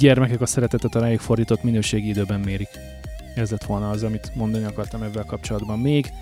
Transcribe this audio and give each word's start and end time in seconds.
gyermekek 0.00 0.40
a 0.40 0.46
szeretetet 0.46 0.94
a 0.94 1.00
rájuk 1.00 1.20
fordított 1.20 1.62
minőségi 1.62 2.08
időben 2.08 2.40
mérik. 2.40 2.68
Ez 3.34 3.50
lett 3.50 3.64
volna 3.64 3.90
az, 3.90 4.02
amit 4.02 4.30
mondani 4.34 4.64
akartam 4.64 5.02
ebben 5.02 5.26
kapcsolatban 5.26 5.78
még. 5.78 6.12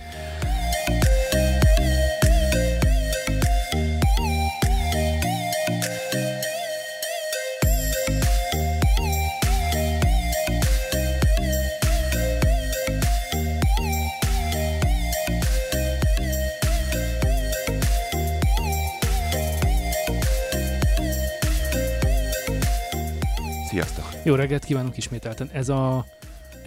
Jó 24.28 24.34
reggelt 24.34 24.64
kívánunk 24.64 24.96
ismételten. 24.96 25.50
Ez 25.52 25.68
a, 25.68 26.04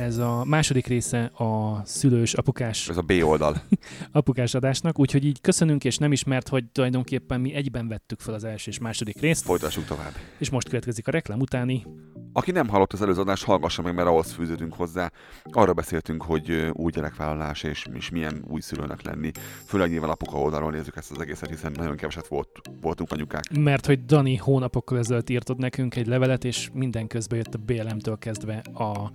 ez 0.01 0.17
a 0.17 0.43
második 0.45 0.87
része 0.87 1.23
a 1.23 1.81
szülős, 1.85 2.33
apukás, 2.33 2.89
Ez 2.89 2.97
a 2.97 3.01
B 3.01 3.11
oldal. 3.23 3.61
apukás 4.11 4.53
adásnak, 4.53 4.99
úgyhogy 4.99 5.25
így 5.25 5.41
köszönünk, 5.41 5.83
és 5.83 5.97
nem 5.97 6.11
ismert, 6.11 6.47
hogy 6.47 6.65
tulajdonképpen 6.71 7.41
mi 7.41 7.53
egyben 7.53 7.87
vettük 7.87 8.19
fel 8.19 8.33
az 8.33 8.43
első 8.43 8.71
és 8.71 8.79
második 8.79 9.19
részt, 9.19 9.43
Folytassuk 9.43 9.85
tovább. 9.85 10.11
és 10.37 10.49
most 10.49 10.67
következik 10.69 11.07
a 11.07 11.11
reklám 11.11 11.39
utáni. 11.39 11.85
Aki 12.33 12.51
nem 12.51 12.67
hallott 12.67 12.93
az 12.93 13.01
előző 13.01 13.21
adást, 13.21 13.43
hallgassa 13.43 13.81
meg, 13.81 13.93
mert 13.95 14.07
ahhoz 14.07 14.31
fűződünk 14.31 14.73
hozzá. 14.73 15.11
Arra 15.43 15.73
beszéltünk, 15.73 16.23
hogy 16.23 16.69
új 16.73 16.91
gyerekvállalás 16.91 17.63
és, 17.63 17.85
és 17.93 18.09
milyen 18.09 18.45
új 18.47 18.61
szülőnek 18.61 19.01
lenni. 19.01 19.31
Főleg 19.65 19.89
nyilván 19.89 20.09
apuka 20.09 20.37
oldalról 20.37 20.71
nézzük 20.71 20.95
ezt 20.95 21.11
az 21.11 21.21
egészet, 21.21 21.49
hiszen 21.49 21.71
nagyon 21.75 21.95
keveset 21.95 22.27
volt, 22.27 22.49
voltunk 22.81 23.11
anyukák. 23.11 23.57
Mert 23.59 23.85
hogy 23.85 24.05
Dani 24.05 24.35
hónapokkal 24.35 24.97
ezelőtt 24.97 25.29
írtod 25.29 25.57
nekünk 25.57 25.95
egy 25.95 26.07
levelet, 26.07 26.43
és 26.43 26.69
minden 26.73 27.07
közben 27.07 27.37
jött 27.37 27.53
a 27.53 27.57
BLM-től 27.65 28.17
kezdve 28.17 28.57
a 28.73 29.11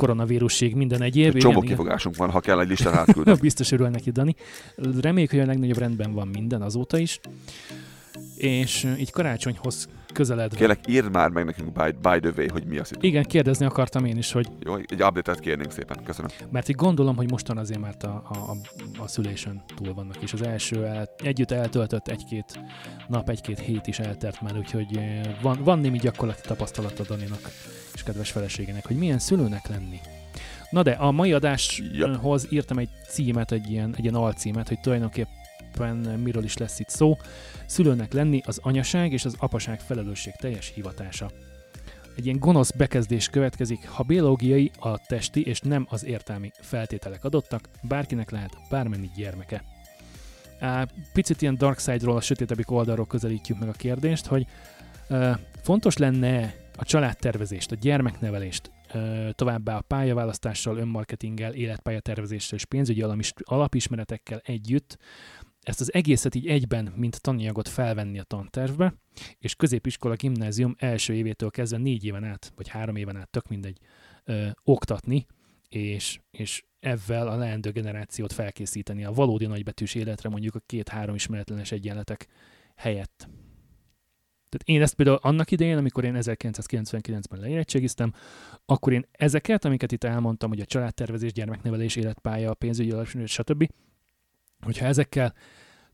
koronavírusig, 0.00 0.74
minden 0.74 1.02
egyéb. 1.02 1.34
Egy 1.34 1.40
csomó 1.40 1.50
Igen, 1.50 1.64
igen. 1.64 1.76
kifogásunk 1.76 2.16
van, 2.16 2.30
ha 2.30 2.40
kell 2.40 2.60
egy 2.60 2.68
listát 2.68 2.94
átküldöm. 2.94 3.36
Biztos 3.48 3.72
örül 3.72 3.88
neki, 3.88 4.10
Dani. 4.10 4.34
Reméljük, 5.00 5.30
hogy 5.30 5.40
a 5.40 5.46
legnagyobb 5.46 5.78
rendben 5.78 6.12
van 6.12 6.28
minden 6.28 6.62
azóta 6.62 6.98
is. 6.98 7.20
És 8.36 8.86
így 8.98 9.10
karácsonyhoz 9.10 9.88
közeledve. 10.12 10.56
Kérlek, 10.56 10.78
írd 10.88 11.10
már 11.10 11.30
meg 11.30 11.44
nekünk 11.44 11.72
by, 11.72 11.90
by 11.90 12.18
the 12.20 12.32
way, 12.36 12.46
hogy 12.52 12.64
mi 12.64 12.78
a 12.78 12.84
szitu. 12.84 13.06
Igen, 13.06 13.22
kérdezni 13.22 13.66
akartam 13.66 14.04
én 14.04 14.16
is, 14.16 14.32
hogy, 14.32 14.48
Jó, 14.64 14.74
egy 14.74 15.02
update-et 15.02 15.40
kérnénk 15.40 15.70
szépen. 15.70 16.02
Köszönöm. 16.04 16.30
mert 16.50 16.68
így 16.68 16.76
gondolom, 16.76 17.16
hogy 17.16 17.30
mostan 17.30 17.58
azért 17.58 17.80
már 17.80 17.94
a, 18.00 18.06
a, 18.06 18.22
a, 18.28 18.56
a 19.02 19.08
szülésen 19.08 19.62
túl 19.76 19.94
vannak, 19.94 20.22
és 20.22 20.32
az 20.32 20.42
első 20.42 20.86
el, 20.86 21.08
együtt 21.22 21.50
eltöltött 21.50 22.08
egy-két 22.08 22.60
nap, 23.08 23.28
egy-két 23.28 23.58
hét 23.58 23.86
is 23.86 23.98
eltelt 23.98 24.40
már, 24.40 24.56
úgyhogy 24.56 24.96
ö, 24.96 25.00
van, 25.42 25.58
van 25.64 25.78
némi 25.78 25.98
gyakorlati 25.98 26.40
tapasztalata 26.46 27.02
Daninak 27.02 27.50
és 27.94 28.02
kedves 28.02 28.30
feleségének, 28.30 28.86
hogy 28.86 28.96
milyen 28.96 29.18
szülőnek 29.18 29.68
lenni. 29.68 30.00
Na 30.70 30.82
de 30.82 30.90
a 30.90 31.10
mai 31.10 31.32
adáshoz 31.32 32.46
írtam 32.50 32.78
egy 32.78 32.88
címet, 33.08 33.52
egy 33.52 33.70
ilyen, 33.70 33.94
egy 33.96 34.02
ilyen 34.02 34.14
alcímet, 34.14 34.68
hogy 34.68 34.80
tulajdonképpen 34.80 35.39
miről 36.22 36.44
is 36.44 36.56
lesz 36.56 36.78
itt 36.78 36.88
szó. 36.88 37.16
Szülőnek 37.66 38.12
lenni 38.12 38.40
az 38.44 38.58
anyaság 38.62 39.12
és 39.12 39.24
az 39.24 39.36
apaság 39.38 39.80
felelősség 39.80 40.32
teljes 40.32 40.72
hivatása. 40.74 41.30
Egy 42.16 42.26
ilyen 42.26 42.38
gonosz 42.38 42.70
bekezdés 42.70 43.28
következik, 43.28 43.88
ha 43.88 44.02
biológiai, 44.02 44.70
a 44.78 44.98
testi 44.98 45.46
és 45.46 45.60
nem 45.60 45.86
az 45.88 46.04
értelmi 46.04 46.50
feltételek 46.60 47.24
adottak, 47.24 47.68
bárkinek 47.82 48.30
lehet 48.30 48.56
bármennyi 48.70 49.10
gyermeke. 49.16 49.64
Picit 51.12 51.42
ilyen 51.42 51.56
dark 51.56 51.78
side-ról, 51.78 52.16
a 52.16 52.20
sötétebbik 52.20 52.70
oldalról 52.70 53.06
közelítjük 53.06 53.58
meg 53.58 53.68
a 53.68 53.72
kérdést, 53.72 54.26
hogy 54.26 54.46
fontos 55.62 55.96
lenne 55.96 56.54
a 56.76 56.84
családtervezést, 56.84 57.72
a 57.72 57.76
gyermeknevelést, 57.80 58.70
továbbá 59.32 59.76
a 59.76 59.80
pályaválasztással, 59.80 60.76
önmarketinggel, 60.76 61.54
életpályatervezéssel 61.54 62.58
és 62.58 62.64
pénzügyi 62.64 63.04
alapismeretekkel 63.44 64.40
együtt 64.44 64.98
ezt 65.70 65.80
az 65.80 65.92
egészet 65.92 66.34
így 66.34 66.46
egyben, 66.46 66.92
mint 66.96 67.20
tananyagot 67.20 67.68
felvenni 67.68 68.18
a 68.18 68.22
tantervbe, 68.22 68.94
és 69.38 69.54
középiskola, 69.54 70.14
gimnázium 70.14 70.74
első 70.78 71.14
évétől 71.14 71.50
kezdve 71.50 71.78
négy 71.78 72.04
éven 72.04 72.24
át, 72.24 72.52
vagy 72.56 72.68
három 72.68 72.96
éven 72.96 73.16
át, 73.16 73.30
tök 73.30 73.48
mindegy, 73.48 73.78
ö, 74.24 74.48
oktatni, 74.64 75.26
és, 75.68 76.20
és 76.30 76.64
ezzel 76.80 77.28
a 77.28 77.36
leendő 77.36 77.70
generációt 77.70 78.32
felkészíteni 78.32 79.04
a 79.04 79.12
valódi 79.12 79.46
nagybetűs 79.46 79.94
életre, 79.94 80.28
mondjuk 80.28 80.54
a 80.54 80.62
két-három 80.66 81.14
ismeretlenes 81.14 81.72
egyenletek 81.72 82.26
helyett. 82.76 83.28
Tehát 84.48 84.62
én 84.64 84.82
ezt 84.82 84.94
például 84.94 85.18
annak 85.22 85.50
idején, 85.50 85.76
amikor 85.76 86.04
én 86.04 86.16
1999-ben 86.18 87.40
leérettségiztem, 87.40 88.12
akkor 88.66 88.92
én 88.92 89.06
ezeket, 89.12 89.64
amiket 89.64 89.92
itt 89.92 90.04
elmondtam, 90.04 90.48
hogy 90.48 90.60
a 90.60 90.64
családtervezés, 90.64 91.32
gyermeknevelés, 91.32 91.96
életpálya, 91.96 92.54
pénzügyi 92.54 92.90
alapsítás, 92.90 93.30
stb., 93.30 93.68
hogyha 94.60 94.86
ezekkel 94.86 95.34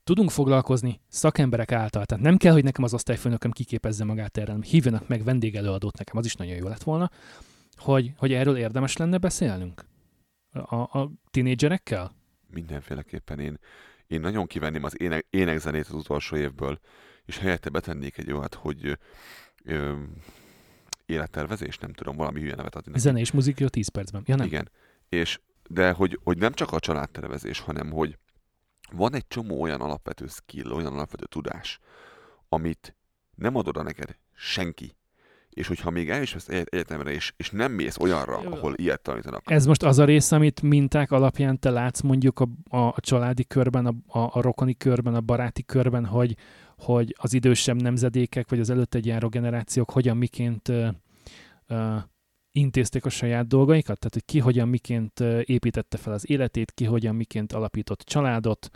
tudunk 0.06 0.30
foglalkozni 0.30 1.00
szakemberek 1.08 1.72
által, 1.72 2.04
tehát 2.04 2.24
nem 2.24 2.36
kell, 2.36 2.52
hogy 2.52 2.64
nekem 2.64 2.84
az 2.84 2.94
osztályfőnököm 2.94 3.50
kiképezze 3.50 4.04
magát 4.04 4.36
erre, 4.36 4.56
hívjanak 4.60 5.08
meg 5.08 5.24
vendégelőadót 5.24 5.98
nekem, 5.98 6.16
az 6.16 6.24
is 6.24 6.34
nagyon 6.34 6.56
jó 6.56 6.68
lett 6.68 6.82
volna, 6.82 7.10
hogy, 7.76 8.12
hogy 8.16 8.32
erről 8.32 8.56
érdemes 8.56 8.96
lenne 8.96 9.18
beszélnünk 9.18 9.84
a, 10.52 10.74
a 10.74 11.10
tinédzserekkel? 11.30 12.14
Mindenféleképpen 12.50 13.38
én, 13.38 13.58
én 14.06 14.20
nagyon 14.20 14.46
kivenném 14.46 14.84
az 14.84 15.00
ének, 15.00 15.26
énekzenét 15.30 15.86
az 15.86 15.94
utolsó 15.94 16.36
évből, 16.36 16.80
és 17.24 17.38
helyette 17.38 17.70
betennék 17.70 18.18
egy 18.18 18.32
olyat, 18.32 18.54
hogy 18.54 18.98
ö, 19.64 19.92
élettervezés, 21.06 21.78
nem 21.78 21.92
tudom, 21.92 22.16
valami 22.16 22.40
hülye 22.40 22.54
nevet 22.54 22.74
adni. 22.74 22.98
Zene 22.98 23.18
és 23.18 23.30
muzika 23.30 23.68
10 23.68 23.88
percben. 23.88 24.22
Ja 24.26 24.36
nem? 24.36 24.46
Igen. 24.46 24.70
És, 25.08 25.40
de 25.68 25.90
hogy, 25.90 26.20
hogy 26.24 26.38
nem 26.38 26.52
csak 26.52 26.72
a 26.72 26.80
családtervezés, 26.80 27.60
hanem 27.60 27.90
hogy 27.90 28.18
van 28.92 29.14
egy 29.14 29.26
csomó 29.28 29.60
olyan 29.62 29.80
alapvető 29.80 30.26
skill, 30.26 30.70
olyan 30.70 30.92
alapvető 30.92 31.24
tudás, 31.28 31.78
amit 32.48 32.96
nem 33.34 33.56
ad 33.56 33.68
oda 33.68 33.82
neked 33.82 34.16
senki. 34.34 34.96
És 35.50 35.66
hogyha 35.66 35.90
még 35.90 36.10
el 36.10 36.22
is 36.22 36.32
vesz 36.32 36.48
egy- 36.48 36.66
egyetemre, 36.70 37.10
és, 37.10 37.32
és 37.36 37.50
nem 37.50 37.72
mész 37.72 37.96
olyanra, 37.98 38.36
ahol 38.36 38.74
ilyet 38.76 39.00
tanítanak, 39.00 39.50
Ez 39.50 39.66
most 39.66 39.82
az 39.82 39.98
a 39.98 40.04
rész, 40.04 40.32
amit 40.32 40.62
minták 40.62 41.10
alapján 41.10 41.58
te 41.60 41.70
látsz 41.70 42.00
mondjuk 42.00 42.40
a, 42.40 42.48
a, 42.68 42.76
a 42.76 42.94
családi 43.00 43.44
körben, 43.44 43.86
a, 43.86 44.18
a, 44.18 44.30
a 44.32 44.40
rokoni 44.40 44.76
körben, 44.76 45.14
a 45.14 45.20
baráti 45.20 45.64
körben, 45.64 46.04
hogy, 46.06 46.36
hogy 46.76 47.14
az 47.18 47.32
idősebb 47.32 47.82
nemzedékek, 47.82 48.48
vagy 48.48 48.60
az 48.60 48.70
előtte 48.70 48.98
járó 49.02 49.28
generációk 49.28 49.90
hogyan 49.90 50.16
miként 50.16 50.68
ö, 50.68 50.88
ö, 51.66 51.96
intézték 52.56 53.04
a 53.04 53.08
saját 53.08 53.46
dolgaikat, 53.46 53.98
tehát 53.98 54.12
hogy 54.12 54.24
ki 54.24 54.38
hogyan 54.38 54.68
miként 54.68 55.20
építette 55.44 55.96
fel 55.96 56.12
az 56.12 56.30
életét, 56.30 56.72
ki 56.72 56.84
hogyan 56.84 57.14
miként 57.14 57.52
alapított 57.52 58.00
családot, 58.00 58.68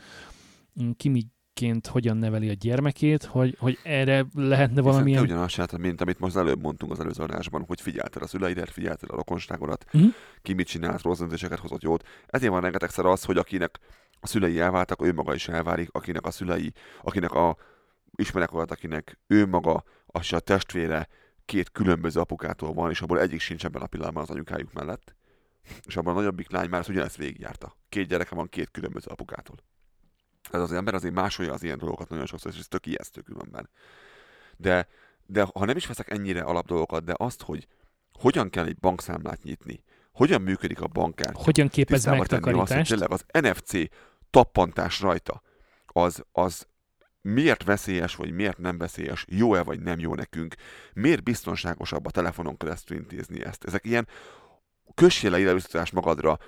m, 0.73 0.91
ki 0.97 1.09
miként 1.09 1.87
hogyan 1.87 2.17
neveli 2.17 2.49
a 2.49 2.53
gyermekét, 2.53 3.25
hogy, 3.25 3.57
hogy 3.59 3.79
erre 3.83 4.27
lehetne 4.35 4.81
Valamilyen... 4.81 5.25
te 5.25 5.33
ugyanazt 5.33 5.53
csináltad, 5.53 5.81
mint 5.81 6.01
amit 6.01 6.19
most 6.19 6.37
az 6.37 6.41
előbb 6.43 6.63
mondtunk 6.63 6.93
az 6.93 7.01
előző 7.01 7.23
adásban, 7.23 7.65
hogy 7.67 7.81
figyelted 7.81 8.23
a 8.23 8.27
szüleidet, 8.27 8.71
figyelted 8.71 9.11
a 9.11 9.17
rokonságodat, 9.17 9.85
Mhm. 9.93 10.05
ki 10.43 10.53
mit 10.53 10.67
csinált, 10.67 11.03
rossz 11.03 11.19
döntéseket 11.19 11.59
hozott 11.59 11.83
jót. 11.83 12.07
Ezért 12.27 12.53
van 12.53 12.61
rengetegszer 12.61 13.05
az, 13.05 13.25
hogy 13.25 13.37
akinek 13.37 13.79
a 14.21 14.27
szülei 14.27 14.59
elváltak, 14.61 15.03
ő 15.07 15.13
maga 15.13 15.35
is 15.35 15.49
elválik, 15.49 15.89
akinek 15.93 16.27
a 16.27 16.31
szülei, 16.31 16.73
akinek 17.03 17.33
a 17.33 17.57
ismerek 18.17 18.53
olyat, 18.55 18.71
akinek 18.71 19.19
ő 19.27 19.47
maga, 19.47 19.85
és 20.21 20.33
a 20.33 20.41
testvére 20.41 21.09
két 21.51 21.71
különböző 21.71 22.21
apukától 22.21 22.73
van, 22.73 22.91
és 22.91 23.01
abból 23.01 23.21
egyik 23.21 23.41
sincs 23.41 23.65
ebben 23.65 23.83
a 23.83 23.87
pillanatban 23.87 24.23
az 24.23 24.31
anyukájuk 24.31 24.73
mellett. 24.73 25.15
És 25.87 25.97
abban 25.97 26.13
a 26.13 26.17
nagyobbik 26.19 26.51
lány 26.51 26.69
már 26.69 26.81
ezt 26.81 26.89
ugyanezt 26.89 27.17
végigjárta. 27.17 27.77
Két 27.89 28.09
gyereke 28.09 28.35
van 28.35 28.49
két 28.49 28.71
különböző 28.71 29.07
apukától. 29.11 29.57
Ez 30.51 30.61
az 30.61 30.73
ember 30.73 30.95
azért 30.95 31.15
másolja 31.15 31.53
az 31.53 31.63
ilyen 31.63 31.79
dolgokat 31.79 32.09
nagyon 32.09 32.27
sokszor, 32.27 32.53
és 32.53 32.59
ez 32.59 32.69
tök 32.69 32.87
ijesztő 32.87 33.21
különben. 33.21 33.71
De, 34.57 34.89
de 35.27 35.47
ha 35.55 35.65
nem 35.65 35.77
is 35.77 35.87
veszek 35.87 36.11
ennyire 36.11 36.41
alap 36.41 36.67
dolgokat, 36.67 37.05
de 37.05 37.15
azt, 37.17 37.43
hogy 37.43 37.67
hogyan 38.13 38.51
kell 38.51 38.67
egy 38.67 38.79
bankszámlát 38.79 39.43
nyitni, 39.43 39.85
hogyan 40.13 40.43
működik 40.43 40.81
a 40.81 40.87
bankkártya, 40.87 41.43
Hogyan 41.43 41.69
képez 41.69 42.03
tisztába 42.03 42.25
tenni 42.25 42.43
azt, 42.43 42.45
hogy 42.45 42.55
megtakarítást? 42.55 42.91
tényleg 42.91 43.11
az 43.11 43.25
NFC 43.51 43.93
tappantás 44.31 45.01
rajta, 45.01 45.43
az, 45.87 46.25
az 46.33 46.67
miért 47.23 47.65
veszélyes, 47.65 48.15
vagy 48.15 48.31
miért 48.33 48.59
nem 48.59 48.79
veszélyes, 48.79 49.25
jó-e 49.29 49.63
vagy 49.63 49.81
nem 49.81 49.99
jó 49.99 50.15
nekünk, 50.15 50.55
miért 50.93 51.23
biztonságosabb 51.23 52.07
a 52.07 52.11
telefonon 52.11 52.57
keresztül 52.57 52.97
intézni 52.97 53.45
ezt. 53.45 53.65
Ezek 53.65 53.85
ilyen 53.85 54.09
kössél 54.95 55.31
le 55.31 55.41
ide 55.41 55.55
magadra, 55.93 56.39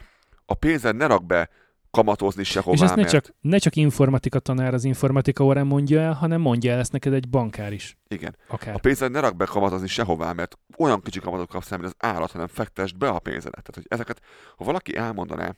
a 0.47 0.55
pénzed 0.55 0.97
ne 0.97 1.07
rak 1.07 1.27
be 1.27 1.51
kamatozni 1.91 2.45
sehová, 2.45 2.75
És 2.75 2.81
ezt 2.81 2.95
ne 2.95 3.01
mert 3.01 3.13
csak, 3.13 3.35
ne 3.41 3.59
csak 3.59 3.77
informatika 3.77 4.39
tanár 4.39 4.75
az 4.75 4.85
informatika 4.85 5.45
órán 5.45 5.67
mondja 5.67 6.01
el, 6.01 6.13
hanem 6.13 6.41
mondja 6.41 6.73
el 6.73 6.79
ezt 6.79 6.93
neked 6.93 7.13
egy 7.13 7.29
bankár 7.29 7.73
is. 7.73 7.97
igen, 8.09 8.37
Akár. 8.49 8.75
a 8.75 8.79
pénzed 8.79 9.11
ne 9.11 9.21
rak 9.21 9.37
be 9.37 9.45
kamatozni 9.45 9.87
sehová, 9.87 10.33
mert 10.33 10.59
olyan 10.79 11.01
kicsi 11.01 11.21
kamatot 11.21 11.49
kapsz 11.49 11.71
mint 11.71 11.85
az 11.85 11.95
állat, 11.99 12.31
hanem 12.31 12.47
fektesd 12.47 12.97
be 12.97 13.09
a 13.09 13.19
pénzedet. 13.19 13.63
Tehát, 13.63 13.75
hogy 13.75 13.87
ezeket, 13.89 14.21
ha 14.57 14.65
valaki 14.65 14.97
elmondaná, 14.97 15.55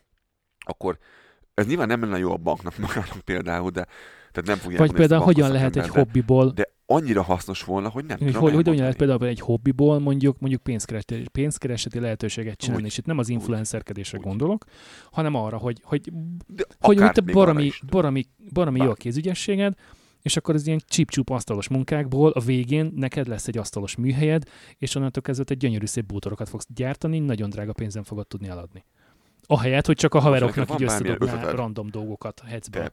akkor 0.59 0.99
ez 1.55 1.67
nyilván 1.67 1.87
nem 1.87 2.01
lenne 2.01 2.19
jó 2.19 2.33
a 2.33 2.37
banknak 2.37 2.79
magának 2.79 3.21
például, 3.25 3.71
de 3.71 3.87
tehát 4.33 4.49
nem 4.49 4.57
fogják 4.57 4.81
Vagy 4.81 4.93
például 4.93 5.23
hogyan 5.23 5.53
lehet 5.53 5.77
egy 5.77 5.83
bankot 5.83 5.97
hobbiból, 5.97 6.51
de 6.51 6.73
annyira 6.87 7.23
hasznos 7.23 7.63
volna, 7.63 7.89
hogy 7.89 8.05
nem 8.05 8.19
hogy, 8.19 8.27
tudom 8.27 8.43
hogy, 8.43 8.55
hogyan 8.55 8.77
lehet 8.77 8.97
például 8.97 9.27
egy 9.27 9.41
hobbiból 9.41 9.99
mondjuk, 9.99 10.39
mondjuk 10.39 10.63
pénzkereseti, 10.63 11.29
pénzkereseti 11.33 11.99
lehetőséget 12.01 12.59
csinálni, 12.59 12.83
Úgy. 12.83 12.89
és 12.89 12.99
itt 12.99 13.07
nem 13.07 13.19
az 13.19 13.29
influencerkedésre 13.29 14.19
Úgy. 14.19 14.25
gondolok, 14.25 14.65
hanem 15.11 15.35
arra, 15.35 15.57
hogy, 15.57 15.81
hogy, 15.83 16.13
De 16.47 16.65
hogy, 16.81 16.99
hogy 16.99 17.13
te 17.13 17.23
is. 17.63 17.81
baromi, 17.87 18.25
baromi 18.53 18.81
jó 18.81 18.91
a 18.91 18.95
kézügyességed, 18.95 19.75
és 20.23 20.37
akkor 20.37 20.55
az 20.55 20.67
ilyen 20.67 20.81
csíp 20.87 21.11
asztalos 21.25 21.69
munkákból 21.69 22.31
a 22.31 22.41
végén 22.41 22.93
neked 22.95 23.27
lesz 23.27 23.49
egy 23.49 23.59
asztalos 23.59 23.97
műhelyed, 23.97 24.43
és 24.79 24.95
onnantól 24.95 25.23
kezdve 25.23 25.45
egy 25.49 25.57
gyönyörű 25.57 25.87
szép 25.87 26.07
bútorokat 26.07 26.49
fogsz 26.49 26.67
gyártani, 26.75 27.19
nagyon 27.19 27.51
drága 27.51 27.73
pénzen 27.73 28.03
fogod 28.03 28.27
tudni 28.27 28.49
eladni. 28.49 28.85
Ahelyett, 29.47 29.87
hogy 29.87 29.97
csak 29.97 30.15
a 30.15 30.21
haveroknak 30.21 30.71
így 30.73 30.83
összedobnál 30.83 31.53
random 31.53 31.91
dolgokat 31.91 32.43
hecből. 32.47 32.83
Te, 32.83 32.93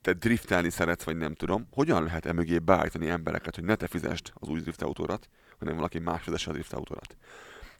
te 0.00 0.12
driftelni 0.12 0.70
szeretsz, 0.70 1.02
vagy 1.02 1.16
nem 1.16 1.34
tudom, 1.34 1.66
hogyan 1.70 2.02
lehet 2.02 2.26
emögé 2.26 2.58
beállítani 2.58 3.08
embereket, 3.08 3.54
hogy 3.54 3.64
ne 3.64 3.74
te 3.74 3.86
fizest 3.86 4.32
az 4.34 4.48
új 4.48 4.60
driftautórat, 4.60 5.28
hanem 5.58 5.76
valaki 5.76 5.98
más 5.98 6.22
fizesse 6.22 6.50
a 6.50 6.52
driftautórat. 6.52 7.16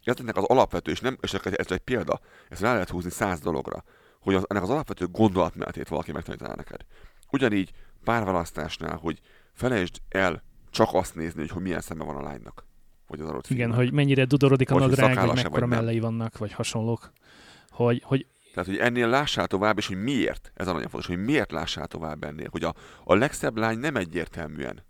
Ez 0.03 0.15
ennek 0.19 0.37
az 0.37 0.43
alapvető, 0.43 0.91
és, 0.91 0.99
nem, 0.99 1.17
és 1.21 1.33
ez 1.33 1.71
egy 1.71 1.77
példa, 1.77 2.19
ezt 2.49 2.61
rá 2.61 2.73
lehet 2.73 2.89
húzni 2.89 3.09
száz 3.09 3.39
dologra, 3.39 3.83
hogy 4.19 4.35
az, 4.35 4.45
ennek 4.47 4.63
az 4.63 4.69
alapvető 4.69 5.07
gondolatmenetét 5.07 5.87
valaki 5.87 6.11
megtanítaná 6.11 6.53
neked. 6.55 6.85
Ugyanígy 7.31 7.71
párválasztásnál, 8.03 8.97
hogy 8.97 9.19
felejtsd 9.53 9.95
el 10.09 10.43
csak 10.69 10.89
azt 10.91 11.15
nézni, 11.15 11.39
hogy, 11.39 11.49
hogy 11.49 11.61
milyen 11.61 11.81
szeme 11.81 12.03
van 12.03 12.15
a 12.15 12.21
lánynak. 12.21 12.65
Vagy 13.07 13.19
az 13.19 13.29
adott 13.29 13.49
Igen, 13.49 13.73
hogy 13.73 13.91
mennyire 13.91 14.25
dudorodik 14.25 14.71
a 14.71 14.77
nadrág, 14.77 15.25
vagy 15.25 15.35
mekkora 15.35 15.65
mellei 15.65 15.99
vannak, 15.99 16.37
vagy 16.37 16.51
hasonlók. 16.51 17.11
Hogy, 17.77 18.01
hogy 18.05 18.25
Tehát, 18.53 18.69
hogy 18.69 18.77
ennél 18.77 19.07
lássál 19.07 19.47
tovább, 19.47 19.77
és 19.77 19.87
hogy 19.87 20.03
miért, 20.03 20.51
ez 20.55 20.67
a 20.67 20.71
nagyon 20.71 20.89
fontos, 20.89 21.07
hogy 21.07 21.23
miért 21.23 21.51
lássál 21.51 21.87
tovább 21.87 22.23
ennél, 22.23 22.47
hogy 22.51 22.63
a, 22.63 22.73
a 23.03 23.15
legszebb 23.15 23.57
lány 23.57 23.77
nem 23.77 23.95
egyértelműen 23.95 24.83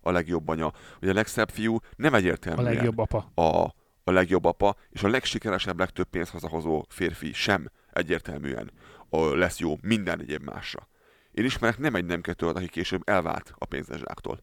a 0.00 0.10
legjobb 0.10 0.48
anya, 0.48 0.72
hogy 0.98 1.08
a 1.08 1.12
legszebb 1.12 1.50
fiú 1.50 1.78
nem 1.96 2.12
a 2.12 2.16
egyértelműen 2.16 2.74
legjobb 2.74 2.98
apa. 2.98 3.30
a, 3.34 3.74
a 4.04 4.10
legjobb 4.10 4.44
apa, 4.44 4.76
és 4.90 5.02
a 5.02 5.08
legsikeresebb, 5.08 5.78
legtöbb 5.78 6.06
pénzt 6.06 6.30
hazahozó 6.30 6.84
férfi 6.88 7.32
sem 7.32 7.70
egyértelműen 7.92 8.70
a, 9.08 9.34
lesz 9.34 9.58
jó 9.58 9.78
minden 9.80 10.20
egyéb 10.20 10.42
másra. 10.42 10.88
Én 11.30 11.44
ismerek 11.44 11.78
nem 11.78 11.94
egy 11.94 12.04
nem 12.04 12.20
kettőt, 12.20 12.56
aki 12.56 12.68
később 12.68 13.02
elvált 13.04 13.52
a 13.58 13.64
pénzezsáktól. 13.64 14.40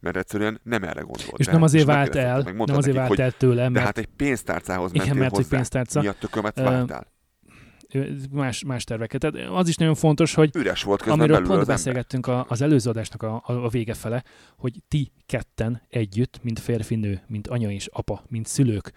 Mert 0.00 0.16
egyszerűen 0.16 0.60
nem 0.62 0.82
erre 0.82 1.00
gondolt. 1.00 1.32
És 1.36 1.46
De- 1.46 1.52
nem 1.52 1.62
azért 1.62 1.86
vált 1.86 2.14
el, 2.14 2.42
meg 2.42 2.56
nem 2.56 2.76
azért 2.76 2.96
vált 2.96 3.18
el 3.18 3.32
tőle, 3.32 3.62
De 3.62 3.68
mert 3.68 3.84
hát 3.84 3.98
egy 3.98 4.08
pénztárcához 4.16 4.90
Igen, 4.92 5.04
mentél 5.06 5.22
mert 5.22 5.36
hozzá. 5.36 5.48
pénztárca. 5.48 6.00
Mi 6.00 6.06
a 6.06 6.12
tökömet 6.12 6.58
Ö, 6.58 6.62
vártál? 6.62 7.06
más, 8.30 8.64
más 8.64 8.84
terveket. 8.84 9.20
Tehát 9.20 9.48
az 9.50 9.68
is 9.68 9.76
nagyon 9.76 9.94
fontos, 9.94 10.34
hogy 10.34 10.50
Üres 10.56 10.82
volt 10.82 11.02
közben 11.02 11.18
amiről 11.20 11.46
pont 11.46 11.66
beszélgettünk 11.66 12.26
a, 12.26 12.46
az 12.48 12.60
előző 12.60 12.90
adásnak 12.90 13.22
a, 13.22 13.42
a, 13.46 13.52
a 13.52 13.68
vége 13.68 13.94
fele, 13.94 14.24
hogy 14.56 14.82
ti 14.88 15.12
ketten 15.26 15.82
együtt, 15.88 16.42
mint 16.42 16.58
férfi-nő, 16.58 17.22
mint 17.26 17.46
anya 17.46 17.70
és 17.70 17.88
apa, 17.92 18.24
mint 18.28 18.46
szülők, 18.46 18.92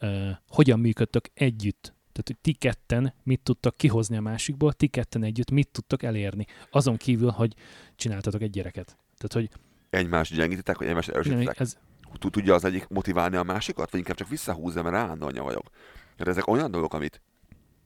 uh, 0.00 0.28
hogyan 0.48 0.78
működtök 0.80 1.28
együtt. 1.34 1.96
Tehát, 2.12 2.26
hogy 2.26 2.38
ti 2.40 2.52
ketten 2.52 3.14
mit 3.22 3.40
tudtak 3.42 3.76
kihozni 3.76 4.16
a 4.16 4.20
másikból, 4.20 4.72
ti 4.72 4.86
ketten 4.86 5.22
együtt 5.22 5.50
mit 5.50 5.68
tudtak 5.68 6.02
elérni. 6.02 6.46
Azon 6.70 6.96
kívül, 6.96 7.30
hogy 7.30 7.54
csináltatok 7.96 8.42
egy 8.42 8.50
gyereket. 8.50 8.86
Tehát, 9.16 9.32
hogy 9.32 9.48
Egymást 9.90 10.34
gyengítitek, 10.34 10.78
vagy 10.78 10.86
egymást 10.86 11.08
erősítitek? 11.08 11.60
ez, 11.60 11.76
Tud- 12.18 12.32
Tudja 12.32 12.54
az 12.54 12.64
egyik 12.64 12.88
motiválni 12.88 13.36
a 13.36 13.42
másikat, 13.42 13.90
vagy 13.90 14.00
inkább 14.00 14.16
csak 14.16 14.28
visszahúzza, 14.28 14.82
mert 14.82 14.96
állandó 14.96 15.26
anya 15.26 15.42
vagyok? 15.42 15.70
Tehát 16.16 16.32
ezek 16.32 16.46
olyan 16.46 16.70
dolgok, 16.70 16.94
amit 16.94 17.22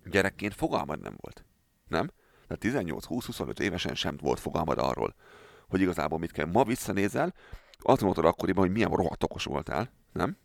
gyerekként 0.05 0.55
fogalmad 0.55 1.01
nem 1.01 1.15
volt. 1.17 1.45
Nem? 1.89 2.11
Tehát 2.49 2.85
18-20-25 2.87 3.59
évesen 3.59 3.95
sem 3.95 4.17
volt 4.21 4.41
fogalmad 4.41 4.79
arról, 4.79 5.15
hogy 5.69 5.81
igazából 5.81 6.19
mit 6.19 6.33
kell. 6.33 6.47
Ma 6.47 6.65
visszanézel, 6.65 7.35
azt 7.79 8.01
mondod 8.01 8.25
akkoriban, 8.25 8.65
hogy 8.65 8.73
milyen 8.73 8.91
rohadt 8.91 9.23
okos 9.23 9.45
voltál, 9.45 9.91
nem? 10.13 10.37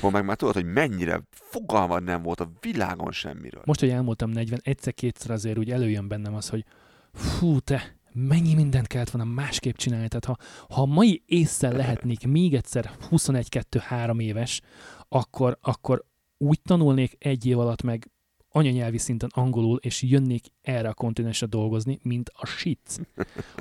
Ma 0.00 0.10
meg 0.10 0.24
már 0.24 0.36
tudod, 0.36 0.54
hogy 0.54 0.64
mennyire 0.64 1.22
fogalmad 1.30 2.02
nem 2.02 2.22
volt 2.22 2.40
a 2.40 2.50
világon 2.60 3.12
semmiről. 3.12 3.62
most, 3.64 3.80
hogy 3.80 3.88
elmúltam 3.88 4.30
40, 4.30 4.60
egyszer-kétszer 4.62 5.30
azért 5.30 5.58
úgy 5.58 5.70
előjön 5.70 6.08
bennem 6.08 6.34
az, 6.34 6.48
hogy 6.48 6.64
fú, 7.12 7.60
te, 7.60 7.95
mennyi 8.16 8.54
mindent 8.54 8.86
kellett 8.86 9.10
volna 9.10 9.32
másképp 9.32 9.76
csinálni. 9.76 10.08
Tehát 10.08 10.24
ha, 10.24 10.36
ha 10.74 10.86
mai 10.86 11.22
észre 11.26 11.70
lehetnék 11.70 12.26
még 12.26 12.54
egyszer 12.54 12.90
21-2-3 13.10 14.20
éves, 14.20 14.60
akkor, 15.08 15.58
akkor 15.60 16.04
úgy 16.38 16.60
tanulnék 16.62 17.16
egy 17.18 17.46
év 17.46 17.58
alatt 17.58 17.82
meg 17.82 18.10
anyanyelvi 18.56 18.98
szinten 18.98 19.30
angolul, 19.32 19.78
és 19.82 20.02
jönnék 20.02 20.46
erre 20.62 20.88
a 20.88 20.94
kontinensre 20.94 21.46
dolgozni, 21.46 21.98
mint 22.02 22.30
a 22.34 22.46
shit. 22.46 23.00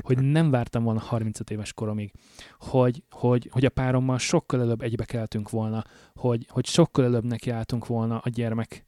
Hogy 0.02 0.18
nem 0.18 0.50
vártam 0.50 0.84
volna 0.84 1.00
35 1.00 1.50
éves 1.50 1.74
koromig. 1.74 2.12
Hogy, 2.60 3.04
hogy, 3.10 3.50
hogy 3.52 3.66
a 3.66 3.70
párommal 3.70 4.18
sokkal 4.18 4.62
előbb 4.62 4.82
egybe 4.82 5.06
keltünk 5.06 5.50
volna, 5.50 5.84
hogy, 6.14 6.48
hogy 6.50 6.66
sokkal 6.66 7.06
előbb 7.06 7.26
nekiálltunk 7.26 7.88
volna 7.88 8.18
a 8.18 8.30
gyermek 8.30 8.86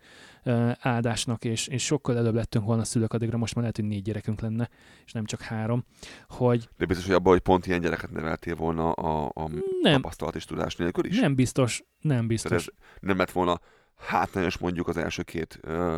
áldásnak, 0.79 1.45
és, 1.45 1.67
és 1.67 1.85
sokkal 1.85 2.17
előbb 2.17 2.33
lettünk 2.33 2.65
volna 2.65 2.83
szülők, 2.83 3.13
addigra 3.13 3.37
most 3.37 3.53
már 3.53 3.61
lehet, 3.61 3.79
hogy 3.79 3.87
négy 3.87 4.01
gyerekünk 4.01 4.39
lenne, 4.41 4.69
és 5.05 5.11
nem 5.11 5.25
csak 5.25 5.41
három, 5.41 5.83
hogy 6.27 6.69
De 6.77 6.85
biztos, 6.85 7.05
hogy 7.05 7.15
abban, 7.15 7.31
hogy 7.31 7.41
pont 7.41 7.65
ilyen 7.65 7.81
gyereket 7.81 8.11
neveltél 8.11 8.55
volna 8.55 8.91
a, 8.91 9.31
a 9.33 9.49
nem, 9.81 9.93
tapasztalat 9.93 10.35
és 10.35 10.45
tudás 10.45 10.75
nélkül 10.75 11.05
is? 11.05 11.19
nem 11.19 11.35
biztos, 11.35 11.83
nem 12.01 12.13
Tehát 12.15 12.27
biztos. 12.27 12.51
ez 12.51 12.67
nem 12.99 13.17
lett 13.17 13.31
volna 13.31 13.59
hátrányos 13.95 14.57
mondjuk 14.57 14.87
az 14.87 14.97
első 14.97 15.23
két 15.23 15.59
ö, 15.61 15.97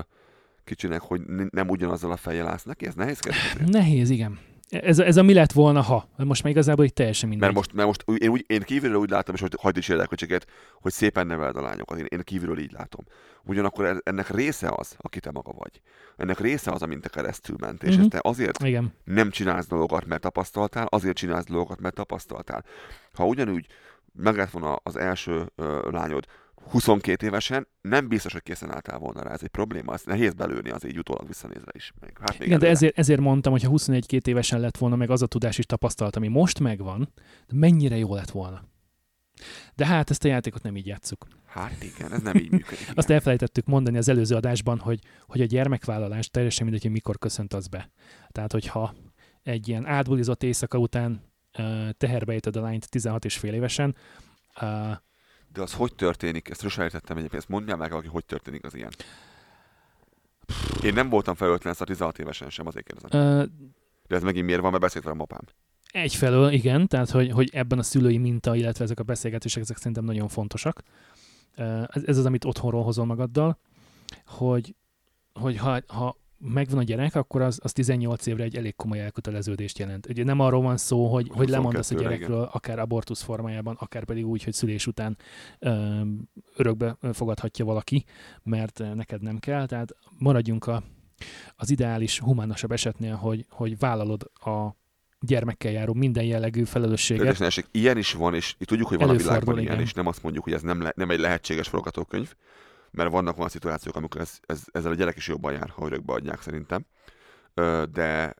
kicsinek, 0.63 1.01
hogy 1.01 1.22
nem 1.50 1.70
ugyanazzal 1.70 2.12
a 2.12 2.18
fejjel 2.18 2.48
állsz 2.48 2.63
neki? 2.63 2.86
Ez 2.86 2.94
nehézkes? 2.94 3.56
Nehéz, 3.65 4.10
igen. 4.10 4.39
Ez, 4.70 5.00
ez 5.00 5.18
a 5.18 5.24
mi 5.24 5.34
lett 5.34 5.52
volna, 5.52 5.82
ha. 5.82 6.10
Most 6.18 6.44
már 6.44 6.52
igazából 6.52 6.86
itt 6.86 6.96
teljesen 6.96 7.30
mindegy. 7.30 7.48
Mert 7.48 7.58
most, 7.60 7.74
mert 7.74 7.88
most 7.88 8.22
én, 8.22 8.30
úgy, 8.30 8.44
én 8.48 8.62
kívülről 8.62 9.00
úgy 9.00 9.10
látom, 9.10 9.36
és 9.36 9.42
hogy 9.42 9.56
hagyd 9.62 9.78
is 9.78 9.88
érdekeltséget, 9.90 10.48
hogy 10.82 10.92
szépen 10.92 11.28
neveld 11.28 11.56
a 11.56 11.62
lányokat. 11.62 11.98
Én, 12.00 12.06
én 12.10 12.22
kívülről 12.24 12.60
így 12.60 12.72
látom. 12.72 13.06
Ugyanakkor 13.46 14.02
ennek 14.04 14.30
része 14.30 14.70
az, 14.76 14.96
aki 14.98 15.20
te 15.20 15.32
maga 15.32 15.52
vagy. 15.52 15.82
Ennek 16.18 16.40
része 16.40 16.72
az, 16.72 16.82
amint 16.82 17.02
te 17.02 17.10
keresztül 17.10 17.56
mentél. 17.60 17.90
És 17.90 17.96
Mhm. 17.96 18.04
ezt 18.04 18.12
te 18.14 18.20
azért 18.30 18.64
Igen. 18.64 18.94
nem 19.04 19.30
csinálsz 19.30 19.68
dolgokat, 19.68 20.06
mert 20.06 20.22
tapasztaltál, 20.22 20.86
azért 20.90 21.16
csinálsz 21.18 21.46
dolgokat, 21.46 21.80
mert 21.80 21.96
tapasztaltál. 21.96 22.64
Ha 23.14 23.26
ugyanúgy 23.26 23.66
meg 24.14 24.36
lett 24.36 24.50
volna 24.50 24.76
az 24.84 24.96
első 24.96 25.46
ö, 25.56 25.90
lányod 25.92 26.26
22 26.70 27.26
évesen, 27.26 27.68
nem 27.82 28.08
biztos, 28.08 28.32
hogy 28.32 28.44
készen 28.44 28.74
álltál 28.74 28.98
volna 28.98 29.24
rá. 29.24 29.32
Ez 29.32 29.44
egy 29.44 29.50
probléma, 29.50 29.94
ezt 29.94 30.06
nehéz 30.06 30.34
belőni 30.34 30.70
az 30.70 30.86
így 30.86 30.98
utólag 30.98 31.28
visszanézve 31.28 31.72
is. 31.76 31.94
Még, 32.02 32.18
hát 32.20 32.40
még 32.40 32.48
Igen, 32.48 32.60
de 32.60 32.66
előre. 32.66 32.70
ezért, 32.70 32.98
ezért 32.98 33.20
mondtam, 33.20 33.52
hogy 33.52 33.64
ha 33.64 33.72
21-2 33.74 34.28
évesen 34.28 34.60
lett 34.60 34.78
volna 34.78 34.96
meg 34.96 35.10
az 35.10 35.22
a 35.22 35.28
tudás 35.28 35.58
és 35.58 35.66
tapasztalat, 35.66 36.16
ami 36.16 36.28
most 36.28 36.60
megvan, 36.60 37.14
de 37.48 37.58
mennyire 37.58 37.98
jó 37.98 38.16
lett 38.16 38.30
volna. 38.30 38.64
De 39.76 39.86
hát 39.86 40.10
ezt 40.10 40.24
a 40.24 40.28
játékot 40.28 40.64
nem 40.64 40.76
így 40.76 40.88
játszuk. 40.88 41.28
Hát 41.46 41.84
igen, 41.84 42.14
ez 42.14 42.22
nem 42.22 42.36
így 42.36 42.52
működik. 42.52 42.80
igen. 42.82 42.94
Azt 42.96 43.10
elfelejtettük 43.10 43.66
mondani 43.66 43.98
az 43.98 44.10
előző 44.10 44.36
adásban, 44.36 44.80
hogy, 44.80 45.00
hogy 45.28 45.42
a 45.42 45.46
gyermekvállalás 45.46 46.30
teljesen 46.30 46.64
mindegy, 46.64 46.84
hogy 46.84 46.92
mikor 46.92 47.18
köszönt 47.18 47.54
az 47.54 47.68
be. 47.68 47.92
Tehát, 48.28 48.52
hogyha 48.52 48.96
egy 49.44 49.68
ilyen 49.68 49.86
átbulizott 49.86 50.44
éjszaka 50.44 50.78
után 50.78 51.22
uh, 51.58 51.90
teherbe 51.90 52.40
a 52.54 52.60
lányt 52.60 52.90
16 52.90 53.26
és 53.26 53.38
fél 53.38 53.54
évesen, 53.54 53.96
uh, 54.62 54.92
De 55.53 55.62
az 55.62 55.74
hogy 55.74 55.96
történik? 55.96 56.50
Ezt 56.50 56.62
sosem 56.62 56.84
értettem 56.84 57.18
egyébként. 57.18 57.41
Ezt 57.41 57.51
mondjál 57.51 57.77
meg, 57.77 57.89
valaki, 57.89 58.08
hogy 58.08 58.25
történik 58.25 58.63
az 58.65 58.75
ilyen. 58.75 58.91
Én 60.84 60.94
nem 60.94 61.10
voltam 61.10 61.36
felöltlen 61.36 61.75
a 61.79 61.84
16 61.84 62.20
évesen 62.20 62.50
sem, 62.50 62.68
azért 62.68 62.86
kérdezem. 62.86 63.39
uh, 63.39 63.46
De 64.08 64.15
ez 64.15 64.24
megint 64.24 64.46
miért 64.46 64.62
van, 64.62 64.70
mert 64.70 64.84
beszélt 64.84 65.03
velem 65.03 65.20
apám. 65.22 65.41
Egyfelől 65.91 66.51
igen, 66.51 66.88
tehát 66.88 67.10
hogy, 67.10 67.32
hogy 67.32 67.50
ebben 67.53 67.79
a 67.79 67.84
szülői 67.84 68.18
minta, 68.18 68.56
illetve 68.56 68.84
ezek 68.84 69.00
a 69.00 69.03
beszélgetések, 69.03 69.62
ezek 69.62 69.77
szerintem 69.77 70.03
nagyon 70.03 70.27
fontosak. 70.27 70.84
Ö, 71.56 71.84
Ez, 71.88 72.03
ez 72.06 72.18
az, 72.18 72.25
amit 72.25 72.46
otthonról 72.46 72.84
hozol 72.84 73.06
magaddal, 73.06 73.60
hogy, 74.25 74.75
hogy 75.34 75.58
ha, 75.58 75.79
ha 75.88 76.18
megvan 76.39 76.79
a 76.79 76.84
gyerek, 76.84 77.15
akkor 77.15 77.41
az, 77.41 77.60
az 77.63 77.74
18 77.74 78.25
évre 78.25 78.43
egy 78.43 78.55
elég 78.55 78.75
komoly 78.75 79.00
elköteleződést 79.00 79.77
jelent. 79.77 80.08
Ugye 80.10 80.24
nem 80.24 80.39
arról 80.39 80.62
van 80.62 80.77
szó, 80.77 81.08
hogy, 81.08 81.29
hogy 81.34 81.50
lemondasz 81.50 81.91
a 81.91 81.96
22-re, 81.96 82.03
gyerekről, 82.03 82.50
akár 82.51 82.79
abortusz 82.79 83.22
formájában, 83.22 83.75
akár 83.79 84.03
pedig 84.03 84.27
úgy, 84.27 84.43
hogy 84.43 84.53
szülés 84.53 84.88
után 84.88 85.17
ö, 85.60 86.01
örökbe 86.55 86.98
fogadhatja 87.13 87.65
valaki, 87.65 88.05
mert 88.43 88.84
neked 88.93 89.22
nem 89.22 89.38
kell. 89.38 89.65
Tehát 89.65 89.96
maradjunk 90.17 90.67
a, 90.67 90.84
az 91.55 91.69
ideális, 91.69 92.19
humánosabb 92.19 92.72
esetnél, 92.72 93.15
hogy, 93.15 93.46
hogy 93.50 93.77
vállalod 93.77 94.31
a 94.34 94.77
gyermekkel 95.19 95.72
járó 95.72 95.93
minden 95.93 96.24
jellegű 96.24 96.63
felelősséget. 96.63 97.24
Kérdésnesség, 97.24 97.65
ilyen 97.72 97.98
is 97.98 98.13
van, 98.13 98.36
és 98.36 98.55
tudjuk, 98.60 98.88
hogy 98.88 98.98
van 98.98 99.10
a 99.10 99.13
világban 99.13 99.60
ilyen, 99.60 99.72
igen. 99.72 99.86
és 99.86 99.93
nem 99.93 100.08
azt 100.08 100.24
mondjuk, 100.24 100.43
hogy 100.43 100.53
ez 100.53 100.62
nem, 100.62 100.81
le, 100.81 100.93
nem 100.96 101.10
egy 101.10 101.19
lehetséges 101.19 101.67
forgatókönyv, 101.67 102.34
mert 102.91 103.12
vannak 103.12 103.38
olyan 103.38 103.50
szituációk, 103.50 103.96
amikor 103.96 104.22
ez, 104.22 104.39
ez, 104.46 104.63
ezzel 104.72 104.91
a 104.91 104.96
gyerek 104.96 105.15
is 105.15 105.27
jobban 105.27 105.53
jár, 105.53 105.69
ha 105.69 105.86
örökbe 105.86 106.13
adják 106.13 106.41
szerintem. 106.41 106.86
De 107.91 108.36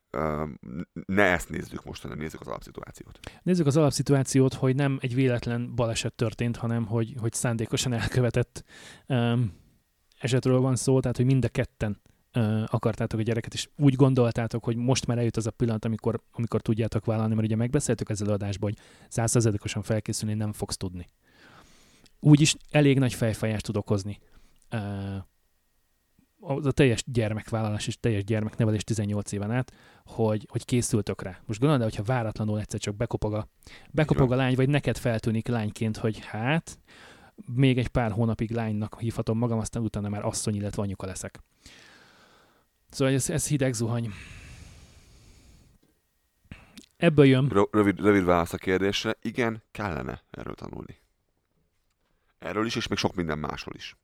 ne 1.06 1.24
ezt 1.24 1.50
nézzük 1.50 1.84
most, 1.84 2.02
hanem 2.02 2.18
nézzük 2.18 2.42
az 2.42 2.48
alapszituációt. 2.48 3.20
Nézzük 3.44 3.66
az 3.66 3.78
alapszituációt, 3.78 4.54
hogy 4.54 4.76
nem 4.76 4.98
egy 5.02 5.16
véletlen 5.16 5.76
baleset 5.76 6.14
történt, 6.14 6.58
hanem 6.58 6.86
hogy, 6.86 7.14
hogy 7.20 7.34
szándékosan 7.34 7.94
elkövetett 7.94 8.64
um, 9.08 9.54
esetről 10.20 10.60
van 10.60 10.76
szó, 10.76 11.00
tehát 11.00 11.18
hogy 11.18 11.26
mind 11.26 11.46
a 11.46 11.50
ketten 11.50 12.02
akartátok 12.66 13.20
a 13.20 13.24
gyereket, 13.24 13.54
és 13.54 13.70
úgy 13.78 13.96
gondoltátok, 13.96 14.64
hogy 14.64 14.76
most 14.76 15.06
már 15.06 15.18
eljött 15.18 15.38
az 15.38 15.48
a 15.48 15.52
pillanat, 15.52 15.86
amikor, 15.86 16.22
amikor 16.32 16.62
tudjátok 16.62 17.06
vállalni, 17.06 17.34
mert 17.34 17.48
ugye 17.48 17.56
megbeszéltük 17.56 18.10
ezzel 18.10 18.30
adásban, 18.30 18.70
hogy 18.70 18.86
százszerzadikosan 19.10 19.82
felkészülni 19.82 20.36
nem 20.36 20.54
fogsz 20.54 20.78
tudni. 20.78 21.08
Úgyis 22.20 22.56
elég 22.70 23.00
nagy 23.00 23.14
fejfájást 23.14 23.66
tud 23.66 23.78
okozni. 23.78 24.20
Az 26.40 26.66
a 26.66 26.72
teljes 26.72 27.04
gyermekvállalás 27.06 27.88
és 27.88 28.00
teljes 28.00 28.24
gyermeknevelés 28.24 28.84
18 28.84 29.32
éven 29.32 29.52
át, 29.52 29.74
hogy, 30.06 30.48
hogy 30.52 30.66
készültök 30.66 31.22
rá. 31.22 31.40
Most 31.46 31.60
gondolod, 31.60 31.84
hogyha 31.84 32.04
váratlanul 32.04 32.60
egyszer 32.60 32.80
csak 32.80 32.96
bekopog 32.96 33.34
a, 33.34 33.48
bekopog 33.92 34.32
a 34.32 34.36
lány, 34.36 34.56
vagy 34.56 34.70
neked 34.70 34.98
feltűnik 34.98 35.48
lányként, 35.48 35.98
hogy 35.98 36.20
hát, 36.20 36.80
még 37.54 37.78
egy 37.78 37.88
pár 37.88 38.12
hónapig 38.12 38.52
lánynak 38.52 39.00
hívhatom 39.00 39.38
magam, 39.38 39.60
aztán 39.60 39.84
utána 39.84 40.10
már 40.10 40.26
asszony, 40.26 40.56
illetve 40.56 40.82
anyuka 40.82 41.06
leszek. 41.06 41.40
Szóval 42.90 43.14
ez, 43.14 43.30
ez 43.30 43.48
hideg 43.48 43.74
zuhany. 43.74 44.10
Ebből 46.98 47.26
jön. 47.26 47.68
Rövid, 47.72 48.00
rövid 48.00 48.24
válasz 48.24 48.54
a 48.54 48.58
kérdésre. 48.58 49.16
Igen, 49.22 49.64
kellene 49.72 50.22
erről 50.32 50.56
tanulni. 50.56 50.98
Erről 52.40 52.66
is, 52.66 52.76
és 52.76 52.88
még 52.88 52.98
sok 52.98 53.16
minden 53.16 53.40
másról 53.40 53.76
is. 53.76 53.96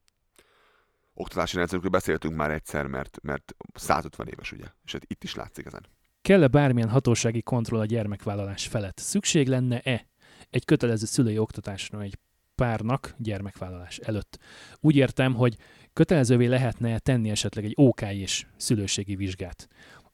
Oktatási 1.17 1.55
rendszerükről 1.55 1.91
beszéltünk 1.91 2.35
már 2.35 2.51
egyszer, 2.51 2.85
mert, 2.85 3.17
mert 3.21 3.55
150 3.73 4.27
éves, 4.27 4.51
ugye? 4.51 4.65
És 4.85 4.91
hát 4.91 5.03
itt 5.07 5.23
is 5.23 5.35
látszik 5.35 5.65
ezen. 5.65 5.85
Kell-e 6.21 6.47
bármilyen 6.47 6.89
hatósági 6.89 7.41
kontroll 7.41 7.79
a 7.79 7.85
gyermekvállalás 7.85 8.67
felett? 8.67 8.97
Szükség 8.97 9.47
lenne-e 9.47 10.07
egy 10.49 10.65
kötelező 10.65 11.05
szülői 11.05 11.37
oktatásra 11.37 12.01
egy 12.01 12.17
párnak 12.55 13.15
gyermekvállalás 13.17 13.97
előtt? 13.97 14.39
Úgy 14.79 14.95
értem, 14.95 15.33
hogy 15.33 15.57
kötelezővé 15.93 16.45
lehetne 16.45 16.99
tenni 16.99 17.29
esetleg 17.29 17.65
egy 17.65 17.73
OK 17.75 18.01
és 18.01 18.45
szülőségi 18.57 19.15
vizsgát, 19.15 19.67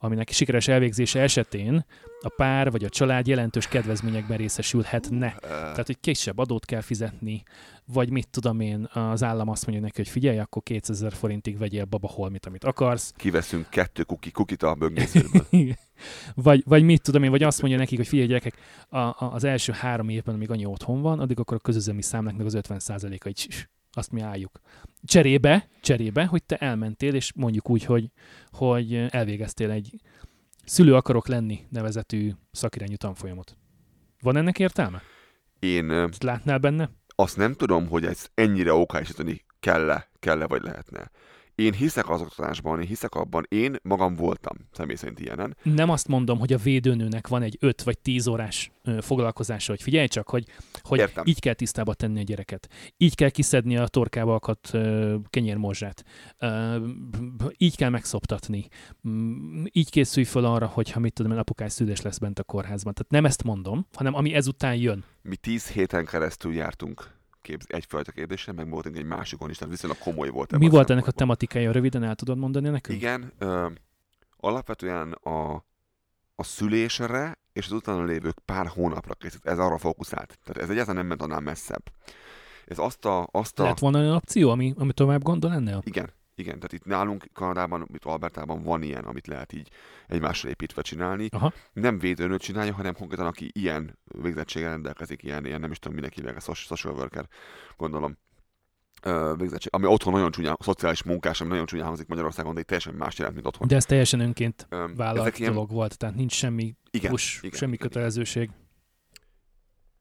aminek 0.03 0.29
sikeres 0.29 0.67
elvégzése 0.67 1.21
esetén 1.21 1.85
a 2.21 2.29
pár 2.35 2.71
vagy 2.71 2.83
a 2.83 2.89
család 2.89 3.27
jelentős 3.27 3.67
kedvezményekben 3.67 4.37
részesülhetne. 4.37 5.35
Tehát, 5.39 5.85
hogy 5.85 5.99
kisebb 5.99 6.37
adót 6.37 6.65
kell 6.65 6.81
fizetni, 6.81 7.43
vagy 7.85 8.09
mit 8.09 8.29
tudom 8.29 8.59
én, 8.59 8.89
az 8.93 9.23
állam 9.23 9.49
azt 9.49 9.65
mondja 9.65 9.83
neki, 9.83 9.97
hogy 9.97 10.09
figyelj, 10.09 10.39
akkor 10.39 10.63
2000 10.63 11.13
forintig 11.13 11.57
vegyél 11.57 11.85
baba 11.85 12.07
holmit, 12.07 12.45
amit 12.45 12.63
akarsz. 12.63 13.13
Kiveszünk 13.15 13.69
kettő 13.69 14.03
kuki, 14.03 14.31
kukit 14.31 14.63
a 14.63 14.73
böngészőből. 14.73 15.45
vagy, 16.35 16.63
vagy 16.65 16.83
mit 16.83 17.01
tudom 17.01 17.23
én, 17.23 17.29
vagy 17.29 17.43
azt 17.43 17.61
mondja 17.61 17.79
nekik, 17.79 17.97
hogy 17.97 18.07
figyelj 18.07 18.27
gyerekek, 18.27 18.55
a, 18.89 18.97
a, 18.97 19.15
az 19.17 19.43
első 19.43 19.71
három 19.71 20.09
évben, 20.09 20.35
amíg 20.35 20.49
annyi 20.49 20.65
otthon 20.65 21.01
van, 21.01 21.19
addig 21.19 21.39
akkor 21.39 21.57
a 21.57 21.59
közözemi 21.59 22.01
számláknak 22.01 22.45
az 22.45 22.57
50%-a 22.61 23.27
így 23.27 23.67
azt 23.93 24.11
mi 24.11 24.21
álljuk. 24.21 24.61
Cserébe, 25.03 25.67
cserébe, 25.81 26.25
hogy 26.25 26.43
te 26.43 26.57
elmentél, 26.57 27.13
és 27.13 27.33
mondjuk 27.35 27.69
úgy, 27.69 27.85
hogy, 27.85 28.11
hogy 28.51 28.95
elvégeztél 29.09 29.71
egy 29.71 29.95
szülő 30.65 30.95
akarok 30.95 31.27
lenni 31.27 31.59
nevezetű 31.69 32.31
szakirányú 32.51 32.95
tanfolyamot. 32.95 33.57
Van 34.21 34.37
ennek 34.37 34.59
értelme? 34.59 35.01
Én... 35.59 35.91
Ezt 35.91 36.23
látnál 36.23 36.57
benne? 36.57 36.89
Azt 37.15 37.37
nem 37.37 37.53
tudom, 37.53 37.87
hogy 37.87 38.05
ez 38.05 38.27
ennyire 38.33 38.73
okásítani 38.73 39.45
kell-e, 39.59 40.09
kell-e 40.19 40.47
vagy 40.47 40.61
lehetne. 40.61 41.11
Én 41.61 41.73
hiszek 41.73 42.09
az 42.09 42.21
oktatásban, 42.21 42.81
én 42.81 42.87
hiszek 42.87 43.15
abban, 43.15 43.45
én 43.49 43.75
magam 43.83 44.15
voltam 44.15 44.57
személy 44.71 44.95
szerint 44.95 45.19
ilyenen. 45.19 45.57
Nem 45.63 45.89
azt 45.89 46.07
mondom, 46.07 46.39
hogy 46.39 46.53
a 46.53 46.57
védőnőnek 46.57 47.27
van 47.27 47.41
egy 47.41 47.57
5 47.59 47.83
vagy 47.83 47.99
10 47.99 48.27
órás 48.27 48.71
foglalkozása, 48.99 49.71
hogy 49.71 49.81
figyelj 49.81 50.07
csak, 50.07 50.29
hogy, 50.29 50.45
hogy 50.81 50.99
Értem. 50.99 51.25
így 51.25 51.39
kell 51.39 51.53
tisztába 51.53 51.93
tenni 51.93 52.19
a 52.19 52.23
gyereket. 52.23 52.69
Így 52.97 53.15
kell 53.15 53.29
kiszedni 53.29 53.77
a 53.77 53.87
torkába 53.87 54.35
akadt 54.35 54.71
kenyérmorzsát. 55.29 56.03
Így 57.57 57.75
kell 57.75 57.89
megszoptatni. 57.89 58.67
Így 59.71 59.89
készülj 59.89 60.25
fel 60.25 60.45
arra, 60.45 60.65
hogy 60.65 60.91
ha 60.91 60.99
mit 60.99 61.13
tudom, 61.13 61.37
apukás 61.37 61.71
szülés 61.71 62.01
lesz 62.01 62.17
bent 62.17 62.39
a 62.39 62.43
kórházban. 62.43 62.93
Tehát 62.93 63.11
nem 63.11 63.25
ezt 63.25 63.43
mondom, 63.43 63.87
hanem 63.93 64.13
ami 64.13 64.33
ezután 64.33 64.75
jön. 64.75 65.03
Mi 65.21 65.35
10 65.35 65.67
héten 65.67 66.05
keresztül 66.05 66.53
jártunk 66.53 67.19
képz, 67.41 67.65
egyfajta 67.67 68.11
kérdésre, 68.11 68.51
meg 68.51 68.69
voltunk 68.69 68.97
egy 68.97 69.05
másikon 69.05 69.49
is, 69.49 69.57
tehát 69.57 69.73
viszonylag 69.73 69.99
komoly 69.99 70.29
volt. 70.29 70.57
Mi 70.57 70.69
volt 70.69 70.89
ennek 70.89 71.07
a 71.07 71.11
tematikája? 71.11 71.71
Röviden 71.71 72.03
el 72.03 72.15
tudod 72.15 72.37
mondani 72.37 72.69
nekünk? 72.69 72.97
Igen, 72.97 73.31
ö, 73.37 73.67
alapvetően 74.37 75.11
a, 75.11 75.53
a 76.35 76.43
szülésre 76.43 77.37
és 77.53 77.65
az 77.65 77.71
utána 77.71 78.03
lévők 78.03 78.39
pár 78.45 78.67
hónapra 78.67 79.13
készült. 79.13 79.45
Ez 79.45 79.59
arra 79.59 79.77
fókuszált. 79.77 80.39
Tehát 80.43 80.63
ez 80.63 80.69
egyáltalán 80.69 80.95
nem 80.95 81.07
ment 81.07 81.21
annál 81.21 81.39
messzebb. 81.39 81.83
Ez 82.65 82.77
azt 82.77 83.05
a... 83.05 83.27
Azt 83.31 83.59
a... 83.59 83.61
Lehet 83.61 83.79
volna 83.79 83.99
olyan 83.99 84.15
opció, 84.15 84.49
ami, 84.49 84.73
ami 84.77 84.93
tovább 84.93 85.23
gondol 85.23 85.53
ennél? 85.53 85.81
Igen, 85.85 86.09
igen, 86.41 86.55
tehát 86.55 86.73
itt 86.73 86.85
nálunk 86.85 87.25
Kanadában, 87.33 87.87
itt 87.93 88.05
Albertában 88.05 88.63
van 88.63 88.81
ilyen, 88.81 89.03
amit 89.03 89.27
lehet 89.27 89.53
így 89.53 89.69
egymásra 90.07 90.49
építve 90.49 90.81
csinálni. 90.81 91.27
Aha. 91.31 91.53
Nem 91.73 91.99
védőnőt 91.99 92.41
csinálja, 92.41 92.73
hanem 92.73 92.93
konkrétan 92.93 93.25
aki 93.25 93.51
ilyen 93.53 93.99
végzettséggel 94.03 94.69
rendelkezik, 94.69 95.23
ilyen, 95.23 95.45
ilyen 95.45 95.59
nem 95.59 95.71
is 95.71 95.79
tudom 95.79 96.25
a 96.35 96.53
social 96.53 96.93
worker, 96.93 97.27
gondolom 97.77 98.17
végzettség, 99.37 99.73
ami 99.73 99.85
otthon 99.85 100.13
nagyon 100.13 100.31
csúnya, 100.31 100.57
szociális 100.59 101.03
munkás, 101.03 101.41
ami 101.41 101.49
nagyon 101.49 101.65
csúnya 101.65 101.85
hangzik 101.85 102.07
Magyarországon, 102.07 102.53
de 102.53 102.59
itt 102.59 102.67
teljesen 102.67 102.93
más 102.93 103.17
jelent, 103.17 103.35
mint 103.35 103.47
otthon. 103.47 103.67
De 103.67 103.75
ez 103.75 103.85
teljesen 103.85 104.19
önként 104.19 104.67
vállalt 104.95 105.39
ilyen... 105.39 105.53
dolog 105.53 105.71
volt, 105.71 105.97
tehát 105.97 106.15
nincs 106.15 106.33
semmi 106.33 106.75
igen, 106.91 107.11
push, 107.11 107.43
igen, 107.43 107.59
semmi 107.59 107.73
igen, 107.73 107.87
kötelezőség. 107.87 108.43
Igen. 108.43 108.59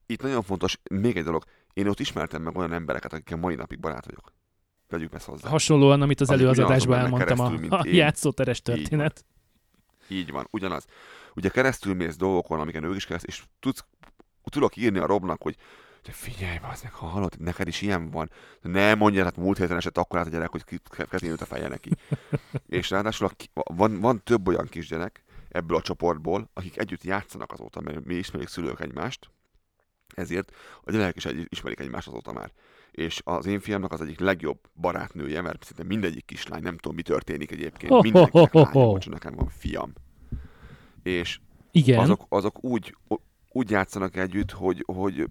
Itt 0.05 0.21
nagyon 0.21 0.41
fontos, 0.41 0.79
még 0.91 1.17
egy 1.17 1.23
dolog, 1.23 1.43
én 1.73 1.87
ott 1.87 1.99
ismertem 1.99 2.41
meg 2.41 2.57
olyan 2.57 2.73
embereket, 2.73 3.13
akikkel 3.13 3.37
mai 3.37 3.55
napig 3.55 3.79
barát 3.79 4.05
vagyok. 4.05 4.33
Vegyük 4.91 5.13
ezt 5.13 5.25
hozzá. 5.25 5.49
Hasonlóan, 5.49 6.01
amit 6.01 6.21
az 6.21 6.29
előadásban 6.29 6.99
elmondtam, 6.99 7.39
a, 7.39 7.53
a 7.79 7.83
játszóteres 7.85 8.61
történet. 8.61 9.25
Így 10.07 10.09
van. 10.09 10.19
Így 10.19 10.31
van, 10.31 10.47
ugyanaz. 10.51 10.85
Ugye 11.35 11.49
keresztül 11.49 11.93
mész 11.93 12.15
dolgokon, 12.15 12.59
amiken 12.59 12.83
ők 12.83 12.95
is 12.95 13.05
kereszt, 13.05 13.25
és 13.25 13.43
tudsz, 13.59 13.85
tudok 14.43 14.75
írni 14.75 14.99
a 14.99 15.05
Robnak, 15.05 15.41
hogy 15.41 15.55
de 16.03 16.11
figyelj, 16.11 16.57
meg, 16.61 16.93
ha 16.93 17.05
hallod, 17.05 17.39
neked 17.39 17.67
is 17.67 17.81
ilyen 17.81 18.09
van. 18.09 18.29
Ne 18.61 18.95
mondja, 18.95 19.23
hát 19.23 19.37
múlt 19.37 19.57
héten 19.57 19.77
esett 19.77 19.97
akkor 19.97 20.19
át 20.19 20.25
a 20.25 20.29
gyerek, 20.29 20.49
hogy 20.49 20.63
ketén 21.09 21.35
a 21.39 21.45
feje 21.45 21.67
neki. 21.67 21.89
és 22.67 22.89
ráadásul 22.89 23.27
a, 23.53 23.73
van, 23.73 23.99
van 23.99 24.23
több 24.23 24.47
olyan 24.47 24.67
kisgyerek 24.67 25.23
ebből 25.49 25.77
a 25.77 25.81
csoportból, 25.81 26.49
akik 26.53 26.77
együtt 26.77 27.03
játszanak 27.03 27.51
azóta, 27.51 27.81
mert 27.81 28.05
mi 28.05 28.15
ismerjük 28.15 28.49
szülők 28.49 28.79
egymást, 28.79 29.29
ezért 30.15 30.51
a 30.83 30.91
gyerekek 30.91 31.15
is 31.15 31.25
egy, 31.25 31.45
ismerik 31.49 31.79
egymást 31.79 32.07
azóta 32.07 32.31
már 32.31 32.51
és 32.91 33.21
az 33.23 33.45
én 33.45 33.59
fiamnak 33.59 33.91
az 33.91 34.01
egyik 34.01 34.19
legjobb 34.19 34.59
barátnője, 34.81 35.41
mert 35.41 35.63
szinte 35.63 35.83
mindegyik 35.83 36.25
kislány, 36.25 36.61
nem 36.61 36.77
tudom, 36.77 36.95
mi 36.95 37.01
történik 37.01 37.51
egyébként, 37.51 38.01
mindenkinek 38.01 38.53
oh. 38.55 38.97
csak 38.99 39.13
nekem 39.13 39.35
van 39.35 39.47
fiam. 39.47 39.93
És 41.03 41.39
Igen. 41.71 41.99
Azok, 41.99 42.25
azok 42.29 42.63
úgy, 42.63 42.95
úgy 43.51 43.69
játszanak 43.69 44.15
együtt, 44.15 44.51
hogy, 44.51 44.83
hogy 44.85 45.29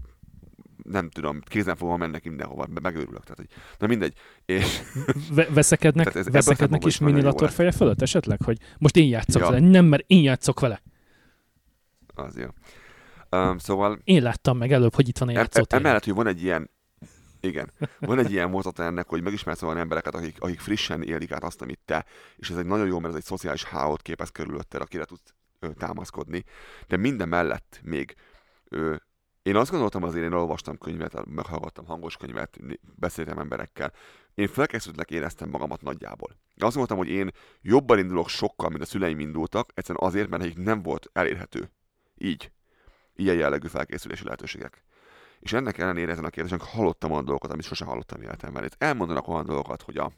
nem 0.82 1.10
tudom, 1.10 1.40
kézen 1.40 1.76
fogva 1.76 1.96
mennek 1.96 2.24
mindenhova, 2.24 2.66
megőrülök. 2.82 3.22
Tehát, 3.22 3.36
hogy, 3.36 3.48
na 3.78 3.86
mindegy. 3.86 4.14
És, 4.44 4.80
veszekednek, 5.54 6.14
ez, 6.14 6.30
veszekednek 6.30 6.84
is 6.84 6.98
minilator 6.98 7.50
feje 7.50 7.72
fölött 7.72 8.02
esetleg, 8.02 8.42
hogy 8.42 8.58
most 8.78 8.96
én 8.96 9.08
játszok 9.08 9.42
ja. 9.42 9.50
vele. 9.50 9.68
Nem, 9.68 9.84
mert 9.84 10.04
én 10.06 10.22
játszok 10.22 10.60
vele. 10.60 10.82
Az 12.14 12.38
jó. 12.38 12.46
Um, 13.40 13.58
szóval... 13.58 13.98
Én 14.04 14.22
láttam 14.22 14.58
meg 14.58 14.72
előbb, 14.72 14.94
hogy 14.94 15.08
itt 15.08 15.18
van 15.18 15.28
a 15.28 15.32
játszótér. 15.32 15.78
Emellett, 15.78 16.04
hogy 16.04 16.14
van 16.14 16.26
egy 16.26 16.42
ilyen 16.42 16.70
igen. 17.40 17.72
Van 17.98 18.18
egy 18.18 18.30
ilyen 18.30 18.50
mozata 18.50 18.82
ennek, 18.82 19.08
hogy 19.08 19.22
megismersz 19.22 19.62
olyan 19.62 19.78
embereket, 19.78 20.14
akik, 20.14 20.36
akik 20.40 20.60
frissen 20.60 21.02
élik 21.02 21.32
át 21.32 21.44
azt, 21.44 21.62
amit 21.62 21.80
te, 21.84 22.04
és 22.36 22.50
ez 22.50 22.56
egy 22.56 22.66
nagyon 22.66 22.86
jó, 22.86 22.98
mert 22.98 23.12
ez 23.12 23.18
egy 23.18 23.26
szociális 23.26 23.64
hálót 23.64 24.02
képez 24.02 24.30
körülötted, 24.30 24.80
akire 24.80 25.04
tudsz 25.04 25.34
ö, 25.58 25.72
támaszkodni. 25.72 26.44
De 26.88 26.96
minden 26.96 27.28
mellett 27.28 27.80
még 27.82 28.14
ö, 28.68 28.94
én 29.42 29.56
azt 29.56 29.70
gondoltam 29.70 30.02
azért, 30.02 30.24
én 30.24 30.32
olvastam 30.32 30.78
könyvet, 30.78 31.24
meghallgattam 31.26 31.86
hangos 31.86 32.16
könyvet, 32.16 32.58
beszéltem 32.94 33.38
emberekkel. 33.38 33.92
Én 34.34 34.48
felkészültnek 34.48 35.10
éreztem 35.10 35.48
magamat 35.48 35.82
nagyjából. 35.82 36.28
Azt 36.56 36.76
gondoltam, 36.76 36.96
hogy 36.96 37.08
én 37.08 37.30
jobban 37.60 37.98
indulok 37.98 38.28
sokkal, 38.28 38.68
mint 38.68 38.82
a 38.82 38.86
szüleim 38.86 39.20
indultak, 39.20 39.70
egyszerűen 39.74 40.08
azért, 40.08 40.28
mert 40.28 40.42
nekik 40.42 40.58
nem 40.58 40.82
volt 40.82 41.10
elérhető. 41.12 41.70
Így. 42.16 42.52
Ilyen 43.14 43.36
jellegű 43.36 43.68
felkészülési 43.68 44.24
lehetőségek. 44.24 44.84
És 45.40 45.52
ennek 45.52 45.78
ellenére 45.78 46.12
ezen 46.12 46.24
a 46.24 46.30
kérdésen 46.30 46.60
hallottam 46.60 47.10
olyan 47.10 47.24
dolgokat, 47.24 47.52
amit 47.52 47.64
sosem 47.64 47.88
hallottam 47.88 48.22
életemben. 48.22 48.64
Itt 48.64 48.76
elmondanak 48.78 49.28
olyan 49.28 49.46
dolgokat, 49.46 49.82
hogy 49.82 49.96
a, 49.96 50.12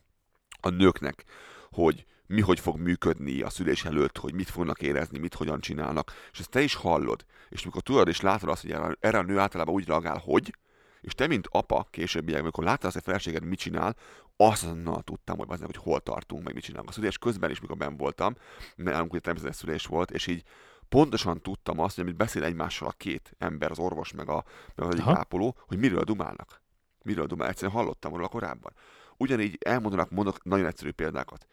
a 0.61 0.69
nőknek, 0.69 1.25
hogy 1.71 2.07
mi 2.27 2.41
hogy 2.41 2.61
fog 2.61 2.79
működni 2.79 3.43
a 3.43 3.51
szülés 3.51 3.85
előtt, 3.85 4.19
hogy 4.19 4.35
mit 4.35 4.51
fognak 4.51 4.83
érezni, 4.83 5.19
mit 5.19 5.35
hogyan 5.35 5.61
csinálnak, 5.61 6.13
és 6.33 6.39
ezt 6.39 6.51
te 6.51 6.61
is 6.61 6.75
hallod, 6.75 7.25
és 7.49 7.65
mikor 7.65 7.83
tudod 7.83 8.09
és 8.09 8.21
látod 8.21 8.49
azt, 8.49 8.63
hogy 8.63 8.97
erre, 9.01 9.19
a 9.19 9.23
nő 9.23 9.39
általában 9.39 9.75
úgy 9.75 9.87
reagál, 9.87 10.19
hogy, 10.25 10.55
és 11.01 11.15
te, 11.15 11.27
mint 11.27 11.49
apa, 11.51 11.87
későbbiekben, 11.91 12.43
amikor 12.43 12.65
láttad 12.65 12.85
azt, 12.85 12.93
hogy 12.93 13.03
a 13.03 13.07
feleséged 13.07 13.45
mit 13.45 13.59
csinál, 13.59 13.97
azonnal 14.37 15.03
tudtam, 15.03 15.39
hogy, 15.39 15.49
hogy 15.61 15.77
hol 15.77 16.01
tartunk, 16.01 16.45
meg 16.45 16.55
mit 16.55 16.63
csinálunk. 16.63 16.89
A 16.91 16.93
szülés 16.93 17.19
közben 17.19 17.51
is, 17.51 17.61
mikor 17.61 17.77
ben 17.77 17.97
voltam, 17.97 18.35
mert 18.77 19.11
ugye 19.11 19.19
természetes 19.19 19.57
szülés 19.57 19.87
volt, 19.87 20.11
és 20.11 20.27
így 20.27 20.43
pontosan 20.93 21.41
tudtam 21.41 21.79
azt, 21.79 21.95
hogy 21.95 22.05
amit 22.05 22.17
beszél 22.17 22.45
egymással 22.45 22.89
a 22.89 22.95
két 22.97 23.35
ember, 23.39 23.71
az 23.71 23.79
orvos 23.79 24.13
meg, 24.13 24.29
a, 24.29 24.45
meg 24.75 24.87
az 24.87 24.95
egyik 24.95 25.07
ápoló, 25.07 25.57
hogy 25.59 25.79
miről 25.79 26.03
dumálnak. 26.03 26.63
Miről 27.03 27.27
dumálnak. 27.27 27.55
Egyszerűen 27.55 27.77
hallottam 27.77 28.13
róla 28.13 28.29
korábban. 28.29 28.73
Ugyanígy 29.17 29.59
elmondanak, 29.61 30.11
mondok 30.11 30.45
nagyon 30.45 30.67
egyszerű 30.67 30.91
példákat. 30.91 31.47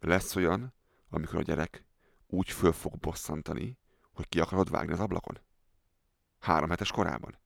Lesz 0.00 0.36
olyan, 0.36 0.74
amikor 1.10 1.38
a 1.38 1.42
gyerek 1.42 1.84
úgy 2.26 2.50
föl 2.50 2.72
fog 2.72 2.98
bosszantani, 2.98 3.78
hogy 4.12 4.28
ki 4.28 4.40
akarod 4.40 4.70
vágni 4.70 4.92
az 4.92 5.00
ablakon. 5.00 5.38
Három 6.38 6.70
hetes 6.70 6.90
korában. 6.90 7.38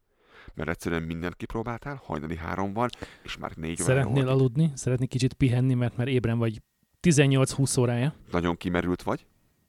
Mert 0.55 0.69
egyszerűen 0.69 1.03
mindent 1.03 1.35
kipróbáltál, 1.35 2.01
hajnali 2.05 2.37
három 2.37 2.73
van, 2.73 2.89
és 3.23 3.37
már 3.37 3.53
négy 3.57 3.83
óra 3.83 3.91
Szeretnél 3.91 4.25
volt. 4.25 4.39
aludni, 4.39 4.71
szeretnél 4.75 5.09
kicsit 5.09 5.33
pihenni, 5.33 5.75
mert 5.75 5.97
már 5.97 6.09
ébren 6.09 6.39
vagy 6.39 6.63
18-20 7.03 7.79
órája. 7.81 8.15
Nagyon 8.31 8.57
kimerült 8.57 9.03
vagy. 9.03 9.27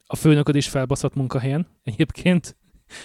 A 0.07 0.15
főnököd 0.15 0.55
is 0.55 0.69
felbaszott 0.69 1.15
munkahelyen 1.15 1.67
egyébként. 1.83 2.57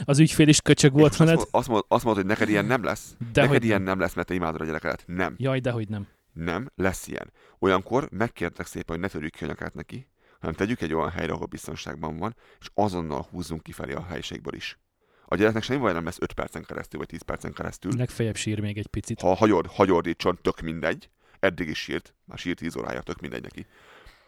Az 0.05 0.19
ügyfél 0.19 0.49
is 0.49 0.61
köcsög 0.61 0.93
volt 0.93 1.17
veled. 1.17 1.37
azt, 1.37 1.49
azt, 1.51 1.69
mondod, 1.69 1.87
azt 1.89 2.05
mondod, 2.05 2.23
hogy 2.23 2.33
neked 2.33 2.49
ilyen 2.49 2.65
nem 2.65 2.85
lesz. 2.85 3.15
De 3.33 3.41
neked 3.41 3.57
hogy 3.57 3.65
ilyen 3.65 3.83
nem. 3.83 3.99
lesz, 3.99 4.15
mert 4.15 4.29
te 4.29 4.35
imádod 4.35 4.61
a 4.61 4.65
gyerekedet. 4.65 5.05
Nem. 5.07 5.35
Jaj, 5.39 5.61
dehogy 5.61 5.89
nem. 5.89 6.07
Nem, 6.33 6.71
lesz 6.75 7.07
ilyen. 7.07 7.33
Olyankor 7.59 8.09
megkértek 8.11 8.67
szépen, 8.67 8.95
hogy 8.97 8.99
ne 9.05 9.09
törjük 9.09 9.33
ki 9.33 9.45
a 9.45 9.47
nyakát 9.47 9.75
neki, 9.75 10.09
hanem 10.41 10.55
tegyük 10.55 10.81
egy 10.81 10.95
olyan 10.95 11.11
helyre, 11.11 11.33
ahol 11.33 11.47
biztonságban 11.47 12.17
van, 12.17 12.37
és 12.61 12.67
azonnal 12.75 13.27
húzzunk 13.31 13.63
kifelé 13.63 13.93
a 13.93 14.05
helyiségből 14.05 14.55
is. 14.55 14.79
A 15.27 15.37
gyereknek 15.37 15.63
semmi 15.63 15.81
baj 15.81 15.93
nem 15.93 16.05
lesz 16.05 16.19
5 16.21 16.33
percen 16.33 16.65
keresztül, 16.65 16.99
vagy 16.99 17.09
10 17.09 17.23
percen 17.23 17.53
keresztül. 17.53 17.93
Legfeljebb 17.97 18.37
sír 18.37 18.61
még 18.61 18.79
egy 18.79 18.87
picit. 18.87 19.21
Ha 19.21 19.35
hagyod, 19.35 19.67
hagyordítson, 19.67 20.39
tök 20.43 20.61
mindegy. 20.61 21.11
Eddig 21.41 21.69
is 21.69 21.79
sírt, 21.79 22.15
már 22.25 22.39
sírt 22.39 22.59
10 22.59 22.77
órája, 22.77 23.01
tök 23.01 23.21
mindegy 23.21 23.43
neki. 23.43 23.67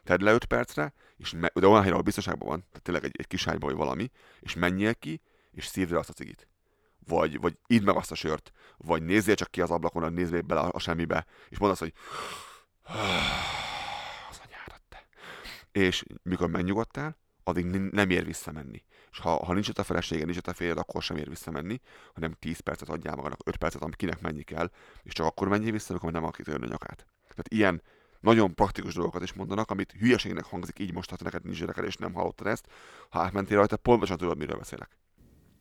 Tedd 0.05 0.23
le 0.23 0.33
5 0.33 0.45
percre, 0.45 0.93
és 1.17 1.33
me- 1.33 1.53
de 1.53 1.67
olyan 1.67 1.79
helyre, 1.79 1.91
ahol 1.91 2.03
biztonságban 2.03 2.49
van, 2.49 2.61
tehát 2.69 2.83
tényleg 2.83 3.05
egy, 3.05 3.15
egy 3.19 3.27
kis 3.27 3.47
ágyba, 3.47 3.67
vagy 3.67 3.77
valami, 3.77 4.11
és 4.41 4.55
menjél 4.55 4.95
ki, 4.95 5.21
és 5.51 5.67
szívd 5.67 5.91
le 5.91 5.99
azt 5.99 6.09
a 6.09 6.13
cigit. 6.13 6.49
Vagy, 7.07 7.41
vagy 7.41 7.59
idd 7.67 7.85
meg 7.85 7.97
azt 7.97 8.11
a 8.11 8.15
sört, 8.15 8.53
vagy 8.77 9.03
nézzél 9.03 9.35
csak 9.35 9.51
ki 9.51 9.61
az 9.61 9.71
ablakon, 9.71 10.03
vagy 10.03 10.13
nézzél 10.13 10.41
bele 10.41 10.61
a, 10.61 10.79
semmibe, 10.79 11.27
és 11.49 11.59
mondd 11.59 11.73
azt, 11.73 11.81
hogy 11.81 11.93
az 14.31 14.41
anyárat 14.47 14.83
te. 14.89 15.07
És 15.73 16.05
mikor 16.23 16.49
megnyugodtál, 16.49 17.17
addig 17.45 17.65
nem 17.67 18.11
ér 18.11 18.25
visszamenni. 18.25 18.85
És 19.11 19.19
ha, 19.19 19.45
ha 19.45 19.53
nincs 19.53 19.69
ott 19.69 19.79
a 19.79 19.85
felesége, 19.85 20.25
nincs 20.25 20.37
ott 20.37 20.47
a 20.47 20.55
férjed, 20.55 20.79
akkor 20.79 21.03
sem 21.03 21.17
ér 21.17 21.29
visszamenni, 21.29 21.81
hanem 22.15 22.33
10 22.33 22.61
percet 22.61 22.89
adjál 22.89 23.15
magadnak, 23.15 23.41
5 23.45 23.57
percet, 23.57 23.83
amit 23.83 23.97
kinek 23.97 24.21
menni 24.21 24.43
kell, 24.43 24.71
és 25.03 25.13
csak 25.13 25.27
akkor 25.27 25.49
menjél 25.49 25.73
vissza, 25.73 25.91
amikor 25.91 26.13
nem 26.13 26.25
akit 26.25 26.49
a 26.49 26.67
nyakát. 26.67 27.07
Tehát 27.21 27.49
ilyen 27.49 27.83
nagyon 28.25 28.55
praktikus 28.55 28.95
dolgokat 28.95 29.23
is 29.23 29.33
mondanak, 29.33 29.71
amit 29.71 29.95
hülyeségnek 29.99 30.45
hangzik 30.45 30.79
így 30.79 30.93
most, 30.93 31.11
ha 31.11 31.17
neked 31.25 31.45
nincs 31.45 31.59
gyereked, 31.59 31.85
és 31.85 31.97
nem 31.97 32.13
hallottad 32.13 32.47
ezt. 32.47 32.67
Ha 33.11 33.21
átmentél 33.21 33.57
rajta, 33.57 33.77
pontosan 33.77 34.17
tudod, 34.17 34.39
miről 34.39 34.57
beszélek. 34.57 34.99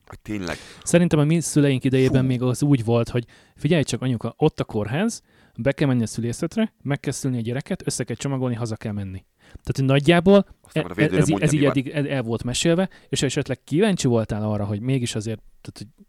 Hogy 0.06 0.20
tényleg, 0.20 0.58
Szerintem 0.84 1.20
a 1.20 1.24
mi 1.24 1.40
szüleink 1.40 1.84
idejében 1.84 2.22
Fú. 2.22 2.28
még 2.28 2.42
az 2.42 2.64
úgy 2.64 2.84
volt, 2.84 3.10
hogy 3.10 3.26
figyelj 3.56 3.84
csak 3.84 4.02
anyuka, 4.02 4.34
ott 4.38 4.60
a 4.60 4.64
kórház, 4.64 5.22
be 5.58 5.72
kell 5.72 5.88
menni 5.88 6.04
a 6.04 6.08
szülészetre, 6.08 6.74
meg 6.82 7.00
kell 7.00 7.12
szülni 7.12 7.38
a 7.38 7.42
gyereket, 7.42 7.88
össze 7.88 8.04
kell 8.04 8.16
csomagolni, 8.16 8.56
haza 8.56 8.76
kell 8.76 8.92
menni. 8.92 9.26
Tehát 9.64 9.92
nagyjából 9.92 10.46
aztán 10.62 10.92
e, 10.96 11.04
ez, 11.04 11.12
így- 11.12 11.30
mondja, 11.30 11.48
ez 11.48 11.54
így 11.54 11.66
eddig 11.66 11.88
el, 11.88 12.08
el 12.08 12.22
volt 12.22 12.44
mesélve, 12.44 12.90
és 13.10 13.20
ha 13.20 13.26
esetleg 13.26 13.64
kíváncsi 13.64 14.08
voltál 14.08 14.44
arra, 14.44 14.66
hogy 14.66 14.80
mégis 14.80 15.16
azért, 15.16 15.42
tehát, 15.62 15.78
hogy 15.78 16.06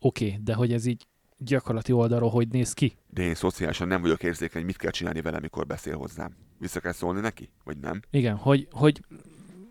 oké, 0.00 0.26
okay, 0.26 0.38
de 0.42 0.54
hogy 0.54 0.72
ez 0.72 0.86
így 0.86 1.06
gyakorlati 1.38 1.92
oldalról 1.92 2.30
hogy 2.30 2.48
néz 2.48 2.72
ki. 2.72 2.96
De 3.10 3.22
én 3.22 3.34
szociálisan 3.34 3.88
nem 3.88 4.00
vagyok 4.00 4.22
érzékeny, 4.22 4.64
mit 4.64 4.76
kell 4.76 4.90
csinálni 4.90 5.20
vele, 5.20 5.40
mikor 5.40 5.66
beszél 5.66 5.96
hozzám. 5.96 6.36
Vissza 6.58 6.80
kell 6.80 6.92
szólni 6.92 7.20
neki? 7.20 7.48
Vagy 7.64 7.78
nem? 7.78 8.00
Igen, 8.10 8.36
hogy, 8.36 8.68
hogy 8.70 9.00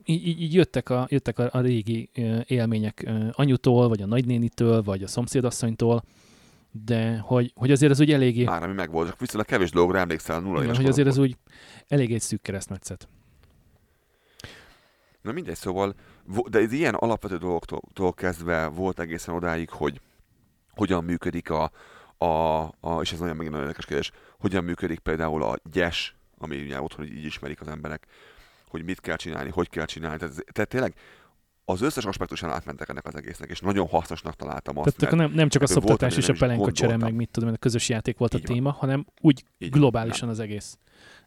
így, 0.06 0.28
így- 0.42 0.54
jöttek, 0.54 0.90
a, 0.90 1.08
jöttek 1.10 1.40
a, 1.40 1.50
a 1.52 1.60
régi 1.60 2.10
élmények 2.46 3.10
anyutól, 3.32 3.88
vagy 3.88 4.02
a 4.02 4.06
nagynénitől, 4.06 4.84
vagy 4.84 5.04
a 5.04 5.08
szomszédasszonytól, 5.08 6.04
de 6.86 7.18
hogy, 7.18 7.52
hogy 7.56 7.72
azért 7.72 7.92
ez 7.92 8.00
úgy 8.00 8.12
eléggé, 8.12 8.44
Már 8.44 8.64
ami 8.64 8.74
megvolt, 8.74 9.08
csak 9.08 9.20
viszonylag 9.20 9.48
kevés 9.48 9.72
dologra 9.72 10.00
emlékszel 10.00 10.36
a 10.36 10.40
nulla 10.40 10.64
igen, 10.64 10.76
hogy 10.76 10.86
azért 10.86 11.08
ez 11.08 11.18
úgy 11.18 11.38
elég 11.88 12.14
egy 12.14 12.22
szűk 12.22 12.42
keresztmetszet. 12.42 13.08
Na 15.22 15.32
mindegy, 15.32 15.56
szóval, 15.56 15.96
de 16.50 16.62
ilyen 16.62 16.94
alapvető 16.94 17.38
dolgoktól 17.38 18.14
kezdve 18.14 18.68
volt 18.68 19.00
egészen 19.00 19.36
odáig, 19.36 19.70
hogy 19.70 20.02
hogyan 20.76 21.04
működik 21.04 21.50
a, 21.50 21.72
a, 22.18 22.26
a 22.80 23.02
és 23.02 23.12
ez 23.12 23.20
nagyon 23.20 23.36
megint 23.36 23.52
nagyon 23.54 23.68
érdekes 23.68 23.86
kérdés, 23.86 24.12
hogyan 24.40 24.64
működik 24.64 25.00
például 25.00 25.44
a 25.44 25.56
gyes, 25.72 26.16
ami 26.38 26.62
ugye 26.62 26.82
otthon 26.82 27.06
így 27.06 27.26
ismerik 27.26 27.62
az 27.62 27.68
emberek, 27.68 28.08
hogy 28.68 28.84
mit 28.84 29.00
kell 29.00 29.16
csinálni, 29.16 29.50
hogy 29.50 29.70
kell 29.70 29.86
csinálni. 29.86 30.18
Tehát, 30.18 30.34
tehát 30.52 30.70
tényleg 30.70 30.94
az 31.66 31.82
összes 31.82 32.06
aspektusán 32.06 32.50
átmentek 32.50 32.90
ennek 32.90 33.06
az 33.06 33.16
egésznek, 33.16 33.50
és 33.50 33.60
nagyon 33.60 33.88
hasznosnak 33.88 34.36
találtam 34.36 34.78
azt, 34.78 34.96
Tehát 34.98 35.16
nem, 35.16 35.32
nem 35.32 35.50
csak 35.50 35.62
a 35.62 35.66
amire 35.76 36.08
és 36.16 36.30
a 36.30 36.34
pelenka 36.40 36.72
csere, 36.72 36.98
meg 36.98 37.14
mit 37.14 37.30
tudom, 37.32 37.50
a 37.54 37.58
közös 37.58 37.90
játék 37.90 38.18
volt 38.18 38.34
a 38.34 38.38
Így 38.38 38.46
van. 38.48 38.56
téma, 38.56 38.72
hanem 38.72 39.06
úgy 39.22 39.44
Így 39.58 39.70
van. 39.72 39.80
globálisan 39.80 40.30
az 40.30 40.40
egész 40.40 40.78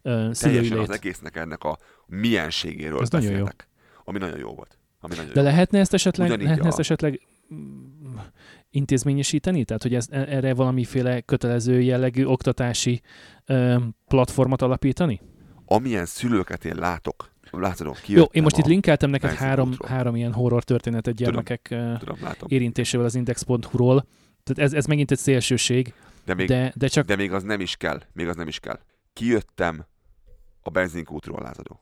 uh, 0.02 0.30
teljesen 0.32 0.78
az 0.78 0.90
egésznek 0.90 1.37
ennek 1.37 1.64
a 1.64 1.78
mienségéről 2.06 3.00
Ez 3.00 3.08
nagyon 3.11 3.26
jó. 3.30 3.32
beszéltek. 3.32 3.68
Ami 4.04 4.18
nagyon 4.18 4.38
jó 4.38 4.54
volt. 4.54 4.78
Ami 5.00 5.14
nagyon 5.14 5.32
De 5.32 5.40
jó. 5.40 5.46
lehetne 5.46 5.78
ezt 5.78 5.94
esetleg, 5.94 6.26
Ugyanígy 6.26 6.44
lehetne 6.46 6.64
a- 6.64 6.68
ezt 6.68 6.78
esetleg 6.78 7.20
intézményesíteni? 8.70 9.64
Tehát, 9.64 9.82
hogy 9.82 9.94
ez, 9.94 10.06
erre 10.11 10.54
valamiféle 10.54 11.20
kötelező 11.20 11.80
jellegű 11.80 12.24
oktatási 12.24 13.00
ö, 13.46 13.76
platformot 14.06 14.62
alapítani? 14.62 15.20
Amilyen 15.64 16.06
szülőket 16.06 16.64
én 16.64 16.76
látok, 16.76 17.30
látod, 17.50 17.96
Jó, 18.06 18.24
én 18.24 18.42
most 18.42 18.56
itt 18.58 18.64
linkeltem 18.64 19.11
neked 19.11 19.30
három, 19.30 19.68
útról. 19.70 19.88
három 19.88 20.16
ilyen 20.16 20.32
horror 20.32 20.64
történetet 20.64 21.14
Tudom. 21.14 21.32
gyermekek 21.32 21.74
Tudom, 21.98 22.18
látom. 22.22 22.48
érintésével 22.50 23.06
az 23.06 23.14
index.hu-ról. 23.14 24.06
Tehát 24.42 24.70
ez, 24.72 24.72
ez 24.72 24.87
megint 24.87 25.11
egy 25.11 25.18
szélsőség, 25.18 25.94
De 26.24 26.34
még, 26.34 26.46
de, 26.46 26.72
de 26.76 26.87
csak 26.88 27.06
de 27.06 27.16
még 27.16 27.32
az 27.32 27.42
nem 27.42 27.61
is 27.61 27.76
kell. 27.76 28.02
Még 28.12 28.28
az 28.28 28.37
nem 28.37 28.48
is 28.48 28.61
kell. 28.61 28.80
Kijöttem 29.12 29.87
a 30.62 30.70
benzinkútról 30.70 31.40
lázadó. 31.42 31.80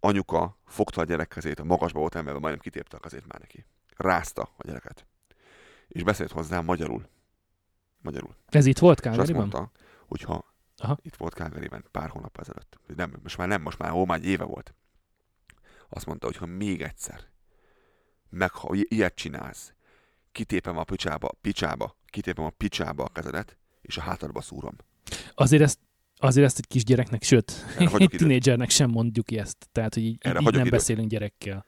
Anyuka 0.00 0.58
fogta 0.66 1.00
a 1.00 1.04
gyerek 1.04 1.28
kezét, 1.28 1.60
a 1.60 1.64
magasba 1.64 1.98
volt 1.98 2.14
emelve, 2.14 2.38
majdnem 2.38 2.60
kitépte 2.62 2.96
a 2.96 3.00
kezét 3.00 3.26
már 3.26 3.40
neki. 3.40 3.64
Rázta 3.96 4.42
a 4.56 4.66
gyereket. 4.66 5.06
És 5.88 6.02
beszélt 6.02 6.32
hozzám 6.32 6.64
magyarul. 6.64 7.08
Magyarul. 8.00 8.36
ez 8.48 8.66
itt 8.66 8.78
volt 8.78 9.00
És 9.00 9.06
azt 9.06 9.16
Calgaryban? 9.16 9.48
mondta, 9.48 9.70
hogy 10.06 10.20
ha 10.22 10.52
Aha. 10.76 10.98
itt 11.02 11.16
volt 11.16 11.34
Calgaryben 11.34 11.84
pár 11.90 12.08
hónap 12.08 12.38
ezelőtt, 12.38 12.78
nem, 12.96 13.12
most 13.22 13.36
már 13.36 13.48
nem, 13.48 13.62
most 13.62 13.78
már, 13.78 13.92
ó, 13.92 14.04
már 14.04 14.18
egy 14.18 14.24
éve 14.26 14.44
volt. 14.44 14.74
Azt 15.88 16.06
mondta, 16.06 16.26
hogy 16.26 16.36
ha 16.36 16.46
még 16.46 16.82
egyszer, 16.82 17.20
meg 18.30 18.50
ha 18.50 18.68
ilyet 18.72 19.14
csinálsz, 19.14 19.72
kitépem 20.32 20.78
a 20.78 20.84
picsába, 20.84 21.30
picsába, 21.40 21.96
kitépem 22.06 22.44
a 22.44 22.50
picsába 22.50 23.04
a 23.04 23.08
kezedet, 23.08 23.56
és 23.82 23.96
a 23.96 24.00
hátadba 24.00 24.40
szúrom. 24.40 24.76
Azért 25.34 25.62
ezt, 25.62 25.78
azért 26.16 26.46
ezt 26.46 26.58
egy 26.58 26.66
kisgyereknek, 26.66 27.22
sőt, 27.22 27.52
egy 27.78 28.08
tinédzsernek 28.16 28.70
sem 28.70 28.90
mondjuk 28.90 29.32
ezt. 29.32 29.68
Tehát, 29.72 29.94
hogy 29.94 30.02
így, 30.02 30.18
Erre 30.20 30.38
így 30.38 30.44
nem 30.44 30.54
időt. 30.60 30.70
beszélünk 30.70 31.08
gyerekkel. 31.10 31.66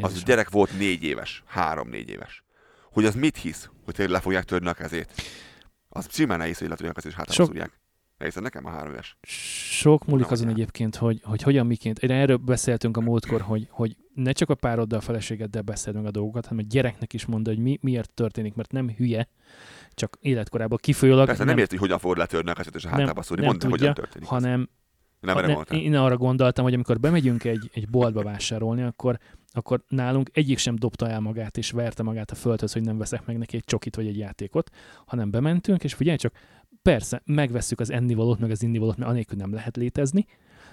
Az 0.00 0.08
Jézusom. 0.10 0.24
gyerek 0.24 0.50
volt 0.50 0.78
négy 0.78 1.02
éves, 1.02 1.42
három-négy 1.46 2.08
éves. 2.08 2.44
Hogy 2.92 3.04
az 3.04 3.14
mit 3.14 3.36
hisz, 3.36 3.70
hogy 3.84 3.94
tényleg 3.94 4.14
le 4.14 4.20
fogják 4.20 4.44
törni 4.44 4.68
a 4.68 4.72
kezét? 4.72 5.12
Az 5.88 6.06
simán 6.10 6.38
nehéz, 6.38 6.58
hogy 6.58 6.68
letörni 6.68 6.90
a 6.90 6.94
kezét, 6.94 7.10
és 7.10 7.16
hátába 7.16 7.34
Sok- 7.34 7.46
szúrják. 7.46 7.82
Nehéz, 8.18 8.34
nekem 8.34 8.66
a 8.66 8.70
három 8.70 8.92
éves. 8.92 9.16
Sok 9.22 10.06
múlik 10.06 10.22
Nem 10.24 10.32
azon 10.32 10.46
anyám. 10.46 10.58
egyébként, 10.58 10.96
hogy, 10.96 11.20
hogy 11.24 11.42
hogyan, 11.42 11.66
miként. 11.66 11.98
Én 11.98 12.10
erről 12.10 12.36
beszéltünk 12.36 12.96
a 12.96 13.00
múltkor, 13.00 13.40
hogy, 13.40 13.66
hogy 13.70 13.96
ne 14.14 14.32
csak 14.32 14.50
a 14.50 14.54
pároddal, 14.54 14.98
a 14.98 15.02
feleségeddel 15.02 15.62
beszéld 15.62 15.96
meg 15.96 16.04
a 16.06 16.10
dolgokat, 16.10 16.46
hanem 16.46 16.64
a 16.64 16.72
gyereknek 16.72 17.12
is 17.12 17.24
mondd, 17.26 17.46
hogy 17.48 17.58
mi, 17.58 17.78
miért 17.80 18.10
történik, 18.10 18.54
mert 18.54 18.72
nem 18.72 18.90
hülye, 18.90 19.28
csak 19.94 20.16
életkorában 20.20 20.78
kifolyólag 20.82 21.26
Persze 21.26 21.44
nem, 21.44 21.58
érti, 21.58 21.70
hogy 21.76 21.80
hogyan 21.84 21.98
fogod 21.98 22.16
letörni 22.18 22.50
a 22.50 22.54
kezét, 22.54 22.74
és 22.74 22.84
a 22.84 22.88
Nem- 22.90 22.98
hátába 22.98 23.22
szúrni. 23.22 23.44
nem 23.44 23.56
Mondd, 23.60 23.70
hogyan 23.70 23.94
történik. 23.94 24.22
az. 24.22 24.28
hanem 24.28 24.68
Nem 25.20 25.36
erre 25.36 25.46
ne, 25.68 25.76
én 25.78 25.94
arra 25.94 26.16
gondoltam, 26.16 26.64
hogy 26.64 26.74
amikor 26.74 27.00
bemegyünk 27.00 27.44
egy, 27.44 27.70
egy 27.72 27.88
boltba 27.88 28.22
vásárolni, 28.22 28.82
akkor, 28.82 29.18
akkor 29.56 29.84
nálunk 29.88 30.30
egyik 30.32 30.58
sem 30.58 30.76
dobta 30.76 31.08
el 31.08 31.20
magát 31.20 31.56
és 31.56 31.70
verte 31.70 32.02
magát 32.02 32.30
a 32.30 32.34
földhöz, 32.34 32.72
hogy 32.72 32.82
nem 32.82 32.98
veszek 32.98 33.26
meg 33.26 33.38
neki 33.38 33.56
egy 33.56 33.64
csokit 33.64 33.96
vagy 33.96 34.06
egy 34.06 34.18
játékot, 34.18 34.70
hanem 35.06 35.30
bementünk, 35.30 35.84
és 35.84 35.94
figyelj 35.94 36.16
csak, 36.16 36.32
persze, 36.82 37.22
megvesszük 37.24 37.80
az 37.80 37.90
ennivalót, 37.90 38.38
meg 38.38 38.50
az 38.50 38.62
innivalót, 38.62 38.96
mert 38.96 39.10
anélkül 39.10 39.38
nem 39.38 39.52
lehet 39.52 39.76
létezni, 39.76 40.26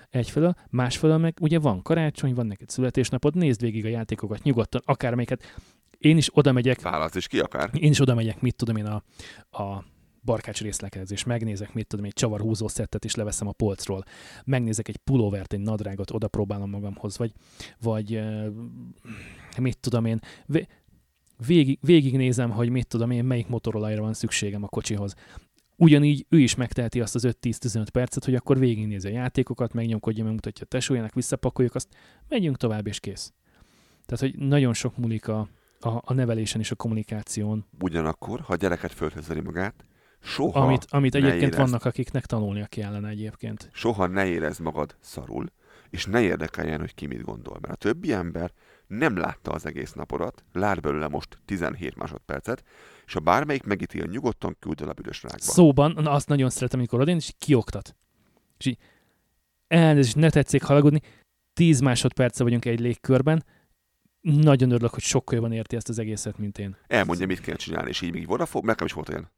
egyfelől, 0.09 0.55
másfelől 0.69 1.17
meg 1.17 1.37
ugye 1.41 1.59
van 1.59 1.81
karácsony, 1.81 2.33
van 2.33 2.45
neked 2.45 2.69
születésnapod, 2.69 3.35
nézd 3.35 3.61
végig 3.61 3.85
a 3.85 3.89
játékokat 3.89 4.43
nyugodtan, 4.43 4.81
akármelyiket. 4.85 5.55
Én 5.97 6.17
is 6.17 6.29
oda 6.33 6.51
megyek, 6.51 6.81
Válasz 6.81 7.15
is 7.15 7.27
ki 7.27 7.39
akár. 7.39 7.69
én 7.73 7.91
is 7.91 7.99
oda 7.99 8.13
megyek, 8.13 8.41
mit 8.41 8.55
tudom 8.55 8.75
én, 8.75 8.85
a, 8.85 9.03
a 9.63 9.83
barkács 10.23 10.61
részlekezés, 10.61 11.23
megnézek, 11.23 11.73
mit 11.73 11.87
tudom, 11.87 12.05
egy 12.05 12.13
csavarhúzó 12.13 12.67
szettet 12.67 13.05
is 13.05 13.15
leveszem 13.15 13.47
a 13.47 13.51
polcról, 13.51 14.03
megnézek 14.45 14.87
egy 14.87 14.97
pulóvert, 14.97 15.53
egy 15.53 15.59
nadrágot, 15.59 16.11
oda 16.11 16.27
próbálom 16.27 16.69
magamhoz, 16.69 17.17
vagy, 17.17 17.33
vagy 17.81 18.21
mit 19.57 19.79
tudom 19.79 20.05
én, 20.05 20.19
vé- 20.45 20.69
végig, 21.45 21.79
végignézem, 21.81 22.49
hogy 22.49 22.69
mit 22.69 22.87
tudom 22.87 23.11
én, 23.11 23.23
melyik 23.23 23.47
motorolajra 23.47 24.01
van 24.01 24.13
szükségem 24.13 24.63
a 24.63 24.67
kocsihoz. 24.67 25.15
Ugyanígy 25.75 26.25
ő 26.29 26.39
is 26.39 26.55
megteheti 26.55 27.01
azt 27.01 27.15
az 27.15 27.27
5-10-15 27.27 27.87
percet, 27.91 28.25
hogy 28.25 28.35
akkor 28.35 28.59
végignézi 28.59 29.07
a 29.07 29.11
játékokat, 29.11 29.73
megnyomkodja, 29.73 30.23
megmutatja 30.23 30.65
a 30.65 30.69
tesójának, 30.69 31.13
visszapakoljuk, 31.13 31.75
azt 31.75 31.87
megyünk 32.27 32.57
tovább, 32.57 32.87
és 32.87 32.99
kész. 32.99 33.33
Tehát, 34.05 34.19
hogy 34.19 34.47
nagyon 34.47 34.73
sok 34.73 34.97
múlik 34.97 35.27
a, 35.27 35.47
a, 35.79 35.89
a 35.89 36.13
nevelésen 36.13 36.61
és 36.61 36.71
a 36.71 36.75
kommunikáción, 36.75 37.65
Ugyanakkor, 37.79 38.39
ha 38.39 38.53
a 38.53 38.55
gyereket 38.55 38.91
földhöz 38.91 39.27
veri 39.27 39.39
magát, 39.39 39.85
soha, 40.21 40.59
amit, 40.59 40.85
amit 40.89 41.15
egyébként 41.15 41.41
érezd. 41.41 41.57
vannak, 41.57 41.85
akiknek 41.85 42.25
tanulnia 42.25 42.65
kellene 42.65 43.09
egyébként. 43.09 43.69
soha 43.73 44.07
ne 44.07 44.25
érezd 44.25 44.61
magad 44.61 44.95
szarul, 44.99 45.45
és 45.89 46.05
ne 46.05 46.21
érdekeljen, 46.21 46.79
hogy 46.79 46.95
ki 46.95 47.05
mit 47.05 47.21
gondol. 47.21 47.57
Mert 47.61 47.73
a 47.73 47.77
többi 47.77 48.13
ember 48.13 48.51
nem 48.87 49.17
látta 49.17 49.51
az 49.51 49.65
egész 49.65 49.93
napodat, 49.93 50.43
lát 50.53 50.81
belőle 50.81 51.07
most 51.07 51.39
17 51.45 51.95
másodpercet, 51.95 52.63
és 53.05 53.13
ha 53.13 53.19
bármelyik 53.19 53.63
megítél, 53.63 54.05
nyugodtan 54.05 54.55
küld 54.59 54.81
el 54.81 54.89
a 54.89 54.93
büdös 54.93 55.23
rákba. 55.23 55.39
Szóban, 55.39 55.91
na, 55.97 56.11
azt 56.11 56.27
nagyon 56.27 56.49
szeretem, 56.49 56.79
amikor 56.79 56.99
odén, 56.99 57.15
és 57.15 57.33
kioktat. 57.37 57.95
És 58.57 58.65
így, 58.65 58.77
elnézést, 59.67 60.15
ne 60.15 60.29
tetszik 60.29 60.63
halagudni, 60.63 61.01
10 61.53 61.79
másodperce 61.79 62.43
vagyunk 62.43 62.65
egy 62.65 62.79
légkörben, 62.79 63.45
nagyon 64.21 64.71
örülök, 64.71 64.93
hogy 64.93 65.03
sokkal 65.03 65.35
jobban 65.35 65.51
érti 65.51 65.75
ezt 65.75 65.89
az 65.89 65.99
egészet, 65.99 66.37
mint 66.37 66.57
én. 66.57 66.75
Elmondja, 66.87 67.25
mit 67.25 67.41
kell 67.41 67.55
csinálni, 67.55 67.89
és 67.89 68.01
így 68.01 68.13
még 68.13 68.27
fog, 68.45 68.65
nekem 68.65 68.85
is 68.85 68.93
volt 68.93 69.09
olyan. 69.09 69.31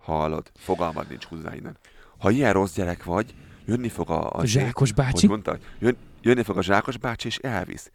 Hallod, 0.00 0.50
fogalmad 0.54 1.08
nincs 1.08 1.24
hozzá 1.24 1.54
innen. 1.54 1.76
Ha 2.18 2.30
ilyen 2.30 2.52
rossz 2.52 2.74
gyerek 2.74 3.04
vagy, 3.04 3.34
jönni 3.64 3.88
fog 3.88 4.10
a... 4.10 4.30
A, 4.30 4.44
zsákos 4.44 4.92
bácsi? 4.92 5.20
Hogy 5.20 5.28
mondta, 5.28 5.58
jön, 5.78 5.96
jönni 6.22 6.42
fog 6.42 6.56
a 6.56 6.62
zsákos 6.62 6.96
bácsi, 6.96 7.26
és 7.26 7.36
elvisz. 7.36 7.90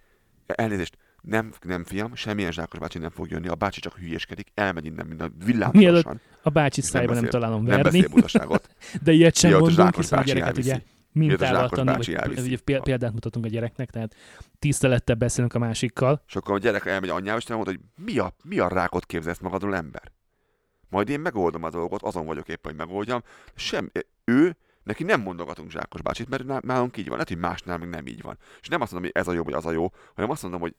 Elnézést, 0.46 0.98
nem, 1.22 1.54
nem 1.62 1.84
fiam, 1.84 2.16
semmilyen 2.16 2.52
zsákos 2.52 2.80
bácsi 2.80 2.98
nem 2.98 3.10
fog 3.10 3.30
jönni, 3.30 3.48
a 3.48 3.56
bácsi 3.56 3.80
csak 3.80 3.98
hülyéskedik, 3.98 4.48
elmegy 4.54 4.86
innen, 4.86 5.16
a 5.20 5.46
villámgyorsan. 5.46 6.22
a 6.42 6.50
bácsi 6.50 6.82
szájba 6.82 7.14
nem, 7.14 7.22
nem 7.22 7.32
találom 7.32 7.66
verni. 7.66 7.82
Nem 7.82 7.92
beszél 7.92 8.08
butaságot. 8.08 8.70
De 9.04 9.12
ilyet 9.12 9.36
sem 9.36 9.60
mondunk, 9.60 9.96
hiszen 9.96 10.20
a 10.20 10.24
gyereket 10.24 10.58
ugye 10.58 10.82
mintával 11.12 11.70
tanul, 11.70 11.96
vagy 11.96 12.60
példát 12.64 13.14
mutatunk 13.14 13.46
a 13.46 13.48
gyereknek, 13.48 13.90
tehát 13.90 14.16
tisztelettel 14.60 15.16
beszélünk 15.16 15.54
a 15.54 15.60
másikkal. 15.60 16.22
És 16.28 16.36
akkor 16.36 16.56
a 16.56 16.58
gyerek 16.58 16.86
elmegy 16.86 17.10
anyjába, 17.10 17.38
és 17.38 17.48
mondja, 17.48 17.72
hogy 17.72 18.06
mi 18.06 18.18
a, 18.18 18.34
mi 18.44 18.60
a 18.60 18.68
rákot 18.68 19.06
képzelsz 19.06 19.40
magadról 19.40 19.76
ember? 19.76 20.12
Majd 20.90 21.10
én 21.10 21.20
megoldom 21.20 21.64
a 21.64 21.70
dolgot, 21.70 22.02
azon 22.02 22.26
vagyok 22.26 22.48
éppen, 22.48 22.76
hogy 22.76 22.88
megoldjam. 22.88 23.24
Sem, 23.56 23.92
ő, 24.24 24.58
neki 24.84 25.04
nem 25.04 25.22
mondogatunk 25.22 25.72
Zsákos 25.72 26.02
bácsit, 26.02 26.30
mert 26.30 26.62
nálunk 26.62 26.98
így 26.98 27.06
van. 27.06 27.14
Lehet, 27.14 27.28
hogy 27.28 27.38
másnál 27.38 27.78
még 27.78 27.90
nem 27.90 28.08
így 28.08 28.22
van. 28.22 28.38
És 28.62 28.68
nem 28.68 28.82
azt 28.82 28.92
mondom, 28.92 29.12
hogy 29.14 29.22
ez 29.22 29.28
a 29.28 29.34
jó, 29.34 29.44
vagy 29.44 29.54
az 29.54 29.66
a 29.66 29.72
jó, 29.72 29.92
hanem 30.16 30.30
azt 30.30 30.42
mondom, 30.42 30.62
hogy... 30.62 30.76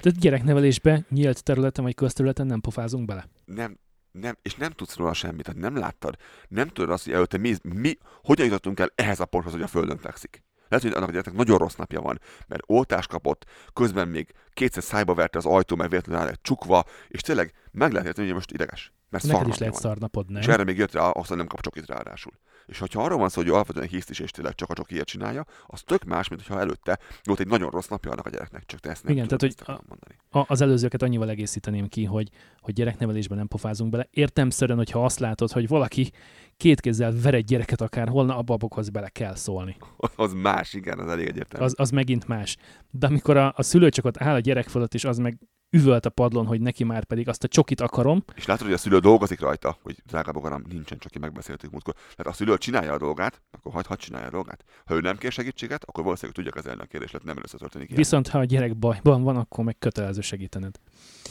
Tehát 0.00 0.18
gyereknevelésbe 0.18 1.04
nyílt 1.08 1.42
területen 1.42 1.84
vagy 1.84 1.94
közterületen 1.94 2.46
nem 2.46 2.60
pofázunk 2.60 3.06
bele. 3.06 3.28
Nem, 3.44 3.78
nem, 4.10 4.36
és 4.42 4.54
nem 4.54 4.70
tudsz 4.70 4.96
róla 4.96 5.12
semmit, 5.12 5.44
tehát 5.44 5.60
nem 5.60 5.76
láttad. 5.76 6.16
Nem 6.48 6.68
tudod 6.68 6.90
azt, 6.90 7.04
hogy 7.04 7.12
előtte 7.12 7.38
mi, 7.38 7.54
mi, 7.62 7.98
hogyan 8.22 8.46
jutottunk 8.46 8.80
el 8.80 8.92
ehhez 8.94 9.20
a 9.20 9.24
ponthoz, 9.24 9.52
hogy 9.52 9.62
a 9.62 9.66
Földön 9.66 9.98
fekszik. 9.98 10.42
Lehet, 10.68 10.84
hogy 10.84 10.96
annak 10.96 11.08
a 11.08 11.12
gyereknek 11.12 11.34
nagyon 11.34 11.58
rossz 11.58 11.74
napja 11.74 12.00
van, 12.00 12.20
mert 12.46 12.62
oltást 12.66 13.08
kapott, 13.08 13.46
közben 13.72 14.08
még 14.08 14.32
kétszer 14.52 14.82
szájba 14.82 15.14
verte 15.14 15.38
az 15.38 15.46
ajtó, 15.46 15.76
mert 15.76 15.90
véletlenül 15.90 16.28
egy 16.28 16.40
csukva, 16.40 16.84
és 17.08 17.20
tényleg 17.20 17.52
meg 17.70 17.92
lehet 17.92 18.06
érteni, 18.06 18.26
hogy 18.26 18.36
most 18.36 18.52
ideges. 18.52 18.92
Mert 19.14 19.26
Neked 19.26 19.48
is 19.48 19.58
lehet 19.58 19.74
szarnapod, 19.74 20.30
nem? 20.30 20.40
És 20.40 20.48
erre 20.48 20.64
még 20.64 20.76
jött 20.76 20.92
rá, 20.92 21.08
azt 21.08 21.34
nem 21.34 21.46
kap 21.46 21.60
csokit 21.60 21.86
ráadásul. 21.86 22.32
És 22.66 22.78
ha 22.78 22.86
arról 22.92 23.18
van 23.18 23.28
szó, 23.28 23.40
hogy 23.40 23.50
alapvetően 23.50 23.88
hisztis 23.88 24.18
és 24.18 24.30
tényleg 24.30 24.54
csak 24.54 24.70
a 24.70 24.74
csokiért 24.74 25.06
csinálja, 25.06 25.44
az 25.66 25.82
tök 25.82 26.04
más, 26.04 26.28
mint 26.28 26.46
ha 26.46 26.60
előtte 26.60 26.98
volt 27.22 27.40
egy 27.40 27.46
nagyon 27.46 27.70
rossz 27.70 27.86
napja 27.86 28.10
annak 28.10 28.26
a 28.26 28.30
gyereknek, 28.30 28.64
csak 28.66 28.80
te 28.80 28.90
ezt 28.90 29.04
nem 29.04 29.12
Igen, 29.12 29.26
tehát 29.26 29.40
hogy 29.40 29.74
a, 29.74 29.80
mondani. 29.88 30.16
A, 30.30 30.52
az 30.52 30.60
előzőket 30.60 31.02
annyival 31.02 31.28
egészíteném 31.28 31.88
ki, 31.88 32.04
hogy, 32.04 32.28
hogy 32.60 32.74
gyereknevelésben 32.74 33.38
nem 33.38 33.48
pofázunk 33.48 33.90
bele. 33.90 34.08
Értemszerűen, 34.10 34.78
hogyha 34.78 35.04
azt 35.04 35.18
látod, 35.18 35.52
hogy 35.52 35.68
valaki 35.68 36.12
két 36.56 36.80
kézzel 36.80 37.12
ver 37.22 37.34
egy 37.34 37.44
gyereket 37.44 37.80
akár 37.80 38.08
holna, 38.08 38.36
abba 38.36 38.54
abokhoz 38.54 38.88
bele 38.88 39.08
kell 39.08 39.34
szólni. 39.34 39.76
Az 40.16 40.32
más, 40.32 40.72
igen, 40.72 40.98
az 40.98 41.10
elég 41.10 41.26
egyértelmű. 41.26 41.66
Az, 41.66 41.74
az 41.76 41.90
megint 41.90 42.26
más. 42.26 42.56
De 42.90 43.06
amikor 43.06 43.36
a, 43.36 43.52
a 43.56 43.62
szülő 43.62 43.88
csak 43.88 44.04
ott 44.04 44.16
áll 44.16 44.34
a 44.34 44.40
gyerek 44.40 44.68
fölött, 44.68 44.94
és 44.94 45.04
az 45.04 45.18
meg 45.18 45.38
üvölt 45.74 46.06
a 46.06 46.10
padlon, 46.10 46.46
hogy 46.46 46.60
neki 46.60 46.84
már 46.84 47.04
pedig 47.04 47.28
azt 47.28 47.44
a 47.44 47.48
csokit 47.48 47.80
akarom. 47.80 48.24
És 48.34 48.46
látod, 48.46 48.64
hogy 48.66 48.74
a 48.74 48.78
szülő 48.78 48.98
dolgozik 48.98 49.40
rajta, 49.40 49.76
hogy 49.82 49.96
drága 50.06 50.32
bogaram, 50.32 50.62
nincsen 50.68 50.98
csoki, 50.98 51.18
megbeszéltük 51.18 51.70
múltkor. 51.70 51.94
Tehát 51.94 52.32
a 52.32 52.32
szülő 52.32 52.58
csinálja 52.58 52.92
a 52.92 52.98
dolgát, 52.98 53.42
akkor 53.50 53.72
hagyd, 53.72 53.86
hagyd 53.86 54.00
csinálja 54.00 54.26
a 54.26 54.30
dolgát. 54.30 54.64
Ha 54.84 54.94
ő 54.94 55.00
nem 55.00 55.16
kér 55.16 55.32
segítséget, 55.32 55.84
akkor 55.84 56.04
valószínűleg 56.04 56.36
tudja 56.36 56.52
kezelni 56.52 56.82
a 56.82 56.84
kérdést, 56.84 57.24
nem 57.24 57.36
először 57.36 57.60
történik 57.60 57.86
ilyen. 57.86 57.98
Viszont 57.98 58.28
ha 58.28 58.38
a 58.38 58.44
gyerek 58.44 58.76
bajban 58.76 59.22
van, 59.22 59.36
akkor 59.36 59.64
meg 59.64 59.78
kötelező 59.78 60.20
segítened. 60.20 60.74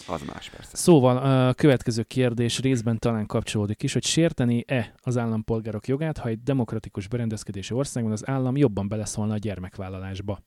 Az 0.08 0.21
más 0.21 0.49
persze. 0.49 0.77
Szóval 0.77 1.17
a 1.17 1.53
következő 1.53 2.03
kérdés 2.03 2.60
részben 2.60 2.99
talán 2.99 3.25
kapcsolódik 3.25 3.84
is, 3.84 3.93
hogy 3.93 4.03
sérteni-e 4.06 4.93
az 5.01 5.17
állampolgárok 5.17 5.88
jogát, 5.88 6.17
ha 6.17 6.29
egy 6.29 6.43
demokratikus 6.43 7.08
berendezkedési 7.08 7.73
országban 7.73 8.12
az 8.12 8.27
állam 8.27 8.58
jobban 8.58 8.88
beleszólna 8.88 9.34
a 9.34 9.38
gyermekvállalásba. 9.38 10.39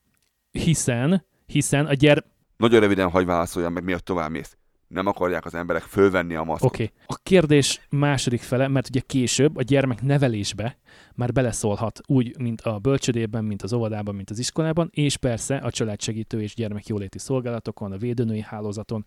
Hiszen, 0.51 1.25
hiszen 1.45 1.85
a 1.85 1.93
gyermek 1.93 2.35
nagyon 2.57 2.79
röviden 2.79 3.09
hagy 3.09 3.25
válaszoljam 3.25 3.73
meg, 3.73 3.83
miatt 3.83 4.05
tovább 4.05 4.29
mész. 4.29 4.57
Nem 4.87 5.07
akarják 5.07 5.45
az 5.45 5.53
emberek 5.53 5.81
fölvenni 5.81 6.35
a 6.35 6.43
maszkot. 6.43 6.69
Oké. 6.69 6.83
Okay. 6.83 6.95
A 7.05 7.19
kérdés 7.23 7.87
második 7.89 8.41
fele, 8.41 8.67
mert 8.67 8.89
ugye 8.89 8.99
később 8.99 9.57
a 9.57 9.61
gyermek 9.61 10.01
nevelésbe 10.01 10.77
már 11.15 11.31
beleszólhat 11.31 12.01
úgy, 12.05 12.39
mint 12.39 12.61
a 12.61 12.79
bölcsödében, 12.79 13.43
mint 13.43 13.61
az 13.61 13.73
óvodában, 13.73 14.15
mint 14.15 14.29
az 14.29 14.39
iskolában, 14.39 14.89
és 14.91 15.17
persze 15.17 15.55
a 15.55 15.71
családsegítő 15.71 16.41
és 16.41 16.55
gyermekjóléti 16.55 17.19
szolgálatokon, 17.19 17.91
a 17.91 17.97
védőnői 17.97 18.41
hálózaton, 18.41 19.05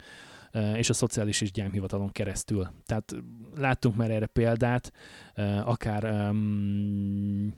és 0.75 0.91
a 0.91 0.93
szociális 0.93 1.41
és 1.41 1.53
gyámhivatalon 1.53 2.13
keresztül. 2.13 2.69
Tehát 2.87 3.15
láttunk 3.57 3.97
már 3.97 4.11
erre 4.11 4.27
példát, 4.27 4.93
akár 5.65 6.31
um, 6.31 7.55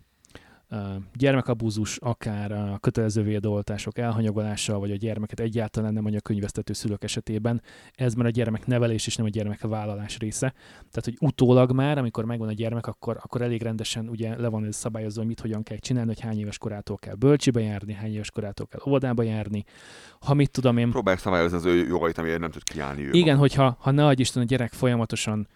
gyermekabúzus, 1.14 1.96
akár 1.96 2.52
a 2.52 2.78
kötelező 2.80 3.22
védoltások 3.22 3.98
elhanyagolása, 3.98 4.78
vagy 4.78 4.90
a 4.90 4.96
gyermeket 4.96 5.40
egyáltalán 5.40 5.92
nem 5.92 6.04
anyakönyvesztető 6.04 6.72
szülők 6.72 7.04
esetében, 7.04 7.62
ez 7.94 8.14
már 8.14 8.26
a 8.26 8.30
gyermek 8.30 8.66
nevelés 8.66 9.06
és 9.06 9.16
nem 9.16 9.26
a 9.26 9.28
gyermek 9.28 9.60
vállalás 9.60 10.18
része. 10.18 10.54
Tehát, 10.76 11.04
hogy 11.04 11.16
utólag 11.20 11.72
már, 11.72 11.98
amikor 11.98 12.24
megvan 12.24 12.48
a 12.48 12.52
gyermek, 12.52 12.86
akkor, 12.86 13.18
akkor 13.22 13.42
elég 13.42 13.62
rendesen 13.62 14.08
ugye 14.08 14.40
le 14.40 14.48
van 14.48 14.64
ez 14.64 14.76
szabályozva, 14.76 15.20
hogy 15.20 15.28
mit 15.28 15.40
hogyan 15.40 15.62
kell 15.62 15.78
csinálni, 15.78 16.08
hogy 16.08 16.20
hány 16.20 16.38
éves 16.38 16.58
korától 16.58 16.96
kell 16.96 17.14
bölcsibe 17.14 17.60
járni, 17.60 17.92
hány 17.92 18.12
éves 18.12 18.30
korától 18.30 18.66
kell 18.66 18.80
óvodába 18.86 19.22
járni. 19.22 19.64
Ha 20.20 20.34
mit 20.34 20.50
tudom 20.50 20.76
én... 20.76 20.90
Próbálják 20.90 21.22
szabályozni 21.22 21.56
az 21.56 21.64
ő 21.64 21.86
jogait, 21.86 22.18
amiért 22.18 22.40
nem 22.40 22.50
tud 22.50 22.62
kiállni 22.62 23.06
ő. 23.06 23.10
Igen, 23.12 23.36
hogyha 23.36 23.76
ha 23.80 23.90
ne 23.90 24.06
adj 24.06 24.20
Isten, 24.20 24.42
a 24.42 24.46
gyerek 24.46 24.72
folyamatosan 24.72 25.48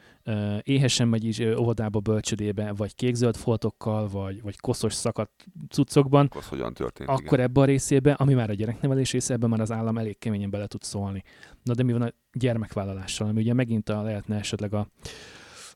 éhesen 0.62 1.08
megy 1.08 1.24
is 1.24 1.38
óvodába, 1.38 2.00
bölcsödébe, 2.00 2.72
vagy 2.72 2.94
kékzöld 2.94 3.36
foltokkal, 3.36 4.08
vagy, 4.08 4.42
vagy 4.42 4.56
koszos 4.56 4.94
szakadt 4.94 5.46
cuccokban, 5.68 6.30
az 6.34 6.48
hogyan 6.48 6.74
történt, 6.74 7.08
akkor 7.08 7.32
igen. 7.32 7.40
ebben 7.40 7.62
a 7.62 7.66
részébe, 7.66 8.12
ami 8.12 8.34
már 8.34 8.50
a 8.50 8.54
gyereknevelés 8.54 9.12
része, 9.12 9.34
ebben 9.34 9.48
már 9.48 9.60
az 9.60 9.72
állam 9.72 9.98
elég 9.98 10.18
keményen 10.18 10.50
bele 10.50 10.66
tud 10.66 10.82
szólni. 10.82 11.22
Na 11.62 11.74
de 11.74 11.82
mi 11.82 11.92
van 11.92 12.02
a 12.02 12.12
gyermekvállalással, 12.32 13.28
ami 13.28 13.40
ugye 13.40 13.52
megint 13.52 13.88
a, 13.88 14.02
lehetne 14.02 14.36
esetleg 14.36 14.74
a 14.74 14.88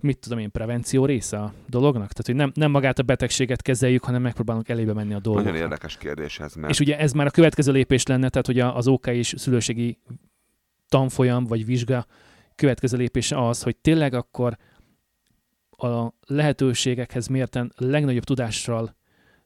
mit 0.02 0.18
tudom 0.18 0.38
én, 0.38 0.50
prevenció 0.50 1.04
része 1.04 1.38
a 1.38 1.52
dolognak? 1.66 2.12
Tehát, 2.12 2.26
hogy 2.26 2.34
nem, 2.34 2.52
nem 2.54 2.70
magát 2.70 2.98
a 2.98 3.02
betegséget 3.02 3.62
kezeljük, 3.62 4.04
hanem 4.04 4.22
megpróbálunk 4.22 4.68
elébe 4.68 4.92
menni 4.92 5.14
a 5.14 5.20
dolgoknak. 5.20 5.52
Nagyon 5.52 5.66
érdekes 5.66 5.96
kérdés 5.96 6.40
ez. 6.40 6.54
Mert... 6.54 6.72
És 6.72 6.80
ugye 6.80 6.98
ez 6.98 7.12
már 7.12 7.26
a 7.26 7.30
következő 7.30 7.72
lépés 7.72 8.06
lenne, 8.06 8.28
tehát 8.28 8.46
hogy 8.46 8.58
az 8.58 8.88
OK 8.88 9.06
és 9.06 9.34
szülőségi 9.36 9.98
tanfolyam 10.88 11.44
vagy 11.44 11.64
vizsga 11.64 12.06
következő 12.60 12.96
lépés 12.96 13.32
az, 13.32 13.62
hogy 13.62 13.76
tényleg 13.76 14.14
akkor 14.14 14.56
a 15.70 16.08
lehetőségekhez 16.26 17.26
mérten 17.26 17.72
legnagyobb 17.76 18.24
tudással 18.24 18.96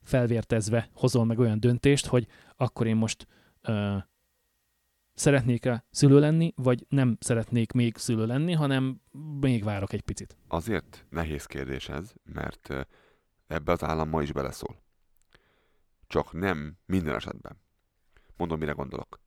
felvértezve 0.03 0.89
hozol 0.93 1.25
meg 1.25 1.39
olyan 1.39 1.61
döntést, 1.61 2.07
hogy 2.07 2.27
akkor 2.57 2.87
én 2.87 2.97
most 2.97 3.27
ö, 3.63 3.97
szeretnék-e 5.15 5.85
szülő 5.91 6.19
lenni, 6.19 6.53
vagy 6.57 6.87
nem 6.89 7.17
szeretnék 7.21 7.73
még 7.73 7.97
szülő 7.97 8.27
lenni, 8.27 8.53
hanem 8.53 9.01
még 9.41 9.65
várok 9.65 9.93
egy 9.93 10.03
picit. 10.03 10.37
Azért 10.49 11.07
nehéz 11.11 11.47
kérdés 11.47 11.89
ez, 11.89 12.13
mert 12.25 12.87
ebbe 13.47 13.73
az 13.73 13.83
állam 13.83 14.09
ma 14.09 14.23
is 14.23 14.33
beleszól. 14.33 14.83
Csak 16.07 16.33
nem 16.33 16.77
minden 16.87 17.15
esetben. 17.15 17.61
Mondom, 18.37 18.59
mire 18.59 18.73
gondolok. 18.73 19.21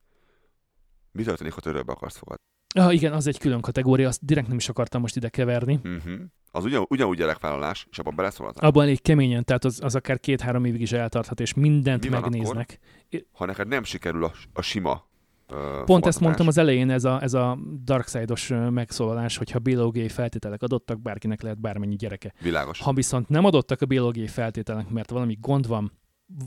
Mi 1.12 1.22
történik, 1.22 1.52
ha 1.52 1.60
törőbe 1.60 1.92
akarsz 1.92 2.16
fogadni? 2.16 2.46
Ah, 2.74 2.94
igen, 2.94 3.12
az 3.12 3.26
egy 3.26 3.38
külön 3.38 3.60
kategória, 3.60 4.08
azt 4.08 4.24
direkt 4.24 4.48
nem 4.48 4.56
is 4.56 4.68
akartam 4.68 5.00
most 5.00 5.16
ide 5.16 5.28
keverni. 5.28 5.80
Uh-huh. 5.84 6.14
Az 6.50 6.64
ugyan, 6.64 6.86
ugyanúgy 6.88 7.16
gyerekvállalás, 7.16 7.86
és 7.90 7.98
abban 7.98 8.14
beleszól 8.14 8.46
az 8.46 8.56
Abban 8.56 8.82
elég 8.82 9.02
keményen, 9.02 9.44
tehát 9.44 9.64
az, 9.64 9.80
az 9.82 9.94
akár 9.94 10.20
két-három 10.20 10.64
évig 10.64 10.80
is 10.80 10.92
eltarthat, 10.92 11.40
és 11.40 11.54
mindent 11.54 12.02
Mi 12.02 12.08
megnéznek. 12.08 12.78
Akkor, 13.06 13.26
ha 13.32 13.44
neked 13.44 13.68
nem 13.68 13.84
sikerül 13.84 14.24
a, 14.24 14.32
a 14.52 14.62
sima 14.62 15.06
Uh, 15.52 15.84
Pont 15.84 16.06
ezt 16.06 16.20
mondtam 16.20 16.46
az 16.46 16.58
elején, 16.58 16.90
ez 16.90 17.04
a, 17.04 17.22
ez 17.22 17.34
a 17.34 17.58
Darkside-os 17.84 18.52
megszólalás, 18.70 19.36
hogyha 19.36 19.58
biológiai 19.58 20.08
feltételek 20.08 20.62
adottak, 20.62 21.00
bárkinek 21.00 21.42
lehet 21.42 21.60
bármennyi 21.60 21.96
gyereke. 21.96 22.32
Világos. 22.40 22.80
Ha 22.80 22.92
viszont 22.92 23.28
nem 23.28 23.44
adottak 23.44 23.80
a 23.80 23.86
biológiai 23.86 24.26
feltételek, 24.26 24.88
mert 24.88 25.10
valami 25.10 25.36
gond 25.40 25.66
van, 25.66 25.92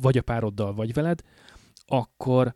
vagy 0.01 0.17
a 0.17 0.21
pároddal, 0.21 0.73
vagy 0.73 0.93
veled, 0.93 1.21
akkor 1.85 2.55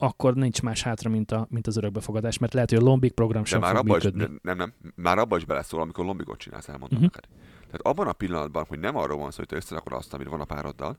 akkor 0.00 0.34
nincs 0.34 0.62
más 0.62 0.82
hátra, 0.82 1.10
mint, 1.10 1.30
a, 1.30 1.46
mint 1.50 1.66
az 1.66 1.76
örökbefogadás, 1.76 2.38
mert 2.38 2.52
lehet, 2.52 2.70
hogy 2.70 2.78
a 2.78 2.82
Lombik 2.82 3.12
program 3.12 3.44
sem 3.44 3.60
már 3.60 3.76
fog 3.76 3.88
működni. 3.88 4.22
Is, 4.22 4.28
nem, 4.42 4.56
nem, 4.56 4.74
már 4.94 5.18
abban 5.18 5.38
is 5.38 5.44
beleszól, 5.44 5.80
amikor 5.80 6.04
Lombikot 6.04 6.38
csinálsz, 6.38 6.68
elmondom 6.68 6.98
uh-huh. 6.98 7.14
neked. 7.14 7.30
Tehát 7.66 7.80
abban 7.80 8.06
a 8.06 8.12
pillanatban, 8.12 8.64
hogy 8.68 8.78
nem 8.78 8.96
arról 8.96 9.18
van 9.18 9.30
szó, 9.30 9.36
hogy 9.36 9.46
te 9.46 9.56
összerakod 9.56 9.92
azt, 9.92 10.14
amit 10.14 10.28
van 10.28 10.40
a 10.40 10.44
pároddal, 10.44 10.98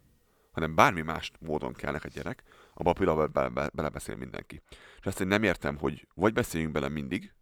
hanem 0.52 0.76
bármi 0.76 1.02
más 1.02 1.32
módon 1.40 1.74
kell 1.74 1.92
neked 1.92 2.14
gyerek, 2.14 2.44
abban 2.74 2.94
a 2.94 2.98
pillanatban 2.98 3.32
be, 3.54 3.62
be, 3.62 3.70
belebeszél 3.74 4.16
mindenki. 4.16 4.62
És 5.00 5.06
azt 5.06 5.22
én 5.22 5.28
nem 5.28 5.44
értem, 5.44 5.78
hogy 5.78 6.08
vagy 6.14 6.34
beszéljünk 6.34 6.74
bele 6.74 6.90
mindig, 6.90 7.34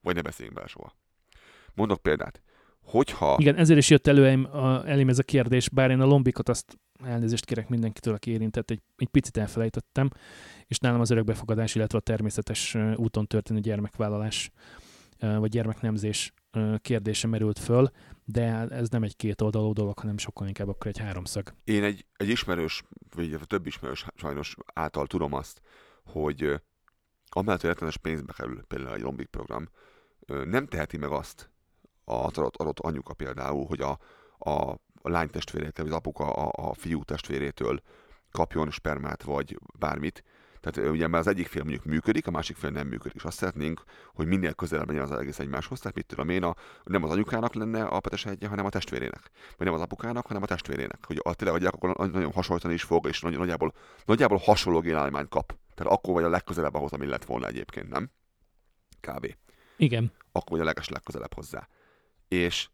vagy 0.00 0.14
ne 0.14 0.22
beszéljünk 0.22 0.56
bele 0.56 0.68
soha. 0.68 0.96
Mondok 1.74 2.02
példát. 2.02 2.42
Hogyha... 2.82 3.36
Igen, 3.38 3.56
ezért 3.56 3.78
is 3.78 3.90
jött 3.90 4.06
elő 4.06 4.48
elém 4.84 5.08
ez 5.08 5.18
a 5.18 5.22
kérdés, 5.22 5.68
bár 5.68 5.90
én 5.90 6.00
a 6.00 6.04
lombikot 6.04 6.48
azt 6.48 6.78
elnézést 7.02 7.44
kérek 7.44 7.68
mindenkitől, 7.68 8.14
aki 8.14 8.30
érintett, 8.30 8.70
egy, 8.70 8.82
egy 8.96 9.08
picit 9.08 9.36
elfelejtettem, 9.36 10.10
és 10.66 10.78
nálam 10.78 11.00
az 11.00 11.10
örökbefogadás, 11.10 11.74
illetve 11.74 11.98
a 11.98 12.00
természetes 12.00 12.76
úton 12.96 13.26
történő 13.26 13.60
gyermekvállalás 13.60 14.50
vagy 15.18 15.50
gyermeknemzés 15.50 16.32
kérdése 16.78 17.26
merült 17.26 17.58
föl, 17.58 17.90
de 18.24 18.68
ez 18.68 18.88
nem 18.88 19.02
egy 19.02 19.16
két 19.16 19.40
oldalú 19.40 19.72
dolog, 19.72 19.98
hanem 19.98 20.18
sokkal 20.18 20.46
inkább 20.46 20.68
akkor 20.68 20.86
egy 20.86 20.98
háromszög. 20.98 21.54
Én 21.64 21.82
egy, 21.82 22.06
egy 22.16 22.28
ismerős, 22.28 22.82
vagy 23.14 23.38
több 23.46 23.66
ismerős 23.66 24.06
sajnos 24.14 24.56
által 24.74 25.06
tudom 25.06 25.32
azt, 25.32 25.60
hogy 26.04 26.60
amellett, 27.28 27.60
hogy 27.60 27.70
rettenetes 27.70 27.96
pénzbe 27.96 28.32
kerül 28.32 28.64
például 28.66 28.94
egy 28.94 29.02
lombik 29.02 29.26
program, 29.26 29.68
nem 30.26 30.66
teheti 30.66 30.96
meg 30.96 31.10
azt 31.10 31.50
az 32.04 32.38
adott, 32.38 32.56
adott 32.56 32.78
anyuka 32.78 33.14
például, 33.14 33.66
hogy 33.66 33.80
a, 33.80 33.98
a, 34.38 34.76
a 35.04 35.10
lány 35.10 35.30
testvérétől, 35.30 35.84
vagy 35.84 35.94
az 35.94 35.98
apuka 35.98 36.32
a, 36.32 36.68
a 36.68 36.74
fiú 36.74 37.02
testvérétől 37.02 37.80
kapjon 38.30 38.70
spermát, 38.70 39.22
vagy 39.22 39.58
bármit. 39.78 40.24
Tehát 40.60 40.90
ugye 40.90 41.06
már 41.06 41.20
az 41.20 41.26
egyik 41.26 41.46
fél 41.46 41.62
mondjuk 41.62 41.84
működik, 41.84 42.26
a 42.26 42.30
másik 42.30 42.56
fél 42.56 42.70
nem 42.70 42.86
működik. 42.86 43.16
És 43.16 43.24
azt 43.24 43.36
szeretnénk, 43.36 43.82
hogy 44.14 44.26
minél 44.26 44.52
közelebb 44.52 44.86
legyen 44.86 45.02
az 45.02 45.10
egész 45.10 45.38
egymáshoz. 45.38 45.78
Tehát 45.78 45.96
mit 45.96 46.06
tudom 46.06 46.28
én, 46.28 46.42
a, 46.42 46.54
nem 46.84 47.02
az 47.04 47.10
anyukának 47.10 47.54
lenne 47.54 47.84
a 47.84 48.00
petesejtje, 48.00 48.48
hanem 48.48 48.64
a 48.64 48.68
testvérének. 48.68 49.30
Vagy 49.56 49.66
nem 49.66 49.74
az 49.76 49.80
apukának, 49.80 50.26
hanem 50.26 50.42
a 50.42 50.46
testvérének. 50.46 51.04
Hogy 51.06 51.20
a, 51.22 51.34
tényleg 51.34 51.56
a 51.56 51.60
gyerek 51.60 51.74
akkor 51.74 52.10
nagyon 52.10 52.32
hasonlítani 52.32 52.74
is 52.74 52.82
fog, 52.82 53.06
és 53.06 53.20
nagy- 53.20 53.38
nagyjából, 53.38 53.74
nagyjából 54.04 54.38
hasonló 54.38 54.80
génállományt 54.80 55.28
kap. 55.28 55.56
Tehát 55.74 55.92
akkor 55.92 56.14
vagy 56.14 56.24
a 56.24 56.28
legközelebb 56.28 56.74
ahhoz, 56.74 56.92
ami 56.92 57.06
lett 57.06 57.24
volna 57.24 57.46
egyébként, 57.46 57.88
nem? 57.88 58.10
Kb 59.00 59.34
Igen, 59.76 60.12
akkor 60.32 60.50
vagy 60.50 60.60
a 60.60 60.64
leges 60.64 60.88
legközelebb 60.88 61.34
hozzá. 61.34 61.68
És 62.28 62.68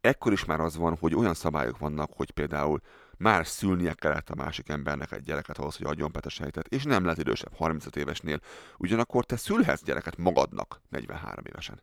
ekkor 0.00 0.32
is 0.32 0.44
már 0.44 0.60
az 0.60 0.76
van, 0.76 0.96
hogy 0.96 1.14
olyan 1.14 1.34
szabályok 1.34 1.78
vannak, 1.78 2.10
hogy 2.16 2.30
például 2.30 2.80
már 3.16 3.46
szülnie 3.46 3.94
kellett 3.94 4.30
a 4.30 4.34
másik 4.34 4.68
embernek 4.68 5.12
egy 5.12 5.22
gyereket 5.22 5.58
ahhoz, 5.58 5.76
hogy 5.76 5.86
adjon 5.86 6.12
petesejtet, 6.12 6.66
és 6.66 6.82
nem 6.82 7.04
lett 7.04 7.18
idősebb 7.18 7.54
35 7.56 7.96
évesnél. 7.96 8.40
Ugyanakkor 8.76 9.24
te 9.24 9.36
szülhetsz 9.36 9.82
gyereket 9.82 10.16
magadnak 10.16 10.80
43 10.88 11.44
évesen. 11.44 11.82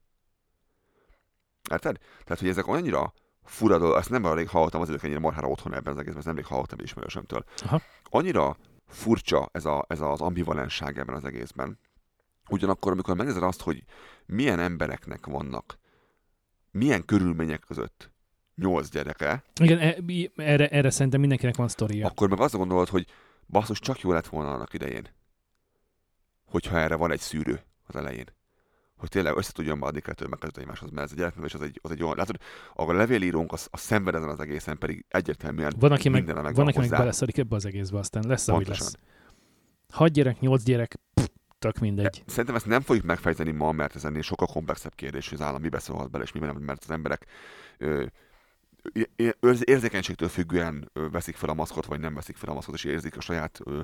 Érted? 1.71 1.97
Tehát, 2.23 2.39
hogy 2.39 2.49
ezek 2.49 2.67
annyira 2.67 3.13
fura 3.43 3.77
dolgok, 3.77 3.97
azt 3.97 4.09
nem 4.09 4.33
rég 4.33 4.49
hallottam 4.49 4.81
az 4.81 5.03
ennyire 5.03 5.19
marhára 5.19 5.47
otthon 5.47 5.73
ebben 5.73 5.93
az 5.93 5.99
egészben, 5.99 6.17
ezt 6.17 6.25
nemrég 6.25 6.45
hallottam 6.45 6.79
egy 6.79 6.85
ismerősömtől. 6.85 7.43
Aha. 7.57 7.81
Annyira 8.03 8.57
furcsa 8.87 9.49
ez, 9.51 9.65
a, 9.65 9.85
ez 9.87 10.01
az 10.01 10.21
ambivalensság 10.21 10.97
ebben 10.97 11.15
az 11.15 11.25
egészben. 11.25 11.79
Ugyanakkor, 12.49 12.91
amikor 12.91 13.15
megnézed 13.15 13.43
azt, 13.43 13.61
hogy 13.61 13.83
milyen 14.25 14.59
embereknek 14.59 15.25
vannak, 15.25 15.77
milyen 16.75 17.05
körülmények 17.05 17.59
között 17.59 18.11
nyolc 18.55 18.89
gyereke, 18.89 19.43
Igen, 19.61 19.79
e- 19.79 19.95
erre, 20.35 20.67
erre 20.67 20.89
szerintem 20.89 21.19
mindenkinek 21.19 21.55
van 21.55 21.67
sztoria. 21.67 22.07
akkor 22.07 22.29
meg 22.29 22.39
azt 22.39 22.55
gondolod, 22.55 22.87
hogy 22.87 23.05
basszus, 23.47 23.79
csak 23.79 23.99
jó 23.99 24.11
lett 24.11 24.27
volna 24.27 24.53
annak 24.53 24.73
idején, 24.73 25.07
hogyha 26.45 26.79
erre 26.79 26.95
van 26.95 27.11
egy 27.11 27.19
szűrő 27.19 27.61
az 27.87 27.95
elején. 27.95 28.25
Hogy 28.97 29.09
tényleg 29.09 29.37
össze 29.37 29.51
tudjon 29.51 29.81
adni 29.81 30.01
kettő 30.01 30.27
meg 30.27 30.39
kettőt 30.39 30.57
egymáshoz, 30.57 30.89
mert 30.89 31.05
ez 31.05 31.11
a 31.11 31.15
gyereknevelés 31.15 31.53
az 31.53 31.61
egy, 31.61 31.79
az 31.83 31.91
egy 31.91 32.03
olyan, 32.03 32.15
látod, 32.15 32.39
a 32.73 32.93
levélírónk 32.93 33.51
az, 33.51 33.67
az 33.71 33.79
szenved 33.79 34.15
ezen 34.15 34.29
az 34.29 34.39
egészen, 34.39 34.77
pedig 34.77 35.05
egyértelműen 35.07 35.73
Van, 35.79 35.91
aki 35.91 36.09
meg, 36.09 36.23
mindene 36.25 36.51
van, 36.51 36.67
aki 36.67 36.79
meg 36.79 36.89
beleszarik 36.89 37.37
ebbe 37.37 37.55
az 37.55 37.65
egészbe, 37.65 37.97
aztán 37.97 38.23
lesz, 38.27 38.47
ahogy 38.47 38.63
Pontosan. 38.63 38.85
lesz. 38.85 38.97
Hat 39.89 40.11
gyerek, 40.11 40.39
nyolc 40.39 40.63
gyerek, 40.63 40.99
pff, 41.13 41.25
tök 41.71 41.79
mindegy. 41.79 42.23
Szerintem 42.25 42.55
ezt 42.55 42.65
nem 42.65 42.81
fogjuk 42.81 43.05
megfejteni 43.05 43.51
ma, 43.51 43.71
mert 43.71 43.95
ez 43.95 44.05
ennél 44.05 44.21
sokkal 44.21 44.47
komplexebb 44.47 44.95
kérdés, 44.95 45.29
hogy 45.29 45.39
az 45.41 45.45
állam 45.45 45.61
mi 45.61 45.69
beszólhat 45.69 46.11
bele, 46.11 46.23
és 46.23 46.31
mi 46.31 46.39
nem, 46.39 46.55
mert 46.55 46.83
az 46.83 46.91
emberek 46.91 47.25
ö, 47.77 48.03
érzékenységtől 49.59 50.27
függően 50.29 50.91
veszik 51.11 51.35
fel 51.35 51.49
a 51.49 51.53
maszkot, 51.53 51.85
vagy 51.85 51.99
nem 51.99 52.13
veszik 52.13 52.35
fel 52.35 52.49
a 52.49 52.53
maszkot, 52.53 52.75
és 52.75 52.83
érzik 52.83 53.17
a 53.17 53.21
saját 53.21 53.59
ö, 53.63 53.79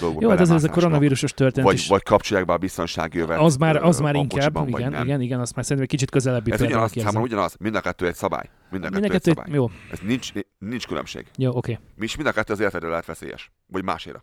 dolgok 0.00 0.22
Jó, 0.22 0.28
hát 0.28 0.40
ez, 0.40 0.50
ez 0.50 0.64
a 0.64 0.68
koronavírusos 0.70 1.32
történet 1.32 1.68
vagy, 1.68 1.78
is. 1.78 1.88
vagy 1.88 2.02
kapcsolják 2.02 2.46
be 2.46 2.52
a 2.52 2.58
biztonsági 2.58 3.18
jövet. 3.18 3.38
az 3.38 3.56
már, 3.56 3.76
az 3.76 4.00
már 4.00 4.14
inkább, 4.14 4.68
igen, 4.68 4.90
nem. 4.90 5.04
igen, 5.04 5.20
igen, 5.20 5.40
azt 5.40 5.54
már 5.54 5.64
szerintem 5.64 5.82
egy 5.82 5.88
kicsit 5.98 6.10
közelebbi 6.10 6.52
Ez 6.52 6.60
ugyanaz, 6.60 6.92
számomra 6.92 7.20
ugyanaz, 7.20 7.56
mind 7.58 7.74
a 7.74 7.80
kettő 7.80 8.06
egy 8.06 8.14
szabály. 8.14 8.50
Mind 8.70 8.84
a 8.84 8.88
kettő, 8.88 9.00
Mind 9.00 9.10
a 9.10 9.14
egy 9.14 9.20
kettő, 9.22 9.30
szabály. 9.34 9.54
jó, 9.54 9.70
Ez 9.90 9.98
nincs, 10.02 10.32
nincs 10.58 10.86
különbség. 10.86 11.26
jó, 11.36 11.56
oké. 11.56 11.78
Mi 11.96 12.04
is 12.04 12.16
mind 12.16 12.28
a 12.28 12.32
kettő 12.32 12.52
az 12.52 12.60
életedre 12.60 12.88
lehet 12.88 13.04
veszélyes. 13.04 13.50
Vagy 13.66 13.84
másére. 13.84 14.22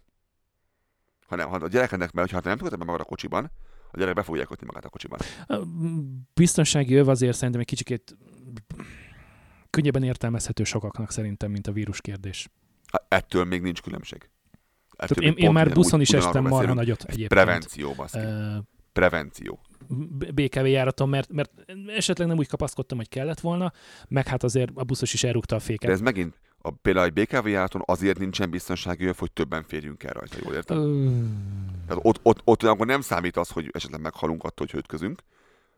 Ha 1.30 1.36
nem, 1.36 1.50
ha 1.50 1.56
a 1.56 1.68
gyerekednek, 1.68 2.12
mert 2.12 2.32
ha 2.32 2.42
nem 2.44 2.58
tudod 2.58 2.80
be 2.80 2.86
magad 2.86 3.02
a 3.02 3.04
kocsiban, 3.04 3.52
a 3.92 3.98
gyerek 3.98 4.14
be 4.14 4.24
fogja 4.24 4.46
kötni 4.46 4.66
magát 4.66 4.86
a 4.86 4.90
kocsiban. 4.90 5.20
A 5.48 5.58
biztonsági 6.34 6.96
öv 6.96 7.08
azért 7.08 7.36
szerintem 7.36 7.60
egy 7.60 7.66
kicsikét 7.68 8.18
könnyebben 9.70 10.04
értelmezhető 10.04 10.64
sokaknak 10.64 11.12
szerintem, 11.12 11.52
mint 11.52 11.68
a 11.68 11.72
vírus 11.72 12.02
kérdés. 12.02 12.50
Hát 12.92 13.06
Ettől 13.08 13.44
még 13.44 13.62
nincs 13.62 13.82
különbség. 13.82 14.30
Ettől 14.98 15.18
Tehát 15.18 15.38
én, 15.38 15.46
én 15.46 15.52
már 15.52 15.74
buszon 15.74 16.02
is 16.02 16.10
estem 16.10 16.44
marha 16.44 16.74
nagyot 16.74 17.04
egyébként. 17.04 17.30
Prevenció, 17.30 17.94
baszki. 17.94 18.20
Ö, 18.20 18.58
Prevenció. 18.94 19.60
BKV 20.34 20.66
járaton, 20.66 21.10
mert, 21.10 21.32
mert 21.32 21.52
esetleg 21.88 22.28
nem 22.28 22.38
úgy 22.38 22.48
kapaszkodtam, 22.48 22.98
hogy 22.98 23.10
kellett 23.10 23.40
volna, 23.40 23.74
meg 24.08 24.28
hát 24.28 24.44
azért 24.44 24.72
a 24.74 24.84
buszos 24.84 25.14
is 25.14 25.24
elrúgta 25.24 25.56
a 25.56 25.58
De 25.58 25.64
féket. 25.64 25.90
ez 25.90 26.02
megint, 26.02 26.40
a, 26.70 26.74
például 26.82 27.06
egy 27.06 27.14
BKV 27.14 27.48
járaton 27.48 27.82
azért 27.86 28.20
nincsen 28.20 28.50
biztonsági 28.50 29.06
öv, 29.06 29.16
hogy 29.18 29.32
többen 29.32 29.64
férjünk 29.64 30.04
el 30.04 30.14
rajta, 30.14 30.38
jól 30.44 30.54
érted? 30.54 30.78
Ö, 30.78 31.10
Tehát 31.88 32.02
ott, 32.06 32.20
ott, 32.24 32.42
ott 32.44 32.64
akkor 32.64 32.86
nem 32.86 33.02
számít 33.02 33.38
az, 33.38 33.50
hogy 33.50 33.70
esetleg 33.72 34.02
meghalunk 34.02 34.44
attól, 34.44 34.66
hogy 34.66 34.72
hötközünk. 34.72 35.22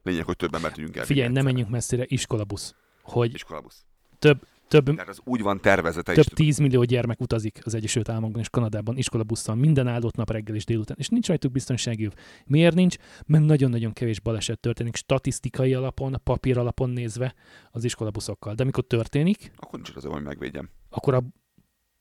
Lényeg, 0.04 0.26
hogy 0.26 0.36
többen 0.36 0.62
tudjunk 0.62 0.96
el. 0.96 1.06
Figyelj, 1.06 1.32
nem 1.32 1.44
menjünk 1.44 1.70
messzire, 1.70 2.04
iskolabusz. 2.08 2.76
Hogy 3.02 3.34
Iskolabusz. 3.34 3.86
több, 4.20 4.40
Tehát 4.84 5.10
az 5.10 5.20
úgy 5.24 5.42
van 5.42 5.62
tervezve, 5.62 6.02
te 6.02 6.12
is 6.12 6.18
több 6.18 6.26
tudod. 6.26 6.46
10 6.46 6.58
millió 6.58 6.84
gyermek 6.84 7.22
utazik 7.22 7.60
az 7.64 7.74
Egyesült 7.74 8.10
Államokban 8.10 8.42
és 8.42 8.50
Kanadában 8.50 8.98
iskolabusszal 8.98 9.56
minden 9.56 9.88
áldott 9.88 10.16
nap 10.16 10.32
reggel 10.32 10.56
és 10.56 10.66
délután, 10.66 10.98
és 11.00 11.08
nincs 11.08 11.28
rajtuk 11.28 11.52
biztonsági 11.52 12.06
öv. 12.06 12.12
Miért 12.46 12.76
nincs? 12.76 12.96
Mert 13.26 13.46
nagyon-nagyon 13.46 13.94
kevés 13.94 14.20
baleset 14.20 14.60
történik 14.60 14.96
statisztikai 14.96 15.74
alapon, 15.74 16.22
papír 16.24 16.58
alapon 16.58 16.90
nézve 16.90 17.34
az 17.72 17.84
iskolabuszokkal. 17.84 18.54
De 18.54 18.62
amikor 18.64 18.84
történik, 18.84 19.52
Akkor 19.56 19.80
nincs 19.80 19.96
az, 19.96 20.04
hogy 20.04 20.24
megvédjem. 20.24 20.70
Akkor, 20.92 21.14
a, 21.14 21.24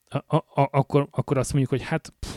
a, 0.09 0.35
a, 0.35 0.69
akkor, 0.71 1.07
akkor 1.11 1.37
azt 1.37 1.53
mondjuk, 1.53 1.71
hogy 1.71 1.89
hát 1.89 2.13
pff, 2.19 2.29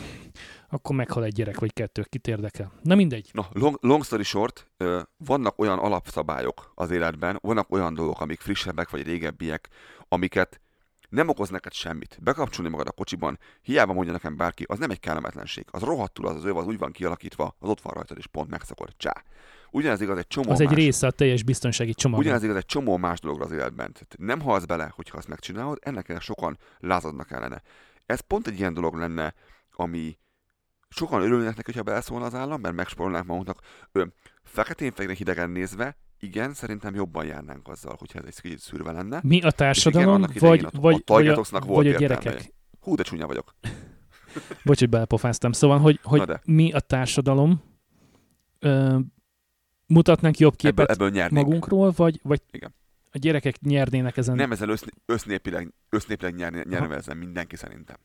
akkor 0.69 0.95
meghal 0.95 1.23
egy 1.23 1.33
gyerek 1.33 1.59
vagy 1.59 1.73
kettő, 1.73 2.05
kit 2.09 2.27
érdekel. 2.27 2.71
Na 2.81 2.95
mindegy. 2.95 3.29
Na, 3.33 3.47
long, 3.51 3.77
long 3.81 4.03
story 4.03 4.23
short, 4.23 4.71
vannak 5.17 5.59
olyan 5.59 5.79
alapszabályok 5.79 6.71
az 6.75 6.91
életben, 6.91 7.39
vannak 7.41 7.71
olyan 7.71 7.93
dolgok, 7.93 8.21
amik 8.21 8.39
frissebbek 8.39 8.89
vagy 8.89 9.03
régebbiek, 9.03 9.69
amiket 10.07 10.59
nem 11.09 11.29
okoz 11.29 11.49
neked 11.49 11.73
semmit. 11.73 12.17
Bekapcsolni 12.21 12.71
magad 12.71 12.87
a 12.87 12.91
kocsiban, 12.91 13.39
hiába 13.61 13.93
mondja 13.93 14.11
nekem 14.11 14.37
bárki, 14.37 14.63
az 14.67 14.79
nem 14.79 14.89
egy 14.89 14.99
kellemetlenség. 14.99 15.65
Az 15.71 15.81
rohadtul 15.81 16.27
az 16.27 16.35
az 16.35 16.45
öv, 16.45 16.57
az 16.57 16.65
úgy 16.65 16.77
van 16.77 16.91
kialakítva, 16.91 17.55
az 17.59 17.69
ott 17.69 17.81
van 17.81 17.93
rajtad, 17.93 18.17
és 18.17 18.27
pont 18.27 18.49
megszakad. 18.49 18.93
Csá. 18.97 19.23
Ugyanez 19.75 20.01
igaz 20.01 20.17
egy 20.17 20.27
csomó 20.27 20.51
Az 20.51 20.59
egy 20.59 20.65
más. 20.67 20.75
része 20.75 21.07
a 21.07 21.11
teljes 21.11 21.43
biztonsági 21.43 21.93
csomagnak. 21.93 22.25
Ugyanez 22.25 22.43
igaz 22.43 22.55
egy 22.55 22.65
csomó 22.65 22.97
más 22.97 23.19
dologra 23.19 23.45
az 23.45 23.51
életben. 23.51 23.91
Tehát 23.93 24.15
nem 24.17 24.41
halsz 24.41 24.65
bele, 24.65 24.91
hogyha 24.95 25.17
azt 25.17 25.27
megcsinálod, 25.27 25.77
ennek 25.81 26.03
ellenére 26.09 26.25
sokan 26.25 26.57
lázadnak 26.79 27.31
ellene. 27.31 27.61
Ez 28.05 28.19
pont 28.19 28.47
egy 28.47 28.59
ilyen 28.59 28.73
dolog 28.73 28.95
lenne, 28.95 29.33
ami 29.75 30.17
sokan 30.89 31.21
örülnek 31.21 31.55
neki, 31.55 31.61
hogyha 31.65 31.83
beleszólna 31.83 32.25
az 32.25 32.33
állam, 32.35 32.61
mert 32.61 32.75
megsporolnánk 32.75 33.25
magunknak. 33.25 33.59
Ö, 33.91 34.03
feketén-fehéren 34.43 35.15
hidegen 35.15 35.49
nézve, 35.49 35.97
igen, 36.19 36.53
szerintem 36.53 36.95
jobban 36.95 37.25
járnánk 37.25 37.67
azzal, 37.67 37.95
hogyha 37.99 38.19
ez 38.19 38.25
egy 38.27 38.41
kicsit 38.41 38.59
szűrve 38.59 38.91
lenne. 38.91 39.19
Mi 39.23 39.41
a 39.41 39.51
társadalom, 39.51 40.23
idején 40.23 40.39
vagy, 40.39 40.63
a- 40.63 40.67
a 40.67 40.79
vagy, 40.79 41.01
vagy, 41.05 41.27
a, 41.27 41.33
volt 41.35 41.65
vagy 41.65 41.87
a 41.87 41.89
értelme. 41.89 42.23
gyerekek? 42.23 42.53
Hú, 42.79 42.95
de 42.95 43.03
csúnya 43.03 43.27
vagyok. 43.27 43.55
Bocs, 44.65 44.79
hogy 44.79 44.89
belepofáztam. 44.89 45.51
Szóval, 45.51 45.79
hogy, 45.79 45.99
hogy 46.03 46.31
mi 46.45 46.71
a 46.71 46.79
társadalom 46.79 47.63
ö, 48.59 48.97
mutatnánk 49.87 50.37
jobb 50.37 50.55
képet 50.55 50.79
Ebből, 50.79 50.85
ebből 50.95 51.09
nyernénk. 51.09 51.45
magunkról, 51.45 51.91
vagy, 51.95 52.19
vagy 52.23 52.41
Igen. 52.51 52.73
a 53.11 53.17
gyerekek 53.17 53.59
nyernének 53.61 54.17
ezen? 54.17 54.35
Nem 54.35 54.51
ezzel 54.51 54.69
össz, 54.69 54.83
össznépileg, 55.05 55.73
össznépileg 55.89 56.35
nyerni, 56.35 56.61
nyerni 56.69 56.95
ezzel 56.95 57.15
mindenki 57.15 57.55
szerintem. 57.55 57.95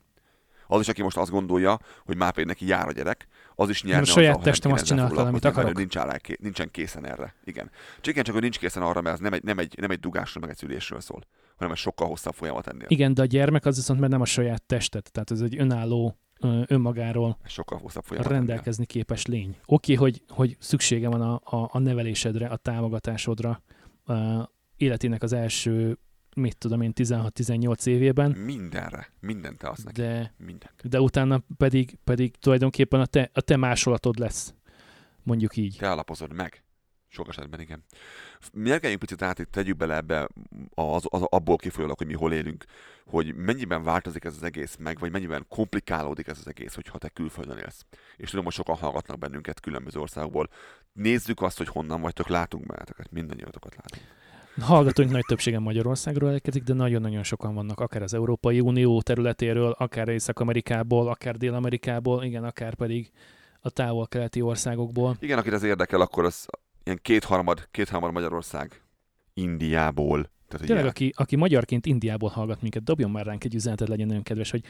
Az 0.67 0.81
is, 0.81 0.89
aki 0.89 1.03
most 1.03 1.17
azt 1.17 1.31
gondolja, 1.31 1.79
hogy 2.05 2.17
már 2.17 2.33
pedig 2.33 2.47
neki 2.47 2.67
jár 2.67 2.89
a 2.89 2.93
gyerek, 2.93 3.27
az 3.55 3.69
is 3.69 3.83
nyerne 3.83 4.01
a 4.03 4.05
saját 4.05 4.35
nem 4.35 4.43
testem 4.43 4.73
azt 4.73 4.85
csinálta, 4.87 5.27
amit 5.27 5.45
akarok. 5.45 5.77
Nincs 5.77 5.97
áll, 5.97 6.19
ké- 6.19 6.41
nincsen 6.41 6.71
készen 6.71 7.07
erre. 7.07 7.35
Igen. 7.45 7.71
Csak 8.01 8.13
igen, 8.13 8.25
csak 8.25 8.37
ő 8.37 8.39
nincs 8.39 8.59
készen 8.59 8.83
arra, 8.83 9.01
mert 9.01 9.15
ez 9.15 9.21
nem 9.21 9.33
egy, 9.33 9.43
nem 9.43 9.59
egy, 9.59 9.75
nem 9.79 9.91
egy 9.91 10.01
dugásról, 10.01 10.41
meg 10.43 10.51
egy 10.51 10.57
szülésről 10.57 11.01
szól, 11.01 11.21
hanem 11.57 11.73
egy 11.73 11.79
sokkal 11.79 12.09
hosszabb 12.09 12.35
folyamat 12.35 12.67
ennél. 12.67 12.87
Igen, 12.89 13.15
de 13.15 13.23
a 13.23 13.25
gyermek 13.25 13.65
az 13.67 13.77
viszont 13.77 14.01
mert 14.01 14.13
nem 14.13 14.21
a 14.21 14.25
saját 14.25 14.63
testet, 14.63 15.13
tehát 15.13 15.31
ez 15.31 15.41
egy 15.41 15.59
önálló, 15.59 16.19
önmagáról 16.67 17.39
sokkal 17.45 17.79
folyamat 17.79 18.13
ennél. 18.13 18.39
rendelkezni 18.39 18.87
képes 18.87 19.27
lény. 19.27 19.57
Oké, 19.67 19.95
hogy, 19.95 20.23
hogy 20.29 20.57
szüksége 20.61 21.09
van 21.09 21.21
a, 21.21 21.35
a, 21.45 21.69
a 21.73 21.79
nevelésedre, 21.79 22.47
a 22.47 22.57
támogatásodra, 22.57 23.63
a 24.05 24.51
életének 24.77 25.23
az 25.23 25.33
első, 25.33 25.99
mit 26.37 26.59
tudom 26.59 26.81
én, 26.81 26.93
16-18 26.95 27.87
évében, 27.87 28.31
Mindenre. 28.31 29.09
Mindent 29.21 29.59
te 29.59 29.73
neki. 29.85 30.01
de, 30.01 30.35
Minden. 30.37 30.71
de 30.83 31.01
utána 31.01 31.43
pedig, 31.57 31.99
pedig 32.05 32.37
tulajdonképpen 32.37 33.01
a 33.01 33.07
te, 33.07 33.31
a 33.33 33.41
te 33.41 33.57
másolatod 33.57 34.19
lesz, 34.19 34.55
mondjuk 35.23 35.57
így. 35.57 35.77
Te 35.79 35.91
alapozod 35.91 36.33
meg. 36.33 36.65
Sok 37.13 37.29
esetben, 37.29 37.61
igen. 37.61 37.85
Mérgeljünk 38.53 39.01
picit 39.01 39.23
át, 39.23 39.39
itt 39.39 39.51
tegyük 39.51 39.77
bele 39.77 39.97
ebbe 39.97 40.29
az, 40.75 41.05
az, 41.09 41.23
abból 41.29 41.57
kifolyólag, 41.57 41.99
hogy 41.99 42.07
mi 42.07 42.15
hol 42.15 42.33
élünk, 42.33 42.65
hogy 43.07 43.35
mennyiben 43.35 43.83
változik 43.83 44.25
ez 44.25 44.35
az 44.37 44.43
egész 44.43 44.77
meg, 44.77 44.99
vagy 44.99 45.11
mennyiben 45.11 45.45
komplikálódik 45.49 46.27
ez 46.27 46.39
az 46.39 46.49
egész, 46.49 46.75
hogyha 46.75 46.99
te 46.99 47.09
külföldön 47.09 47.59
élsz. 47.59 47.85
És 48.17 48.31
tudom, 48.31 48.45
hogy 48.45 48.55
sokan 48.55 48.77
hallgatnak 48.77 49.19
bennünket 49.19 49.61
különböző 49.61 50.01
országból. 50.01 50.49
Nézzük 50.93 51.43
azt, 51.43 51.59
hogy 51.59 51.69
honnan 51.69 52.01
vagytok, 52.01 52.29
látunk 52.29 52.67
benneteket, 52.67 53.11
mindannyiatokat 53.11 53.77
látunk. 53.77 54.19
Hallgatóink 54.61 55.11
nagy 55.11 55.25
többsége 55.27 55.59
Magyarországról 55.59 56.31
érkezik, 56.31 56.63
de 56.63 56.75
nagyon-nagyon 56.75 57.23
sokan 57.23 57.55
vannak, 57.55 57.81
akár 57.81 58.03
az 58.03 58.15
Európai 58.15 58.61
Unió 58.61 59.03
területéről, 59.03 59.71
akár 59.71 60.09
Észak-Amerikából, 60.09 61.09
akár 61.09 61.37
Dél-Amerikából, 61.37 62.25
igen, 62.25 62.45
akár 62.45 62.75
pedig 62.75 63.11
a 63.61 63.71
távol-keleti 63.71 64.41
országokból. 64.41 65.17
Igen, 65.21 65.39
akit 65.39 65.53
ez 65.53 65.63
érdekel, 65.63 66.01
akkor 66.01 66.25
az 66.25 66.49
ilyen 66.85 66.99
kétharmad, 67.03 67.69
kétharmad 67.71 68.13
Magyarország, 68.13 68.83
Indiából. 69.35 70.31
Tehát, 70.49 70.67
Tényleg, 70.67 70.87
aki, 70.87 71.13
aki 71.17 71.37
magyarként 71.37 71.87
Indiából 71.87 72.29
hallgat 72.29 72.63
minket, 72.63 72.83
dobjon 72.83 73.11
már 73.11 73.27
ránk 73.27 73.45
egy 73.45 73.55
üzenetet, 73.55 73.89
legyen 73.89 74.07
nagyon 74.07 74.23
kedves, 74.23 74.51
hogy 74.51 74.65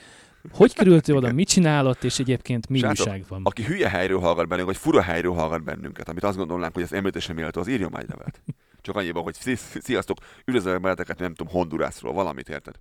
hogy 0.51 0.75
kerültél 0.75 1.17
oda, 1.17 1.33
mit 1.33 1.49
csinálott, 1.49 2.05
és 2.05 2.19
egyébként 2.19 2.69
mi 2.69 2.79
Sátok, 2.79 3.07
újság 3.07 3.25
van. 3.29 3.41
Aki 3.45 3.63
hülye 3.63 3.89
helyről 3.89 4.19
hallgat 4.19 4.49
bennünket, 4.49 4.75
vagy 4.75 4.83
fura 4.83 5.03
helyről 5.03 5.33
hallgat 5.33 5.65
bennünket, 5.65 6.09
amit 6.09 6.23
azt 6.23 6.37
gondolnánk, 6.37 6.75
hogy 6.75 6.83
ez 6.83 6.93
említésem 6.93 7.37
méltó, 7.37 7.61
az 7.61 7.69
írjon 7.69 7.91
már 7.91 8.03
egy 8.03 8.09
levelet. 8.09 8.43
Csak 8.83 8.97
annyiban, 8.97 9.23
hogy 9.23 9.37
sziasztok, 9.81 10.19
üdvözlök 10.45 10.81
benneteket, 10.81 11.19
nem 11.19 11.35
tudom, 11.35 11.53
Hondurászról, 11.53 12.13
valamit 12.13 12.49
érted? 12.49 12.75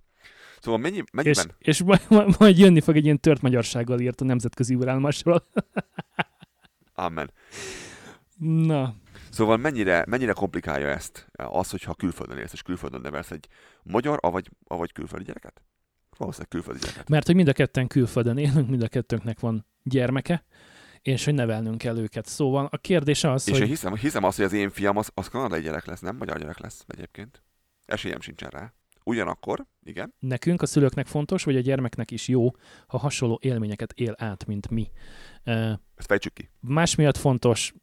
Szóval 0.60 0.80
mennyi, 0.80 1.02
mennyiben? 1.12 1.54
És, 1.58 1.66
és 1.66 1.82
majd, 1.82 2.38
majd 2.38 2.58
jönni 2.58 2.80
fog 2.80 2.96
egy 2.96 3.04
ilyen 3.04 3.20
tört 3.20 3.42
magyarsággal 3.42 4.00
írt 4.00 4.20
a 4.20 4.24
nemzetközi 4.24 4.74
urálmasról. 4.74 5.46
Amen. 6.94 7.30
Na. 8.38 8.94
Szóval 9.30 9.56
mennyire, 9.56 10.04
mennyire 10.08 10.32
komplikálja 10.32 10.88
ezt 10.88 11.30
az, 11.32 11.70
hogyha 11.70 11.94
külföldön 11.94 12.38
élsz, 12.38 12.52
és 12.52 12.62
külföldön 12.62 13.00
nevelsz 13.00 13.30
egy 13.30 13.48
magyar, 13.82 14.18
avagy, 14.22 14.50
avagy 14.64 14.92
külföldi 14.92 15.24
gyereket? 15.24 15.62
Valószínűleg 16.16 16.50
külföldi 16.50 16.80
gyereket. 16.80 17.08
Mert 17.08 17.26
hogy 17.26 17.34
mind 17.34 17.48
a 17.48 17.52
ketten 17.52 17.86
külföldön 17.86 18.38
élünk, 18.38 18.68
mind 18.68 18.82
a 18.82 18.88
kettőnknek 18.88 19.40
van 19.40 19.66
gyermeke, 19.82 20.44
és 21.02 21.24
hogy 21.24 21.34
nevelnünk 21.34 21.78
kell 21.78 21.98
őket. 21.98 22.26
Szóval 22.26 22.68
a 22.70 22.76
kérdés 22.76 23.24
az, 23.24 23.48
és 23.48 23.52
hogy... 23.52 23.62
én 23.62 23.68
hiszem, 23.68 23.94
hiszem 23.94 24.24
azt, 24.24 24.36
hogy 24.36 24.46
az 24.46 24.52
én 24.52 24.70
fiam 24.70 24.96
az, 24.96 25.10
az 25.14 25.28
kanadai 25.28 25.60
gyerek 25.60 25.84
lesz, 25.86 26.00
nem 26.00 26.16
magyar 26.16 26.38
gyerek 26.38 26.58
lesz 26.58 26.84
egyébként. 26.86 27.42
Esélyem 27.84 28.20
sincsen 28.20 28.50
rá. 28.50 28.72
Ugyanakkor, 29.04 29.66
igen. 29.82 30.14
Nekünk, 30.18 30.62
a 30.62 30.66
szülőknek 30.66 31.06
fontos, 31.06 31.44
vagy 31.44 31.56
a 31.56 31.60
gyermeknek 31.60 32.10
is 32.10 32.28
jó, 32.28 32.50
ha 32.86 32.98
hasonló 32.98 33.38
élményeket 33.42 33.92
él 33.92 34.14
át, 34.18 34.46
mint 34.46 34.70
mi. 34.70 34.90
Ezt 35.44 36.06
fejtsük 36.06 36.32
ki. 36.32 36.50
Más 36.60 36.94
miatt 36.94 37.16
fontos, 37.16 37.74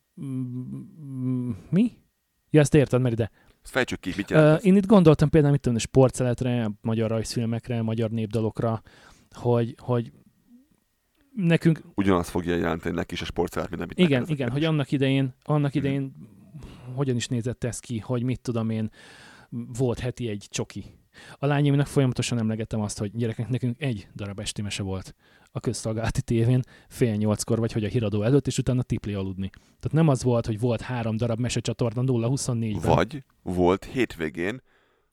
mi? 1.69 1.91
Ja, 2.49 2.59
ezt 2.59 2.73
érted, 2.73 3.01
mert 3.01 3.13
ide. 3.13 3.31
Ezt 3.63 3.71
fejtsük 3.71 3.99
ki, 3.99 4.13
mit 4.15 4.31
uh, 4.31 4.57
Én 4.61 4.75
itt 4.75 4.85
gondoltam 4.85 5.29
például, 5.29 5.51
mit 5.51 5.61
tudom, 5.61 5.77
sportszeletre, 5.77 6.71
magyar 6.81 7.09
rajzfilmekre, 7.09 7.81
magyar 7.81 8.09
népdalokra, 8.09 8.81
hogy, 9.31 9.75
hogy 9.77 10.11
nekünk... 11.35 11.81
Ugyanazt 11.95 12.29
fogja 12.29 12.55
jelenteni 12.55 12.95
neki 12.95 13.13
is 13.13 13.21
a 13.21 13.25
sportszelet, 13.25 13.69
mint 13.69 13.81
amit 13.81 13.99
Igen, 13.99 14.25
igen, 14.27 14.49
hogy 14.49 14.63
annak 14.63 14.91
idején, 14.91 15.33
annak 15.43 15.71
hmm. 15.71 15.81
idején 15.81 16.01
hmm. 16.01 16.95
hogyan 16.95 17.15
is 17.15 17.27
nézett 17.27 17.63
ez 17.63 17.79
ki, 17.79 17.99
hogy 17.99 18.23
mit 18.23 18.41
tudom 18.41 18.69
én, 18.69 18.91
volt 19.49 19.99
heti 19.99 20.29
egy 20.29 20.45
csoki. 20.49 20.85
A 21.37 21.45
lányomnak 21.45 21.87
folyamatosan 21.87 22.37
emlegettem 22.37 22.81
azt, 22.81 22.99
hogy 22.99 23.11
gyerekek, 23.15 23.49
nekünk 23.49 23.81
egy 23.81 24.07
darab 24.15 24.39
esti 24.39 24.61
mese 24.61 24.83
volt 24.83 25.15
a 25.51 25.59
közszolgálati 25.59 26.21
tévén 26.21 26.61
fél 26.87 27.15
nyolckor, 27.15 27.59
vagy 27.59 27.71
hogy 27.71 27.83
a 27.83 27.87
híradó 27.87 28.23
előtt, 28.23 28.47
és 28.47 28.57
utána 28.57 28.81
tipli 28.81 29.13
aludni. 29.13 29.49
Tehát 29.49 29.91
nem 29.91 30.07
az 30.07 30.23
volt, 30.23 30.45
hogy 30.45 30.59
volt 30.59 30.81
három 30.81 31.17
darab 31.17 31.39
mesecsatorna 31.39 32.01
0-24-ben. 32.05 32.95
Vagy 32.95 33.23
volt 33.43 33.85
hétvégén 33.85 34.61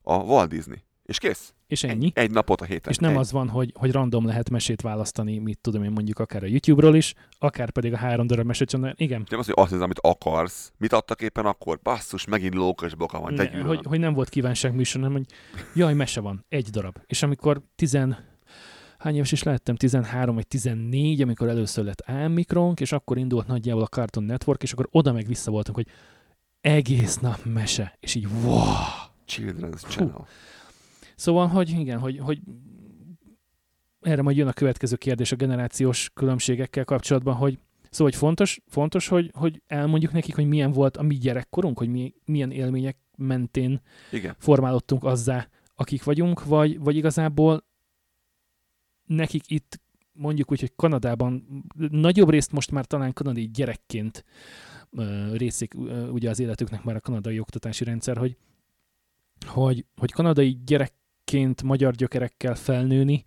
a 0.03 0.16
Walt 0.16 0.49
Disney. 0.49 0.83
És 1.05 1.18
kész. 1.18 1.55
És 1.66 1.83
ennyi. 1.85 2.05
Egy, 2.05 2.25
egy 2.25 2.31
napot 2.31 2.61
a 2.61 2.64
héten. 2.64 2.92
És 2.92 2.99
nem 2.99 3.11
egy. 3.11 3.16
az 3.16 3.33
van, 3.33 3.49
hogy, 3.49 3.73
hogy 3.75 3.92
random 3.92 4.27
lehet 4.27 4.51
mesét 4.51 4.81
választani, 4.81 5.38
mit 5.38 5.59
tudom 5.61 5.83
én 5.83 5.90
mondjuk 5.90 6.18
akár 6.18 6.42
a 6.42 6.47
YouTube-ról 6.47 6.97
is, 6.97 7.14
akár 7.38 7.70
pedig 7.70 7.92
a 7.92 7.97
három 7.97 8.27
darab 8.27 8.47
mesecsatorna. 8.47 8.94
Igen. 8.97 9.27
Nem 9.31 9.38
az, 9.38 9.47
hogy 9.47 9.55
azt 9.57 9.68
hiszem, 9.68 9.85
amit 9.85 9.99
akarsz. 9.99 10.73
Mit 10.79 10.92
adtak 10.92 11.23
éppen 11.23 11.47
akkor? 11.47 11.79
Basszus, 11.83 12.25
megint 12.25 12.55
lókos 12.55 12.94
boka 12.94 13.20
van. 13.20 13.33
Ne, 13.33 13.61
hogy, 13.61 13.81
hogy, 13.85 13.99
nem 13.99 14.14
volt 14.14 14.29
kívánság 14.29 14.75
műsor, 14.75 15.01
hanem 15.01 15.16
hogy 15.16 15.27
jaj, 15.75 15.94
mese 15.94 16.20
van, 16.20 16.44
egy 16.49 16.68
darab. 16.68 16.99
És 17.07 17.23
amikor 17.23 17.62
tizen 17.77 18.34
hány 19.05 19.14
éves 19.14 19.33
is 19.33 19.43
lehettem, 19.43 19.77
13 19.77 20.35
vagy 20.35 20.47
14, 20.47 21.23
amikor 21.23 21.49
először 21.49 21.85
lett 21.85 22.01
A-mikronk, 22.01 22.81
és 22.81 22.93
akkor 22.93 23.19
indult 23.19 23.47
nagyjából 23.47 23.83
a 23.83 23.87
Cartoon 23.87 24.27
Network, 24.27 24.62
és 24.62 24.73
akkor 24.73 24.88
oda 24.90 25.12
meg 25.12 25.27
vissza 25.27 25.51
voltunk, 25.51 25.77
hogy 25.77 25.87
egész 26.61 27.19
nap 27.19 27.45
mese, 27.45 27.97
és 28.01 28.14
így 28.14 28.27
wow! 28.45 28.64
Children's 29.29 29.88
Channel. 29.88 30.27
Szóval, 31.17 31.47
hogy 31.47 31.69
igen, 31.69 31.99
hogy, 31.99 32.19
hogy 32.19 32.40
erre 34.01 34.23
majd 34.23 34.37
jön 34.37 34.47
a 34.47 34.53
következő 34.53 34.97
kérdés 34.97 35.33
a 35.33 35.37
generációs 35.37 36.11
különbségekkel 36.14 36.85
kapcsolatban, 36.85 37.35
hogy 37.35 37.59
Szóval, 37.90 38.12
hogy 38.12 38.21
fontos, 38.21 38.61
fontos 38.67 39.09
hogy, 39.09 39.31
hogy 39.35 39.62
elmondjuk 39.67 40.12
nekik, 40.12 40.35
hogy 40.35 40.49
milyen 40.49 40.73
volt 40.73 40.97
a 40.97 41.03
mi 41.03 41.14
gyerekkorunk, 41.14 41.79
hogy 41.79 41.88
mi, 41.88 42.14
milyen 42.25 42.51
élmények 42.51 42.97
mentén 43.17 43.81
Igen. 44.11 44.35
formálódtunk 44.38 45.05
azzá, 45.05 45.49
akik 45.75 46.05
vagyunk, 46.05 46.45
vagy, 46.45 46.79
vagy 46.79 46.97
igazából 46.97 47.64
nekik 49.07 49.51
itt 49.51 49.81
mondjuk 50.12 50.51
úgy, 50.51 50.61
hogy 50.61 50.73
Kanadában 50.77 51.62
nagyobb 51.90 52.31
részt 52.31 52.53
most 52.53 52.71
már 52.71 52.85
talán 52.85 53.12
kanadai 53.12 53.51
gyerekként 53.53 54.25
részik 55.33 55.75
ugye 56.11 56.31
az 56.31 56.40
életüknek 56.40 56.83
már 56.83 56.97
a 56.97 57.01
kanadai 57.01 57.38
oktatási 57.38 57.85
rendszer, 57.85 58.17
hogy, 58.17 58.37
hogy, 59.47 59.87
hogy 59.97 60.12
kanadai 60.12 60.59
gyerekként 60.64 61.62
magyar 61.62 61.93
gyökerekkel 61.93 62.55
felnőni, 62.55 63.25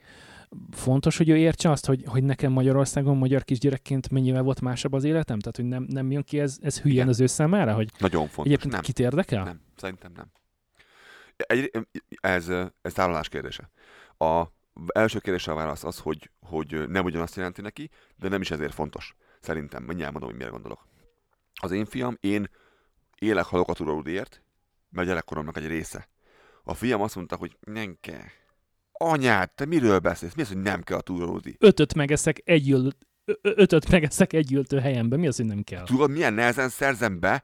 fontos, 0.71 1.17
hogy 1.17 1.29
ő 1.29 1.37
értse 1.37 1.71
azt, 1.71 1.85
hogy, 1.85 2.03
hogy 2.05 2.23
nekem 2.23 2.51
Magyarországon 2.51 3.17
magyar 3.17 3.43
kisgyerekként 3.43 4.09
mennyivel 4.09 4.41
volt 4.41 4.61
másabb 4.61 4.93
az 4.93 5.03
életem? 5.03 5.39
Tehát, 5.39 5.55
hogy 5.55 5.65
nem, 5.65 5.85
nem 5.89 6.11
jön 6.11 6.23
ki 6.23 6.39
ez, 6.39 6.57
ez 6.61 6.79
hülyen 6.79 6.95
Igen. 6.95 7.07
az 7.07 7.19
ő 7.19 7.25
számára? 7.25 7.73
Hogy 7.73 7.91
Nagyon 7.99 8.27
fontos. 8.27 8.45
Egyébként 8.45 8.73
nem. 8.73 8.81
kit 8.81 8.99
érdekel? 8.99 9.43
Nem, 9.43 9.61
szerintem 9.75 10.11
nem. 10.15 10.31
Egy, 11.35 11.71
ez, 12.21 12.49
ez 12.81 12.93
távolás 12.93 13.29
kérdése. 13.29 13.69
A 14.17 14.43
első 14.87 15.19
kérdésre 15.19 15.51
a 15.51 15.55
válasz 15.55 15.83
az, 15.83 15.99
hogy, 15.99 16.31
hogy 16.39 16.89
nem 16.89 17.05
ugyanazt 17.05 17.35
jelenti 17.35 17.61
neki, 17.61 17.89
de 18.15 18.29
nem 18.29 18.41
is 18.41 18.51
ezért 18.51 18.73
fontos. 18.73 19.15
Szerintem. 19.39 19.83
Mindjárt 19.83 20.11
mondom, 20.11 20.29
hogy 20.29 20.39
mire 20.39 20.49
gondolok. 20.49 20.87
Az 21.61 21.71
én 21.71 21.85
fiam, 21.85 22.17
én 22.19 22.49
élek 23.19 23.45
halok 23.45 23.69
a 23.69 23.73
Turaludért, 23.73 24.41
mert 24.89 25.07
a 25.07 25.09
gyerekkoromnak 25.09 25.57
egy 25.57 25.67
része. 25.67 26.07
A 26.63 26.73
fiam 26.73 27.01
azt 27.01 27.15
mondta, 27.15 27.35
hogy 27.35 27.57
nem 27.59 27.97
kell. 28.01 28.25
Anyád, 28.91 29.51
te 29.51 29.65
miről 29.65 29.99
beszélsz? 29.99 30.33
Mi 30.33 30.41
az, 30.41 30.47
hogy 30.47 30.61
nem 30.61 30.81
kell 30.81 30.97
a 30.97 31.01
Turaludi? 31.01 31.55
Ötöt 31.59 31.93
megeszek 31.93 32.41
egy 32.43 32.69
ül... 32.69 32.91
ötöt 33.41 33.89
megeszek 33.89 34.33
egy 34.33 34.53
ültő 34.53 34.79
helyemben. 34.79 35.19
Mi 35.19 35.27
az, 35.27 35.35
hogy 35.35 35.45
nem 35.45 35.63
kell? 35.63 35.85
Tudod, 35.85 36.11
milyen 36.11 36.33
nehezen 36.33 36.69
szerzem 36.69 37.19
be? 37.19 37.43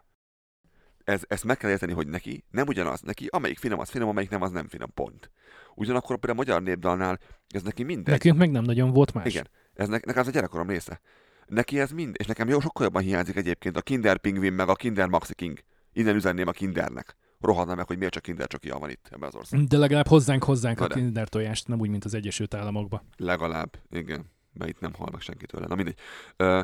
Ez, 1.04 1.22
ezt 1.28 1.44
meg 1.44 1.58
kell 1.58 1.70
érteni, 1.70 1.94
hogy 1.94 2.08
neki 2.08 2.44
nem 2.52 2.68
ugyanaz. 2.68 3.02
Neki 3.02 3.28
amelyik 3.30 3.58
finom, 3.58 3.80
az 3.80 3.90
finom, 3.90 4.10
amelyik 4.10 4.30
nem, 4.30 4.42
az 4.42 4.52
nem 4.52 4.68
finom. 4.68 4.94
Pont. 4.94 5.32
Ugyanakkor 5.76 6.18
például 6.18 6.40
a 6.40 6.42
magyar 6.42 6.62
népdalnál 6.62 7.20
ez 7.48 7.62
neki 7.62 7.84
mindegy. 7.84 8.14
Nekünk 8.14 8.38
meg 8.38 8.52
nem 8.52 8.64
nagyon 8.64 8.92
volt 8.92 9.14
más. 9.14 9.26
Igen, 9.26 9.48
ez 9.74 9.88
ne, 9.88 9.98
nekem 10.06 10.22
az 10.22 10.28
a 10.28 10.32
gyerekkorom 10.32 10.68
része. 10.68 11.02
Neki 11.48 11.80
ez 11.80 11.92
mind, 11.92 12.16
és 12.20 12.26
nekem 12.26 12.50
jó 12.50 12.60
sokkal 12.60 12.86
jobban 12.86 13.02
hiányzik 13.02 13.36
egyébként 13.36 13.78
a 13.78 13.82
Kinder 13.82 14.18
Pingvin 14.18 14.54
meg 14.54 14.70
a 14.70 14.74
Kinder 14.76 15.08
Maxi 15.08 15.34
King. 15.36 15.60
Innen 15.94 16.16
üzenném 16.16 16.48
a 16.48 16.52
Kindernek. 16.52 17.16
Rohadna 17.40 17.76
meg, 17.76 17.88
hogy 17.88 17.98
miért 17.98 18.14
csak 18.14 18.24
Kinder 18.24 18.48
csak 18.48 18.80
van 18.80 18.90
itt 18.90 19.08
ebben 19.12 19.28
az 19.28 19.36
országban. 19.36 19.68
De 19.68 19.78
legalább 19.78 20.08
hozzánk 20.08 20.44
hozzánk 20.44 20.80
Na 20.80 20.86
a 20.86 20.88
de. 20.88 20.94
Kinder 20.94 21.28
tojást, 21.30 21.68
nem 21.68 21.80
úgy, 21.80 21.90
mint 21.90 22.06
az 22.06 22.14
Egyesült 22.14 22.54
Államokban. 22.54 23.02
Legalább, 23.18 23.78
igen. 23.90 24.32
Mert 24.54 24.70
itt 24.72 24.80
nem 24.80 24.94
hal 24.94 25.10
meg 25.12 25.22
senkitől. 25.22 25.66
Na 25.68 25.76
mindegy. 25.76 25.98
Uh, 26.38 26.62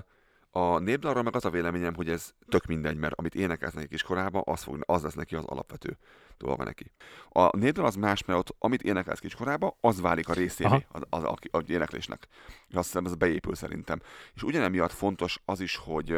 a 0.60 0.80
népdalról 0.80 1.24
meg 1.24 1.36
az 1.36 1.46
a 1.46 1.50
véleményem, 1.50 1.96
hogy 1.96 2.10
ez 2.10 2.34
tök 2.50 2.66
mindegy, 2.66 2.98
mert 2.98 3.14
amit 3.14 3.36
énekelsz 3.36 3.74
neki 3.74 3.88
kiskorában, 3.88 4.42
az, 4.46 4.64
fog, 4.64 4.84
az 4.86 5.04
lesz 5.04 5.14
neki 5.14 5.36
az 5.36 5.46
alapvető 5.46 5.98
dolga 6.38 6.64
neki. 6.64 6.92
A 7.30 7.58
népdal 7.58 7.86
az 7.86 7.96
más, 7.96 8.26
mert 8.26 8.40
ott, 8.40 8.56
amit 8.60 8.82
énekelsz 8.82 9.20
kiskorában, 9.20 9.74
az 9.82 10.02
válik 10.02 10.30
a 10.30 10.34
részévé 10.34 10.86
az, 10.90 11.02
az, 11.10 11.24
az, 11.24 11.38
az 11.52 11.70
éneklésnek. 11.70 12.28
És 12.68 12.76
azt 12.76 12.86
hiszem, 12.86 13.06
ez 13.06 13.16
beépül 13.16 13.56
szerintem. 13.56 14.02
És 14.34 14.44
ugyanemiatt 14.44 14.92
fontos 14.92 15.42
az 15.46 15.60
is, 15.60 15.76
hogy 15.76 16.10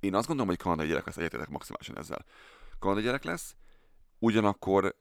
én 0.00 0.14
azt 0.14 0.26
gondolom, 0.26 0.50
hogy 0.50 0.58
kanadai 0.58 0.86
gyerek 0.86 1.06
lesz, 1.06 1.16
egyetetek 1.16 1.48
maximálisan 1.48 1.98
ezzel. 1.98 2.24
Kanadai 2.78 3.02
gyerek 3.02 3.24
lesz, 3.24 3.54
ugyanakkor 4.18 4.94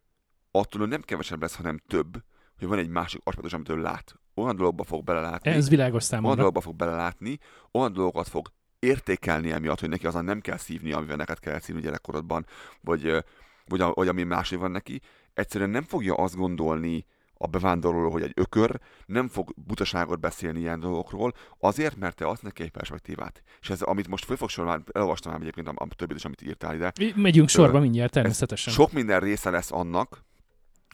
attól 0.52 0.88
nem 0.88 1.02
kevesebb 1.02 1.42
lesz, 1.42 1.56
hanem 1.56 1.82
több, 1.88 2.24
hogy 2.58 2.68
van 2.68 2.78
egy 2.78 2.90
másik 2.90 3.22
aspektus, 3.24 3.54
amit 3.54 3.70
ő 3.70 3.78
lát. 3.78 4.16
Olyan 4.36 4.56
dologba 4.56 4.84
fog 4.84 5.04
belelátni. 5.04 5.52
Ez 5.52 5.70
világos 5.70 6.04
számomra. 6.04 6.28
Olyan 6.28 6.40
dologba 6.40 6.62
fog 6.62 6.76
belelátni, 6.76 7.38
olyan 7.72 7.94
dolgokat 7.94 8.28
fog 8.28 8.52
értékelni 8.80 9.52
emiatt, 9.52 9.80
hogy 9.80 9.90
neki 9.90 10.08
azon 10.08 10.24
nem 10.24 10.40
kell 10.40 10.58
szívni, 10.58 10.92
amivel 10.92 11.16
neked 11.16 11.40
kell 11.40 11.60
szívni 11.60 11.82
gyerekkorodban, 11.82 12.46
vagy, 12.82 13.24
vagy, 13.66 13.84
vagy 13.94 14.08
ami 14.08 14.24
másé 14.24 14.56
van 14.56 14.72
neki. 14.72 15.02
Egyszerűen 15.34 15.70
nem 15.70 15.84
fogja 15.84 16.14
azt 16.14 16.36
gondolni 16.36 17.06
a 17.38 17.48
bevándorló, 17.48 18.10
hogy 18.10 18.22
egy 18.22 18.32
ökör, 18.36 18.80
nem 19.06 19.28
fog 19.28 19.54
butaságot 19.56 20.20
beszélni 20.20 20.60
ilyen 20.60 20.80
dolgokról, 20.80 21.34
azért, 21.60 21.96
mert 21.96 22.16
te 22.16 22.28
azt 22.28 22.44
neki 22.44 22.64
egy 22.64 22.72
perspektívát. 22.72 23.42
És 23.62 23.70
ez, 23.70 23.82
amit 23.82 24.08
most 24.08 24.26
föl 24.26 24.36
fog 24.36 24.50
sorolni, 24.50 24.84
elolvastam 24.92 25.32
már 25.32 25.42
egyébként 25.42 25.68
a, 25.68 25.74
a 25.76 25.88
többit 25.96 26.18
is, 26.18 26.26
amit 26.26 26.42
írtál 26.42 26.76
ide. 26.76 26.94
Megyünk 27.16 27.50
sorba 27.50 27.80
mindjárt, 27.80 28.12
természetesen. 28.12 28.74
Sok 28.74 28.92
minden 28.92 29.20
része 29.20 29.50
lesz 29.50 29.72
annak, 29.72 30.26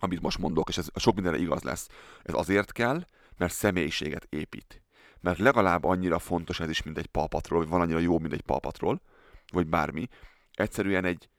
amit 0.04 0.22
most 0.22 0.38
mondok, 0.38 0.70
és 0.70 0.78
ez 0.78 0.88
sok 0.96 1.16
mindenre 1.16 1.40
igaz 1.40 1.62
lesz. 1.62 1.88
Ez 2.24 2.34
azért 2.34 2.72
kell, 2.72 3.06
mert 3.38 3.54
személyiséget 3.54 4.28
épít. 4.30 4.82
Mert 5.20 5.38
legalább 5.38 5.84
annyira 5.84 6.20
fontos 6.20 6.60
ez 6.60 6.70
is, 6.70 6.84
mint 6.84 6.98
egy 6.98 7.06
palpatról, 7.06 7.60
vagy 7.60 7.70
van 7.70 7.82
annyira 7.82 8.00
jó, 8.00 8.20
mint 8.20 8.34
egy 8.34 8.42
palpatról, 8.42 9.02
vagy 9.52 9.68
bármi. 9.68 10.08
Egyszerűen 10.54 11.06
egy, 11.06 11.30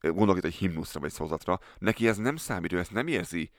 gondolok 0.00 0.36
itt 0.36 0.44
egy 0.44 0.54
himnuszra 0.54 1.00
vagy 1.00 1.12
szózatra, 1.12 1.60
neki 1.78 2.08
ez 2.08 2.16
nem 2.16 2.36
számít, 2.36 2.72
ő 2.72 2.78
ezt 2.78 2.92
nem 2.92 3.06
érzi 3.06 3.50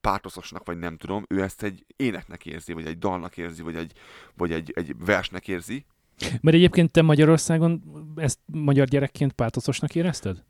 pártoszosnak, 0.00 0.66
vagy 0.66 0.78
nem 0.78 0.96
tudom, 0.96 1.24
ő 1.28 1.42
ezt 1.42 1.62
egy 1.62 1.84
éneknek 1.96 2.46
érzi, 2.46 2.72
vagy 2.72 2.86
egy 2.86 2.98
dalnak 2.98 3.36
érzi, 3.36 3.62
vagy 3.62 3.76
egy, 3.76 3.92
vagy 4.36 4.52
egy, 4.52 4.72
egy 4.74 4.94
versnek 4.98 5.48
érzi. 5.48 5.86
Mert 6.40 6.56
egyébként 6.56 6.90
te 6.90 7.02
Magyarországon 7.02 7.82
ezt 8.16 8.38
magyar 8.46 8.86
gyerekként 8.86 9.32
pártoszosnak 9.32 9.94
érezted? 9.94 10.44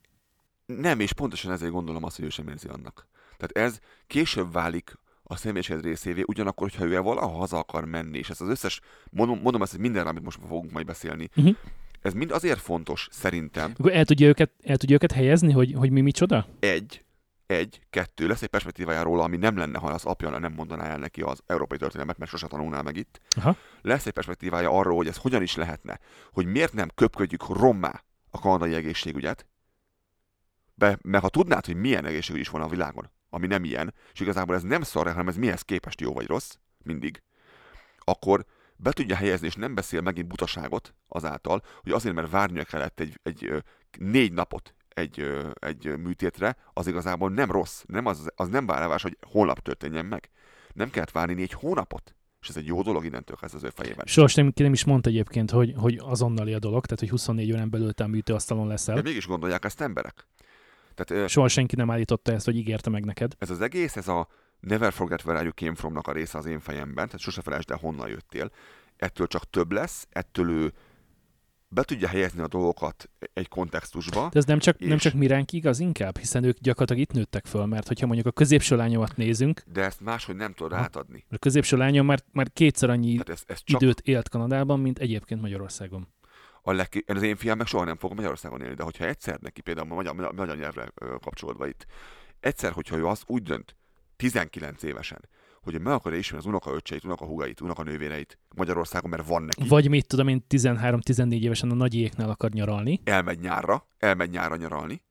Nem, 0.76 1.00
és 1.00 1.12
pontosan 1.12 1.52
ezért 1.52 1.72
gondolom 1.72 2.04
azt, 2.04 2.16
hogy 2.16 2.24
ő 2.24 2.28
sem 2.28 2.48
érzi 2.48 2.68
annak. 2.68 3.06
Tehát 3.36 3.70
ez 3.70 3.78
később 4.06 4.52
válik 4.52 4.98
a 5.22 5.36
személyiség 5.36 5.80
részévé, 5.80 6.22
ugyanakkor, 6.26 6.70
hogyha 6.70 6.84
ő 6.84 7.00
valaha 7.00 7.36
haza 7.36 7.58
akar 7.58 7.84
menni, 7.84 8.18
és 8.18 8.30
ez 8.30 8.40
az 8.40 8.48
összes, 8.48 8.80
mondom, 9.10 9.40
mondom 9.42 9.62
ezt, 9.62 9.70
hogy 9.70 9.80
mindenre, 9.80 10.08
amit 10.08 10.22
most 10.22 10.38
fogunk 10.48 10.72
majd 10.72 10.86
beszélni, 10.86 11.28
uh-huh. 11.36 11.56
ez 12.00 12.12
mind 12.12 12.30
azért 12.30 12.60
fontos, 12.60 13.08
szerintem. 13.10 13.72
Akkor 13.78 13.92
el 13.92 14.04
tudja 14.04 14.26
őket, 14.26 14.50
el 14.62 14.76
tudja 14.76 14.94
őket 14.94 15.12
helyezni, 15.12 15.52
hogy, 15.52 15.74
hogy 15.76 15.90
mi 15.90 16.00
micsoda? 16.00 16.46
Egy, 16.60 17.04
egy, 17.46 17.80
kettő, 17.90 18.26
lesz 18.26 18.42
egy 18.42 18.48
perspektívája 18.48 19.02
róla, 19.02 19.22
ami 19.22 19.36
nem 19.36 19.56
lenne, 19.56 19.78
ha 19.78 19.86
az 19.86 20.04
apja 20.04 20.38
nem 20.38 20.52
mondaná 20.52 20.84
el 20.84 20.98
neki 20.98 21.20
az 21.20 21.42
európai 21.46 21.78
történelmet, 21.78 22.18
mert 22.18 22.30
sose 22.30 22.46
tanulnál 22.46 22.82
meg 22.82 22.96
itt. 22.96 23.20
Aha. 23.36 23.56
Lesz 23.82 24.06
egy 24.06 24.12
perspektívája 24.12 24.70
arról, 24.70 24.96
hogy 24.96 25.08
ez 25.08 25.16
hogyan 25.16 25.42
is 25.42 25.56
lehetne, 25.56 25.98
hogy 26.32 26.46
miért 26.46 26.72
nem 26.72 26.90
köpködjük 26.94 27.46
rommá 27.48 28.02
a 28.30 28.38
kanadai 28.38 28.74
egészségügyet, 28.74 29.46
be, 30.78 30.98
mert 31.02 31.22
ha 31.22 31.28
tudnád, 31.28 31.66
hogy 31.66 31.76
milyen 31.76 32.04
egészségügy 32.04 32.40
is 32.40 32.48
van 32.48 32.62
a 32.62 32.68
világon, 32.68 33.10
ami 33.30 33.46
nem 33.46 33.64
ilyen, 33.64 33.94
és 34.12 34.20
igazából 34.20 34.54
ez 34.54 34.62
nem 34.62 34.82
szar, 34.82 35.06
hanem 35.06 35.28
ez 35.28 35.36
mihez 35.36 35.62
képest 35.62 36.00
jó 36.00 36.12
vagy 36.12 36.26
rossz, 36.26 36.54
mindig, 36.82 37.22
akkor 37.98 38.44
be 38.76 38.92
tudja 38.92 39.16
helyezni, 39.16 39.46
és 39.46 39.54
nem 39.54 39.74
beszél 39.74 40.00
megint 40.00 40.28
butaságot 40.28 40.94
azáltal, 41.08 41.62
hogy 41.82 41.92
azért, 41.92 42.14
mert 42.14 42.30
várnia 42.30 42.64
kellett 42.64 43.00
egy, 43.00 43.20
egy 43.22 43.62
négy 43.98 44.32
napot 44.32 44.74
egy, 44.98 45.44
egy 45.54 45.98
műtétre, 45.98 46.56
az 46.72 46.86
igazából 46.86 47.30
nem 47.30 47.50
rossz, 47.50 47.82
nem 47.86 48.06
az, 48.06 48.28
az 48.34 48.48
nem 48.48 48.66
várás, 48.66 49.02
hogy 49.02 49.16
holnap 49.26 49.58
történjen 49.58 50.06
meg. 50.06 50.30
Nem 50.72 50.90
kellett 50.90 51.10
várni 51.10 51.34
négy 51.34 51.52
hónapot. 51.52 52.14
És 52.40 52.48
ez 52.48 52.56
egy 52.56 52.66
jó 52.66 52.82
dolog 52.82 53.04
innentől 53.04 53.36
kezdve 53.36 53.58
az 53.58 53.64
ő 53.64 53.70
fejében. 53.74 54.06
Soros 54.06 54.34
nem, 54.34 54.52
nem 54.54 54.72
is 54.72 54.84
mondta 54.84 55.08
egyébként, 55.08 55.50
hogy, 55.50 55.74
hogy 55.76 56.00
azonnali 56.02 56.52
a 56.52 56.58
dolog, 56.58 56.84
tehát 56.84 57.00
hogy 57.00 57.10
24 57.10 57.52
órán 57.52 57.70
belül 57.70 57.92
te 57.92 58.04
a 58.04 58.06
műtőasztalon 58.06 58.66
leszel. 58.66 58.94
De 58.94 59.02
mégis 59.02 59.26
gondolják 59.26 59.64
ezt 59.64 59.80
emberek. 59.80 60.26
Tehát, 61.04 61.28
Soha 61.28 61.48
senki 61.48 61.76
nem 61.76 61.90
állította 61.90 62.32
ezt, 62.32 62.44
hogy 62.44 62.56
ígérte 62.56 62.90
meg 62.90 63.04
neked. 63.04 63.34
Ez 63.38 63.50
az 63.50 63.60
egész, 63.60 63.96
ez 63.96 64.08
a 64.08 64.28
Never 64.60 64.92
Forget 64.92 65.24
Where 65.24 65.42
You 65.42 65.50
Came 65.50 65.74
From-nak 65.74 66.06
a 66.06 66.12
része 66.12 66.38
az 66.38 66.46
én 66.46 66.60
fejemben, 66.60 67.06
tehát 67.06 67.20
sose 67.20 67.42
felejtsd 67.42 67.70
el, 67.70 67.78
honnan 67.80 68.08
jöttél. 68.08 68.50
Ettől 68.96 69.26
csak 69.26 69.50
több 69.50 69.72
lesz, 69.72 70.06
ettől 70.10 70.50
ő 70.50 70.72
be 71.68 71.82
tudja 71.82 72.08
helyezni 72.08 72.40
a 72.40 72.48
dolgokat 72.48 73.10
egy 73.32 73.48
kontextusba. 73.48 74.28
De 74.32 74.38
ez 74.38 74.44
nem 74.44 74.58
csak, 74.58 74.80
és... 74.80 74.88
nem 74.88 74.98
csak 74.98 75.12
miránk 75.12 75.52
igaz 75.52 75.80
inkább, 75.80 76.18
hiszen 76.18 76.44
ők 76.44 76.58
gyakorlatilag 76.58 77.02
itt 77.02 77.12
nőttek 77.12 77.46
föl, 77.46 77.66
mert 77.66 77.88
hogyha 77.88 78.06
mondjuk 78.06 78.26
a 78.26 78.30
középső 78.30 78.76
lányomat 78.76 79.16
nézünk... 79.16 79.62
De 79.72 79.84
ezt 79.84 80.00
máshogy 80.00 80.36
nem 80.36 80.52
tudod 80.52 80.72
átadni. 80.72 81.24
A 81.30 81.38
középső 81.38 81.76
lányom 81.76 82.06
már, 82.06 82.20
már 82.32 82.52
kétszer 82.52 82.90
annyi 82.90 83.18
ez, 83.26 83.42
ez 83.46 83.60
csak... 83.64 83.82
időt 83.82 84.00
élt 84.00 84.28
Kanadában, 84.28 84.80
mint 84.80 84.98
egyébként 84.98 85.40
Magyarországon. 85.40 86.08
A 86.68 86.72
leg... 86.72 87.04
Az 87.06 87.22
én 87.22 87.36
fiam 87.36 87.56
meg 87.56 87.66
soha 87.66 87.84
nem 87.84 87.96
fog 87.96 88.14
Magyarországon 88.14 88.60
élni, 88.60 88.74
de 88.74 88.82
hogyha 88.82 89.04
egyszer 89.04 89.38
neki 89.40 89.60
például 89.60 89.90
a 89.90 89.94
magyar, 89.94 90.32
magyar 90.34 90.56
nyelvre 90.56 90.92
kapcsolódva 91.20 91.66
itt, 91.66 91.86
egyszer, 92.40 92.72
hogyha 92.72 92.96
ő 92.96 93.06
azt 93.06 93.22
úgy 93.26 93.42
dönt, 93.42 93.76
19 94.16 94.82
évesen, 94.82 95.28
hogy 95.62 95.80
meg 95.80 95.92
akarja 95.92 96.18
ismerni 96.18 96.44
az 96.44 96.50
unokaöccseit, 96.50 97.04
unokahúgait, 97.04 97.60
unokanővéreit 97.60 98.38
Magyarországon, 98.56 99.10
mert 99.10 99.26
van 99.26 99.42
neki. 99.42 99.68
Vagy 99.68 99.88
mit 99.88 100.06
tudom 100.06 100.28
én, 100.28 100.44
13-14 100.48 101.40
évesen 101.40 101.70
a 101.70 101.74
nagyéknál 101.74 102.30
akar 102.30 102.50
nyaralni. 102.50 103.00
Elmegy 103.04 103.38
nyárra, 103.38 103.86
elmegy 103.98 104.30
nyárra 104.30 104.56
nyaralni, 104.56 105.02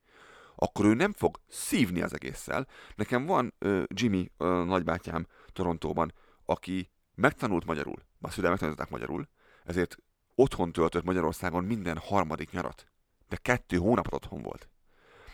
akkor 0.56 0.86
ő 0.86 0.94
nem 0.94 1.14
fog 1.14 1.40
szívni 1.48 2.02
az 2.02 2.14
egésszel. 2.14 2.68
Nekem 2.96 3.26
van 3.26 3.54
uh, 3.60 3.84
Jimmy, 3.88 4.32
uh, 4.38 4.48
nagybátyám 4.48 5.28
Torontóban, 5.54 6.14
aki 6.46 6.92
megtanult 7.16 7.66
magyarul, 7.66 8.04
a 8.22 8.30
szüleim 8.30 8.52
megtanulták 8.52 8.90
magyarul, 8.90 9.28
ezért 9.66 9.98
otthon 10.40 10.72
töltött 10.72 11.04
Magyarországon 11.04 11.64
minden 11.64 11.98
harmadik 11.98 12.52
nyarat. 12.52 12.88
De 13.30 13.36
kettő 13.36 13.78
hónapot 13.78 14.14
otthon 14.14 14.42
volt. 14.42 14.70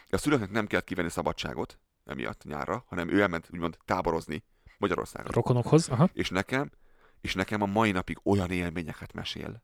A 0.10 0.18
szülőknek 0.18 0.52
nem 0.52 0.68
kellett 0.68 0.86
kivenni 0.86 1.10
szabadságot 1.10 1.80
emiatt 2.06 2.44
nyárra, 2.44 2.84
hanem 2.88 3.10
ő 3.10 3.22
elment 3.22 3.50
úgymond 3.54 3.78
táborozni 3.86 4.44
Magyarországon. 4.78 5.32
Rokonokhoz, 5.32 5.90
aha. 5.90 6.10
És 6.14 6.30
nekem, 6.30 6.72
és 7.22 7.34
nekem 7.34 7.62
a 7.62 7.66
mai 7.66 7.92
napig 7.92 8.20
olyan 8.24 8.52
élményeket 8.52 9.14
mesél. 9.14 9.64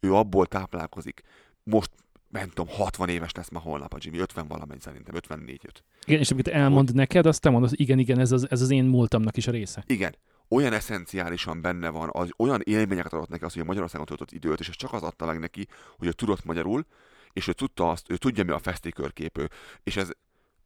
Ő 0.00 0.14
abból 0.14 0.46
táplálkozik. 0.46 1.22
Most 1.62 1.90
nem 2.28 2.48
tudom, 2.48 2.68
60 2.68 3.08
éves 3.08 3.32
lesz 3.32 3.48
ma 3.48 3.58
holnap 3.58 3.94
a 3.94 3.96
Jimmy, 4.00 4.18
50 4.18 4.46
valamennyi 4.48 4.80
szerintem, 4.80 5.14
54 5.14 5.60
öt. 5.66 5.84
Igen, 6.04 6.20
és 6.20 6.30
amit 6.30 6.48
elmond 6.48 6.86
hogy... 6.86 6.96
neked, 6.96 7.26
azt 7.26 7.40
te 7.40 7.50
mondod, 7.50 7.70
igen, 7.72 7.98
igen, 7.98 8.18
ez 8.18 8.32
az, 8.32 8.50
ez 8.50 8.60
az 8.60 8.70
én 8.70 8.84
múltamnak 8.84 9.36
is 9.36 9.46
a 9.46 9.50
része. 9.50 9.84
Igen, 9.86 10.14
olyan 10.48 10.72
eszenciálisan 10.72 11.60
benne 11.60 11.88
van, 11.88 12.08
az 12.12 12.30
olyan 12.36 12.60
élményeket 12.64 13.12
adott 13.12 13.28
neki 13.28 13.44
az, 13.44 13.52
hogy 13.52 13.62
a 13.62 13.66
Magyarországon 13.66 14.06
töltött 14.06 14.32
időt, 14.32 14.60
és 14.60 14.68
ez 14.68 14.76
csak 14.76 14.92
az 14.92 15.02
adta 15.02 15.26
meg 15.26 15.38
neki, 15.38 15.66
hogy 15.96 16.06
ő 16.06 16.12
tudott 16.12 16.44
magyarul, 16.44 16.86
és 17.32 17.48
ő 17.48 17.52
tudta 17.52 17.90
azt, 17.90 18.10
ő 18.10 18.16
tudja 18.16 18.44
mi 18.44 18.50
a 18.50 18.58
festékörképő, 18.58 19.48
és 19.82 19.96
ez 19.96 20.10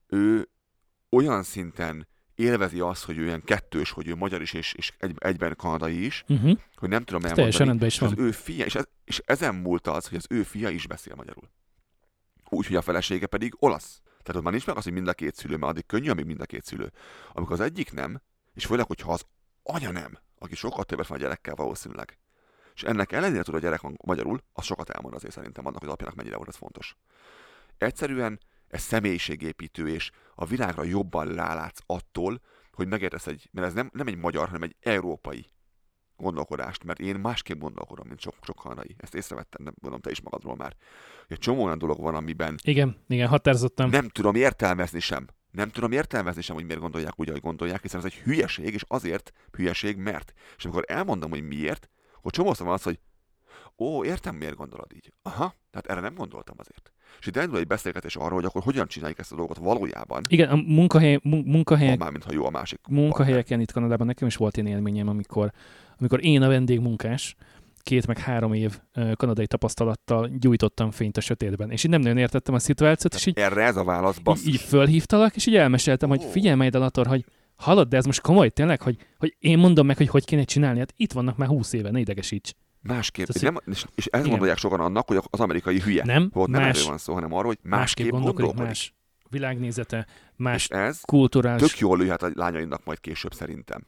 ő 0.07 0.49
olyan 1.11 1.43
szinten 1.43 2.09
élvezi 2.35 2.81
azt, 2.81 3.05
hogy 3.05 3.19
ő 3.19 3.25
ilyen 3.25 3.43
kettős, 3.45 3.91
hogy 3.91 4.09
ő 4.09 4.15
magyar 4.15 4.43
is, 4.43 4.53
és, 4.53 4.73
és 4.73 4.93
egy, 4.99 5.15
egyben 5.19 5.57
kanadai 5.57 6.05
is, 6.05 6.25
uh-huh. 6.29 6.59
hogy 6.75 6.89
nem 6.89 7.05
tudom 7.05 7.23
elmondani. 7.23 7.87
is 7.87 7.99
van. 7.99 8.11
Az 8.13 8.19
ő 8.19 8.31
fia, 8.31 8.65
és, 8.65 8.75
ez, 8.75 8.85
és 9.05 9.23
ezen 9.25 9.55
múlt 9.55 9.87
az, 9.87 10.09
hogy 10.09 10.17
az 10.19 10.27
ő 10.29 10.43
fia 10.43 10.69
is 10.69 10.87
beszél 10.87 11.15
magyarul. 11.15 11.51
Úgyhogy 12.49 12.77
a 12.77 12.83
felesége 12.83 13.27
pedig 13.27 13.55
olasz. 13.59 14.01
Tehát 14.05 14.37
ott 14.37 14.43
már 14.43 14.53
nincs 14.53 14.67
meg 14.67 14.77
az, 14.77 14.85
hogy 14.85 14.93
mind 14.93 15.09
a 15.09 15.13
két 15.13 15.35
szülő, 15.35 15.57
mert 15.57 15.73
addig 15.73 15.87
könnyű, 15.87 16.11
amíg 16.11 16.25
mind 16.25 16.41
a 16.41 16.47
két 16.47 16.65
szülő. 16.65 16.93
Amikor 17.33 17.53
az 17.53 17.61
egyik 17.61 17.93
nem, 17.93 18.21
és 18.55 18.67
főleg, 18.67 18.87
hogyha 18.87 19.13
az 19.13 19.25
anya 19.75 19.91
nem, 19.91 20.19
aki 20.39 20.55
sokkal 20.55 20.85
többet 20.85 21.07
van 21.07 21.19
a 21.19 21.21
gyerekkel 21.21 21.55
valószínűleg, 21.55 22.19
és 22.75 22.83
ennek 22.83 23.13
ellenére 23.13 23.43
tud 23.43 23.55
a 23.55 23.59
gyerek 23.59 23.81
magyarul, 24.05 24.41
az 24.53 24.65
sokat 24.65 24.91
elmond 24.91 25.15
azért 25.15 25.33
szerintem 25.33 25.67
annak, 25.67 25.79
hogy 25.79 25.89
az 25.89 25.95
apjának 25.95 26.17
mennyire 26.17 26.37
volt 26.37 26.49
ez 26.49 26.57
fontos. 26.57 26.97
Egyszerűen 27.79 28.41
ez 28.69 28.81
személyiségépítő, 28.83 29.89
és 29.89 30.11
a 30.35 30.45
világra 30.47 30.83
jobban 30.83 31.35
rálátsz 31.35 31.81
attól, 31.87 32.41
hogy 32.73 32.89
megértesz 32.89 33.27
egy, 33.27 33.49
mert 33.53 33.67
ez 33.67 33.73
nem, 33.73 33.91
nem 33.93 34.07
egy 34.07 34.17
magyar, 34.17 34.47
hanem 34.47 34.63
egy 34.63 34.77
európai 34.81 35.47
gondolkodást, 36.17 36.85
mert 36.85 36.99
én 36.99 37.17
másképp 37.17 37.61
gondolkodom, 37.61 38.07
mint 38.07 38.21
sok, 38.21 38.35
sok 38.43 38.61
hanai. 38.61 38.95
Ezt 38.99 39.15
észrevettem, 39.15 39.65
nem 39.65 39.75
gondolom 39.75 40.01
te 40.01 40.11
is 40.11 40.21
magadról 40.21 40.57
már. 40.57 40.77
Egy 41.29 41.39
csomó 41.39 41.65
olyan 41.65 41.79
dolog 41.79 42.01
van, 42.01 42.15
amiben... 42.15 42.59
Igen, 42.63 43.05
igen, 43.09 43.29
határozottam. 43.29 43.91
Nem 43.91 44.09
tudom 44.09 44.35
értelmezni 44.35 45.01
sem. 45.01 45.27
Nem 45.51 45.69
tudom 45.71 45.93
értelmezni 45.93 46.43
sem, 46.43 46.55
hogy 46.55 46.65
miért 46.65 46.81
gondolják 46.81 47.13
úgy, 47.17 47.29
ahogy 47.29 47.41
gondolják, 47.41 47.83
hiszen 47.83 48.01
ez 48.01 48.07
egy 48.07 48.15
hülyeség, 48.15 48.75
és 48.75 48.85
azért 48.89 49.33
hülyeség, 49.53 49.97
mert. 49.97 50.33
És 50.57 50.65
amikor 50.65 50.85
elmondom, 50.87 51.31
hogy 51.31 51.43
miért, 51.43 51.91
akkor 52.17 52.33
csomószor 52.33 52.67
van 52.67 52.75
az, 52.75 52.83
hogy 52.83 52.99
ó, 53.79 54.05
értem, 54.05 54.35
miért 54.35 54.55
gondolod 54.57 54.93
így. 54.95 55.13
Aha, 55.23 55.55
tehát 55.71 55.87
erre 55.87 56.01
nem 56.01 56.15
gondoltam 56.15 56.57
azért. 56.59 56.93
És 57.21 57.27
itt 57.27 57.37
elindul 57.37 57.59
egy 57.59 57.67
beszélgetés 57.67 58.17
arról, 58.17 58.35
hogy 58.35 58.45
akkor 58.45 58.63
hogyan 58.63 58.87
csináljuk 58.87 59.19
ezt 59.19 59.33
a 59.33 59.37
dolgot 59.37 59.57
valójában. 59.57 60.23
Igen, 60.29 60.49
a 60.49 60.57
munkahely, 60.57 61.21
munkahelyek, 61.23 61.99
Már 61.99 62.13
ha 62.25 62.33
jó 62.33 62.47
a 62.47 62.51
másik. 62.51 62.81
Munkahelyeken 62.89 63.43
partner. 63.43 63.61
itt 63.61 63.73
Kanadában 63.73 64.07
nekem 64.07 64.29
is 64.29 64.37
volt 64.37 64.57
ilyen 64.57 64.69
élményem, 64.69 65.09
amikor, 65.09 65.53
amikor 65.99 66.25
én 66.25 66.43
a 66.43 66.49
vendégmunkás, 66.49 67.37
két 67.91 68.07
meg 68.07 68.19
három 68.19 68.53
év 68.53 68.81
kanadai 69.15 69.47
tapasztalattal 69.47 70.31
gyújtottam 70.39 70.91
fényt 70.91 71.17
a 71.17 71.21
sötétben. 71.21 71.71
És 71.71 71.85
így 71.85 71.91
nem 71.91 72.01
nagyon 72.01 72.17
értettem 72.17 72.55
a 72.55 72.59
szituációt, 72.59 73.15
és 73.15 73.27
így... 73.27 73.39
Erre 73.39 73.63
ez 73.63 73.77
a 73.77 73.85
válasz, 73.85 74.19
basszus. 74.19 74.47
Így, 74.47 74.55
így 74.55 74.61
fölhívtalak, 74.61 75.37
és 75.37 75.47
így 75.47 75.57
elmeséltem, 75.57 76.11
oh. 76.11 76.17
hogy 76.17 76.31
figyelj 76.31 76.57
majd, 76.57 76.73
Dalator, 76.73 77.07
hogy 77.07 77.25
hallod, 77.55 77.89
de 77.89 77.97
ez 77.97 78.05
most 78.05 78.21
komoly 78.21 78.51
tényleg, 78.51 78.83
hogy, 78.83 78.97
hogy 79.19 79.37
én 79.39 79.59
mondom 79.59 79.87
meg, 79.87 79.97
hogy 79.97 80.09
hogy 80.09 80.25
kéne 80.25 80.45
csinálni, 80.45 80.79
hát 80.79 80.93
itt 80.97 81.13
vannak 81.13 81.37
már 81.37 81.49
húsz 81.49 81.73
éve, 81.73 81.91
ne 81.91 81.99
idegesíts. 81.99 82.53
Másképp. 82.83 83.27
Tehát, 83.27 83.55
nem, 83.55 83.75
és, 83.75 83.85
és 83.95 84.07
ezt 84.07 84.29
gondolják 84.29 84.59
sokan 84.59 84.81
annak, 84.81 85.07
hogy 85.07 85.21
az 85.31 85.41
amerikai 85.41 85.81
hülye. 85.81 86.05
Nem, 86.05 86.31
Volt, 86.33 86.51
nem 86.51 86.61
más, 86.61 86.77
erről 86.77 86.89
van 86.89 86.99
szó, 86.99 87.15
hanem 87.15 87.33
arról, 87.33 87.47
hogy 87.47 87.59
másképp, 87.63 88.11
másképp 88.11 88.11
gondolkodik. 88.11 88.67
Más 88.67 88.95
világnézete, 89.31 90.07
más 90.37 90.69
és 90.69 90.77
ez 90.77 91.01
kulturális... 91.01 91.71
tök 91.71 91.79
jól 91.79 91.99
lőhet 91.99 92.23
a 92.23 92.31
lányainak 92.35 92.85
majd 92.85 93.01
később 93.01 93.35
szerintem. 93.35 93.87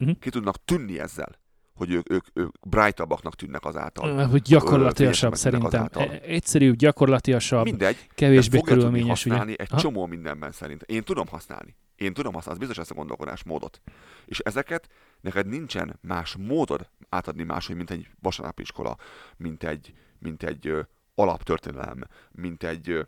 Uh-huh. 0.00 0.18
Ki 0.18 0.30
tudnak 0.30 0.64
tűnni 0.64 0.98
ezzel, 0.98 1.40
hogy 1.74 1.92
ők, 1.92 2.10
ők, 2.10 2.24
ők 2.32 2.68
brightabbaknak 2.68 3.34
tűnnek 3.34 3.64
azáltal. 3.64 4.26
Hogy 4.26 4.42
gyakorlatiasabb 4.42 5.34
fényesebbek 5.34 5.38
szerintem. 5.38 5.66
azáltal. 5.66 6.16
E- 6.16 6.20
Egyszerűbb, 6.22 6.76
gyakorlatiasabb, 6.76 7.64
Mindegy, 7.64 8.08
kevésbé 8.14 8.60
körülményes. 8.60 9.24
Ugye? 9.24 9.34
használni 9.34 9.54
egy 9.58 9.68
Aha. 9.70 9.80
csomó 9.80 10.06
mindenben 10.06 10.52
szerint. 10.52 10.82
Én 10.82 11.02
tudom 11.02 11.26
használni. 11.26 11.76
Én 11.96 12.12
tudom 12.12 12.32
használni, 12.32 12.60
az 12.60 12.66
biztos 12.66 12.82
ezt 12.82 12.90
a 12.90 12.98
gondolkodásmódot. 13.00 13.80
És 14.24 14.38
ezeket 14.38 14.88
neked 15.20 15.46
nincsen 15.46 15.98
más 16.00 16.36
módod 16.38 16.88
átadni 17.08 17.42
máshogy, 17.42 17.76
mint 17.76 17.90
egy 17.90 18.08
vasárnapi 18.20 18.62
iskola, 18.62 18.96
mint 19.36 19.64
egy, 19.64 19.94
mint 20.18 20.42
egy 20.42 20.66
ö, 20.66 20.80
alaptörténelem, 21.14 22.04
mint 22.30 22.62
egy 22.62 22.90
ö, 22.90 23.02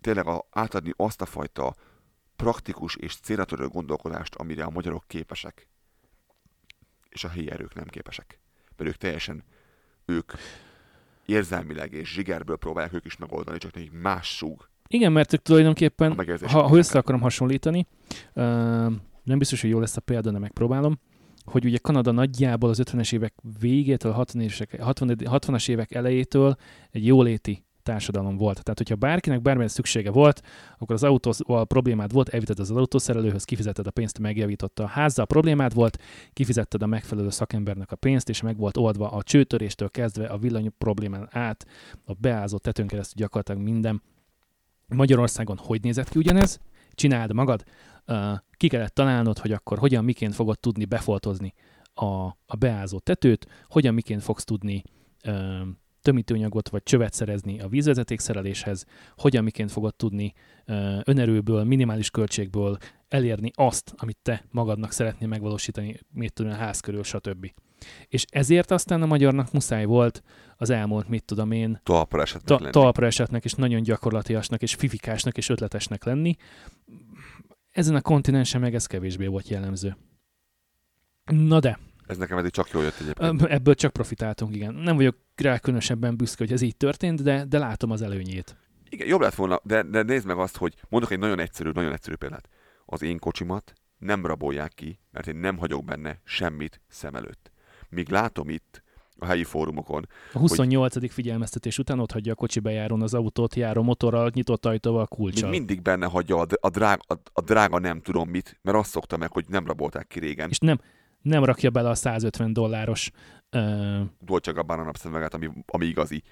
tényleg 0.00 0.26
a, 0.26 0.46
átadni 0.50 0.92
azt 0.96 1.20
a 1.20 1.26
fajta 1.26 1.74
praktikus 2.36 2.96
és 2.96 3.16
célra 3.16 3.68
gondolkodást, 3.68 4.34
amire 4.34 4.64
a 4.64 4.70
magyarok 4.70 5.04
képesek, 5.06 5.68
és 7.14 7.24
a 7.24 7.28
helyi 7.28 7.50
erők 7.50 7.74
nem 7.74 7.86
képesek. 7.86 8.38
Mert 8.76 8.90
ők 8.90 8.96
teljesen, 8.96 9.44
ők 10.04 10.32
érzelmileg 11.26 11.92
és 11.92 12.12
zsigerből 12.12 12.56
próbálják 12.56 12.92
ők 12.94 13.04
is 13.04 13.16
megoldani, 13.16 13.58
csak 13.58 13.74
nekik 13.74 13.92
más 13.92 14.36
súg 14.36 14.68
Igen, 14.88 15.12
mert 15.12 15.32
ők 15.32 15.42
tulajdonképpen, 15.42 16.38
ha, 16.46 16.62
ha 16.62 16.76
össze 16.76 16.98
akarom 16.98 17.20
hasonlítani, 17.20 17.86
ö, 18.32 18.42
nem 19.22 19.38
biztos, 19.38 19.60
hogy 19.60 19.70
jó 19.70 19.78
lesz 19.78 19.96
a 19.96 20.00
példa, 20.00 20.30
de 20.30 20.38
megpróbálom, 20.38 20.98
hogy 21.44 21.64
ugye 21.64 21.78
Kanada 21.78 22.10
nagyjából 22.10 22.70
az 22.70 22.80
50-es 22.84 23.12
évek 23.12 23.34
végétől, 23.60 24.12
60 24.12 24.42
évek, 24.42 24.80
60, 24.80 25.16
60-as 25.20 25.68
évek 25.68 25.94
elejétől 25.94 26.56
egy 26.90 27.06
jóléti 27.06 27.64
társadalom 27.84 28.36
volt. 28.36 28.62
Tehát, 28.62 28.78
hogyha 28.78 28.94
bárkinek 28.94 29.42
bármilyen 29.42 29.68
szüksége 29.68 30.10
volt, 30.10 30.42
akkor 30.78 30.94
az 30.94 31.02
autóval 31.02 31.66
problémád 31.66 32.12
volt, 32.12 32.28
elvitted 32.28 32.58
az 32.58 32.70
autószerelőhöz, 32.70 33.44
kifizetted 33.44 33.86
a 33.86 33.90
pénzt, 33.90 34.18
megjavította 34.18 34.82
a 34.82 34.86
házzal 34.86 35.26
problémád 35.26 35.74
volt, 35.74 35.98
kifizetted 36.32 36.82
a 36.82 36.86
megfelelő 36.86 37.30
szakembernek 37.30 37.92
a 37.92 37.96
pénzt, 37.96 38.28
és 38.28 38.42
meg 38.42 38.56
volt 38.56 38.76
oldva 38.76 39.10
a 39.10 39.22
csőtöréstől 39.22 39.90
kezdve 39.90 40.26
a 40.26 40.38
villany 40.38 40.72
problémán 40.78 41.28
át, 41.30 41.66
a 42.04 42.12
beázott 42.12 42.62
tetőn 42.62 42.86
keresztül 42.86 43.22
gyakorlatilag 43.22 43.60
minden. 43.60 44.02
Magyarországon 44.88 45.56
hogy 45.56 45.82
nézett 45.82 46.08
ki 46.08 46.18
ugyanez? 46.18 46.60
Csináld 46.92 47.32
magad. 47.32 47.64
Ki 48.56 48.68
kellett 48.68 48.94
találnod, 48.94 49.38
hogy 49.38 49.52
akkor 49.52 49.78
hogyan, 49.78 50.04
miként 50.04 50.34
fogod 50.34 50.58
tudni 50.58 50.84
befoltozni 50.84 51.54
a, 51.94 52.04
a 52.46 52.56
beázott 52.58 53.04
tetőt, 53.04 53.46
hogyan, 53.68 53.94
miként 53.94 54.22
fogsz 54.22 54.44
tudni 54.44 54.82
tömítőanyagot 56.04 56.68
vagy 56.68 56.82
csövet 56.82 57.12
szerezni 57.12 57.60
a 57.60 57.68
vízvezetékszereléshez, 57.68 58.84
hogyan, 59.16 59.44
miként 59.44 59.72
fogod 59.72 59.94
tudni 59.94 60.32
önerőből, 61.04 61.64
minimális 61.64 62.10
költségből 62.10 62.76
elérni 63.08 63.50
azt, 63.54 63.94
amit 63.96 64.18
te 64.22 64.44
magadnak 64.50 64.92
szeretnél 64.92 65.28
megvalósítani, 65.28 66.00
mit 66.12 66.32
tudom, 66.32 66.52
a 66.52 66.54
ház 66.54 66.80
körül, 66.80 67.02
stb. 67.02 67.52
És 68.08 68.24
ezért 68.30 68.70
aztán 68.70 69.02
a 69.02 69.06
magyarnak 69.06 69.52
muszáj 69.52 69.84
volt 69.84 70.22
az 70.56 70.70
elmúlt, 70.70 71.08
mit 71.08 71.24
tudom 71.24 71.50
én, 71.50 71.80
talpra 71.82 72.22
esetnek 72.22 72.58
ta- 72.58 72.70
talpra 72.70 73.06
esetnek, 73.06 73.44
és 73.44 73.52
nagyon 73.52 73.82
gyakorlatiasnak, 73.82 74.62
és 74.62 74.74
fifikásnak, 74.74 75.36
és 75.36 75.48
ötletesnek 75.48 76.04
lenni. 76.04 76.36
Ezen 77.70 77.94
a 77.94 78.00
kontinensen 78.00 78.60
meg 78.60 78.74
ez 78.74 78.86
kevésbé 78.86 79.26
volt 79.26 79.48
jellemző. 79.48 79.96
Na 81.24 81.60
de, 81.60 81.78
Ez 82.06 82.16
nekem 82.16 82.38
eddig 82.38 82.50
csak 82.50 82.70
jól 82.70 82.82
jött 82.82 83.00
egyébként. 83.00 83.42
ebből 83.42 83.74
csak 83.74 83.92
profitáltunk, 83.92 84.54
igen. 84.54 84.74
Nem 84.74 84.96
vagyok 84.96 85.16
rá 85.36 85.58
különösebben 85.58 86.16
büszke, 86.16 86.44
hogy 86.44 86.52
ez 86.52 86.60
így 86.60 86.76
történt, 86.76 87.22
de, 87.22 87.44
de 87.44 87.58
látom 87.58 87.90
az 87.90 88.02
előnyét. 88.02 88.56
Igen, 88.88 89.06
jobb 89.06 89.20
lett 89.20 89.34
volna, 89.34 89.60
de, 89.62 89.82
de 89.82 90.02
nézd 90.02 90.26
meg 90.26 90.38
azt, 90.38 90.56
hogy 90.56 90.74
mondok 90.88 91.10
egy 91.10 91.18
nagyon 91.18 91.38
egyszerű, 91.38 91.70
nagyon 91.70 91.92
egyszerű 91.92 92.14
példát. 92.14 92.48
Az 92.84 93.02
én 93.02 93.18
kocsimat 93.18 93.72
nem 93.98 94.26
rabolják 94.26 94.72
ki, 94.74 94.98
mert 95.10 95.26
én 95.26 95.36
nem 95.36 95.58
hagyok 95.58 95.84
benne 95.84 96.20
semmit 96.24 96.80
szem 96.88 97.14
előtt. 97.14 97.50
Míg 97.88 98.08
látom 98.08 98.48
itt 98.48 98.82
a 99.18 99.26
helyi 99.26 99.44
fórumokon, 99.44 100.08
A 100.32 100.38
28. 100.38 101.12
figyelmeztetés 101.12 101.78
után 101.78 101.98
ott 101.98 102.12
hagyja 102.12 102.32
a 102.32 102.34
kocsi 102.34 102.60
bejárón 102.60 103.02
az 103.02 103.14
autót, 103.14 103.54
járó 103.54 103.82
motorral, 103.82 104.30
nyitott 104.34 104.66
ajtóval, 104.66 105.06
még 105.10 105.18
kulcsal. 105.18 105.50
mindig 105.50 105.82
benne 105.82 106.06
hagyja 106.06 106.36
a, 106.36 106.46
a, 106.60 106.70
drága, 106.70 107.02
a, 107.06 107.14
a 107.32 107.40
drága 107.40 107.78
nem 107.78 108.00
tudom 108.00 108.28
mit, 108.28 108.58
mert 108.62 108.76
azt 108.76 108.90
szokta 108.90 109.16
meg, 109.16 109.32
hogy 109.32 109.44
nem 109.48 109.66
rabolták 109.66 110.06
ki 110.06 110.18
régen. 110.18 110.48
És 110.48 110.58
nem, 110.58 110.80
nem 111.24 111.44
rakja 111.44 111.70
bele 111.70 111.88
a 111.88 111.94
150 111.94 112.52
dolláros 112.52 113.10
ö, 113.50 114.00
Dolce 114.20 114.50
Gabbana 114.50 114.82
napszemüveget, 114.82 115.34
ami, 115.34 115.48
ami 115.66 115.86
igazi. 115.86 116.22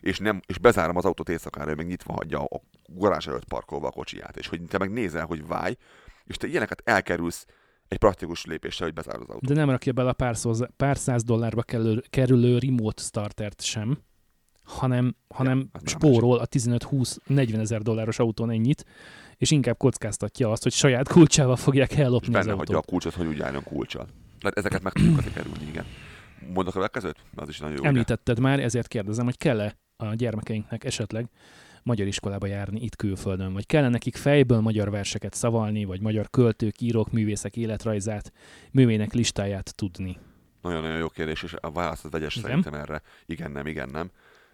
És, 0.00 0.18
nem, 0.18 0.40
és 0.46 0.58
bezárom 0.58 0.96
az 0.96 1.04
autót 1.04 1.28
éjszakára, 1.28 1.70
ő 1.70 1.74
meg 1.74 1.86
nyitva 1.86 2.12
hagyja 2.12 2.40
a 2.40 2.60
garázs 2.86 3.26
előtt 3.26 3.44
parkolva 3.44 3.86
a 3.86 3.90
kocsiját. 3.90 4.36
És 4.36 4.46
hogy 4.46 4.60
te 4.68 4.78
meg 4.78 4.90
nézel, 4.90 5.26
hogy 5.26 5.46
válj, 5.46 5.76
és 6.24 6.36
te 6.36 6.46
ilyeneket 6.46 6.82
elkerülsz 6.84 7.46
egy 7.88 7.98
praktikus 7.98 8.44
lépéssel, 8.44 8.86
hogy 8.86 8.94
bezárod 8.94 9.22
az 9.22 9.28
autót. 9.28 9.48
de 9.48 9.54
nem 9.54 9.70
rakja 9.70 9.92
bele 9.92 10.08
a 10.08 10.12
pár, 10.12 10.36
szóz, 10.36 10.66
pár 10.76 10.96
száz 10.96 11.22
dollárba 11.22 11.62
kerülő, 11.62 12.02
kerülő 12.10 12.58
remote 12.58 13.02
startert 13.02 13.62
sem, 13.62 13.98
hanem, 14.62 15.16
hanem 15.34 15.68
az 15.72 15.80
már 15.82 15.90
spórol 15.90 16.38
a 16.38 16.46
15-20-40 16.46 17.58
ezer 17.58 17.82
dolláros 17.82 18.18
autón 18.18 18.50
ennyit, 18.50 18.84
és 19.36 19.50
inkább 19.50 19.76
kockáztatja 19.76 20.50
azt, 20.50 20.62
hogy 20.62 20.72
saját 20.72 21.08
kulcsával 21.08 21.56
fogják 21.56 21.90
És 21.90 21.98
ellopni 21.98 22.34
az 22.34 22.44
benne 22.44 22.56
hagyja 22.56 22.74
a 22.74 22.76
autót. 22.76 22.90
kulcsot, 22.90 23.14
hogy 23.14 23.26
úgy 23.26 23.40
álljon 23.40 23.62
kulcsal. 23.62 24.06
Tehát 24.40 24.58
ezeket 24.58 24.82
meg 24.82 24.92
tudjuk 24.92 25.18
azért 25.18 25.34
kerülni, 25.34 25.66
igen. 25.68 25.84
Mondok 26.40 26.66
a 26.66 26.76
következőt? 26.76 27.16
Az 27.34 27.48
is 27.48 27.58
nagyon 27.58 27.74
jó. 27.74 27.80
ugye? 27.80 27.88
Említetted 27.88 28.38
már, 28.38 28.60
ezért 28.60 28.88
kérdezem, 28.88 29.24
hogy 29.24 29.36
kell-e 29.36 29.78
a 29.96 30.14
gyermekeinknek 30.14 30.84
esetleg 30.84 31.28
magyar 31.82 32.06
iskolába 32.06 32.46
járni 32.46 32.80
itt 32.80 32.96
külföldön, 32.96 33.52
vagy 33.52 33.66
kellene 33.66 33.88
nekik 33.88 34.16
fejből 34.16 34.60
magyar 34.60 34.90
verseket 34.90 35.34
szavalni, 35.34 35.84
vagy 35.84 36.00
magyar 36.00 36.30
költők, 36.30 36.80
írók, 36.80 37.12
művészek 37.12 37.56
életrajzát, 37.56 38.32
művének 38.70 39.12
listáját 39.12 39.76
tudni. 39.76 40.18
Nagyon-nagyon 40.62 40.98
jó 40.98 41.08
kérdés, 41.08 41.42
és 41.42 41.54
a 41.60 41.70
válasz 41.70 42.04
az 42.04 42.10
vegyes 42.10 42.36
Igen? 42.36 42.48
szerintem 42.48 42.74
erre. 42.74 43.02
Igen, 43.26 43.50
nem, 43.50 43.66
igen, 43.66 43.88
nem. 43.88 44.10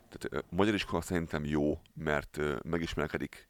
Tehát 0.09 0.45
magyar 0.51 0.74
iskola 0.74 1.03
szerintem 1.03 1.45
jó, 1.45 1.80
mert 1.95 2.41
megismerkedik 2.62 3.49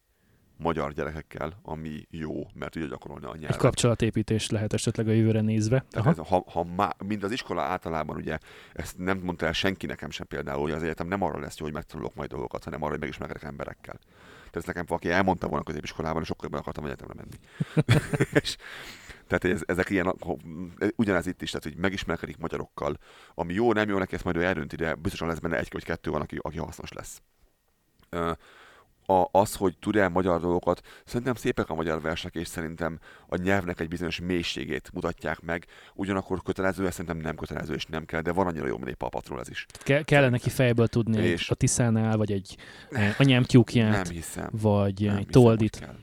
magyar 0.57 0.93
gyerekekkel, 0.93 1.59
ami 1.63 2.07
jó, 2.11 2.47
mert 2.55 2.73
tudja 2.73 2.89
gyakorolni 2.89 3.25
a 3.27 3.33
Egy 3.33 3.41
nyelvet. 3.41 3.59
kapcsolatépítés 3.59 4.51
lehet 4.51 4.73
esetleg 4.73 5.09
a 5.09 5.13
jövőre 5.13 5.41
nézve. 5.41 5.85
Tehát 5.91 6.19
ez, 6.19 6.27
ha, 6.29 6.45
ha 6.51 6.65
má, 6.65 6.93
mind 7.05 7.23
az 7.25 7.31
iskola 7.33 7.63
általában, 7.63 8.17
ugye, 8.17 8.39
ezt 8.73 8.99
nem 8.99 9.19
mondta 9.19 9.47
el 9.47 9.53
senki 9.53 9.87
nekem 9.87 10.11
sem 10.11 10.27
például, 10.27 10.61
hogy 10.63 10.73
az 10.73 10.83
egyetem 10.83 11.07
nem 11.07 11.23
arra 11.23 11.39
lesz 11.39 11.59
jó, 11.59 11.65
hogy 11.65 11.75
megtanulok 11.75 12.15
majd 12.15 12.31
dolgokat, 12.31 12.65
hanem 12.65 12.83
arra, 12.83 12.91
hogy 12.91 13.01
megismerkedek 13.01 13.43
emberekkel. 13.43 13.99
Tehát 14.35 14.57
ezt 14.57 14.67
nekem 14.67 14.85
valaki 14.89 15.11
elmondta 15.11 15.49
volna 15.49 15.65
középiskolában, 15.65 16.21
és 16.21 16.27
sokkal 16.27 16.45
jobban 16.45 16.61
akartam 16.61 16.85
egyetemre 16.85 17.15
menni. 17.17 17.37
és, 18.43 18.57
tehát 19.27 19.45
ez, 19.45 19.63
ezek 19.67 19.91
ilyen, 19.91 20.15
ha- 20.21 20.37
ugyanez 20.97 21.27
itt 21.27 21.43
is, 21.43 21.51
tehát 21.51 21.65
hogy 21.65 21.77
megismerkedik 21.77 22.37
magyarokkal, 22.37 22.99
ami 23.35 23.53
jó, 23.55 23.73
nem 23.73 23.89
jó 23.89 23.99
neki, 23.99 24.15
ezt 24.15 24.25
majd 24.25 24.37
ő 24.37 24.43
eldönti, 24.45 24.77
de 24.77 24.95
biztosan 24.95 25.29
lesz 25.29 25.39
benne 25.39 25.59
egy 25.59 25.69
vagy 25.73 25.85
kettő 25.85 26.11
van, 26.11 26.21
aki, 26.21 26.39
aki 26.41 26.59
hasznos 26.59 26.93
lesz. 26.93 27.23
Ö, 28.11 28.33
a, 29.07 29.29
az, 29.31 29.55
hogy 29.55 29.79
tud 29.79 29.97
el 29.97 30.09
magyar 30.09 30.41
dolgokat, 30.41 30.81
szerintem 31.05 31.35
szépek 31.35 31.69
a 31.71 31.75
magyar 31.75 32.01
versek, 32.01 32.35
és 32.35 32.49
szerintem 32.49 32.99
a 33.29 33.37
nyelvnek 33.37 33.81
egy 33.81 33.89
bizonyos 33.89 34.21
mélységét 34.21 34.91
mutatják 34.93 35.41
meg. 35.41 35.67
Ugyanakkor 35.95 36.43
kötelező, 36.43 36.87
ez 36.87 36.93
szerintem 36.93 37.17
nem 37.19 37.37
kötelező, 37.37 37.75
és 37.75 37.87
nem 37.87 38.05
kell, 38.05 38.21
de 38.21 38.33
van 38.33 38.47
annyira 38.47 38.67
jó, 38.67 38.79
egy 38.85 38.95
papatról 38.95 39.41
ez 39.41 39.51
is. 39.51 39.67
Ke- 39.83 40.05
kellene 40.05 40.31
neki 40.31 40.51
fejből 40.51 40.87
tudni 40.87 41.23
És- 41.23 41.51
a 41.51 41.55
Tiszánál, 41.55 42.17
vagy 42.17 42.33
egy 42.33 42.57
eh, 42.91 43.15
anyám 43.19 43.43
tyúkját, 43.43 43.93
Nem 44.05 44.13
hiszem. 44.15 44.49
vagy 44.53 45.01
Nem 45.01 45.11
egy 45.11 45.17
hiszem, 45.27 45.43
toldit. 45.43 45.79
kell. 45.79 45.95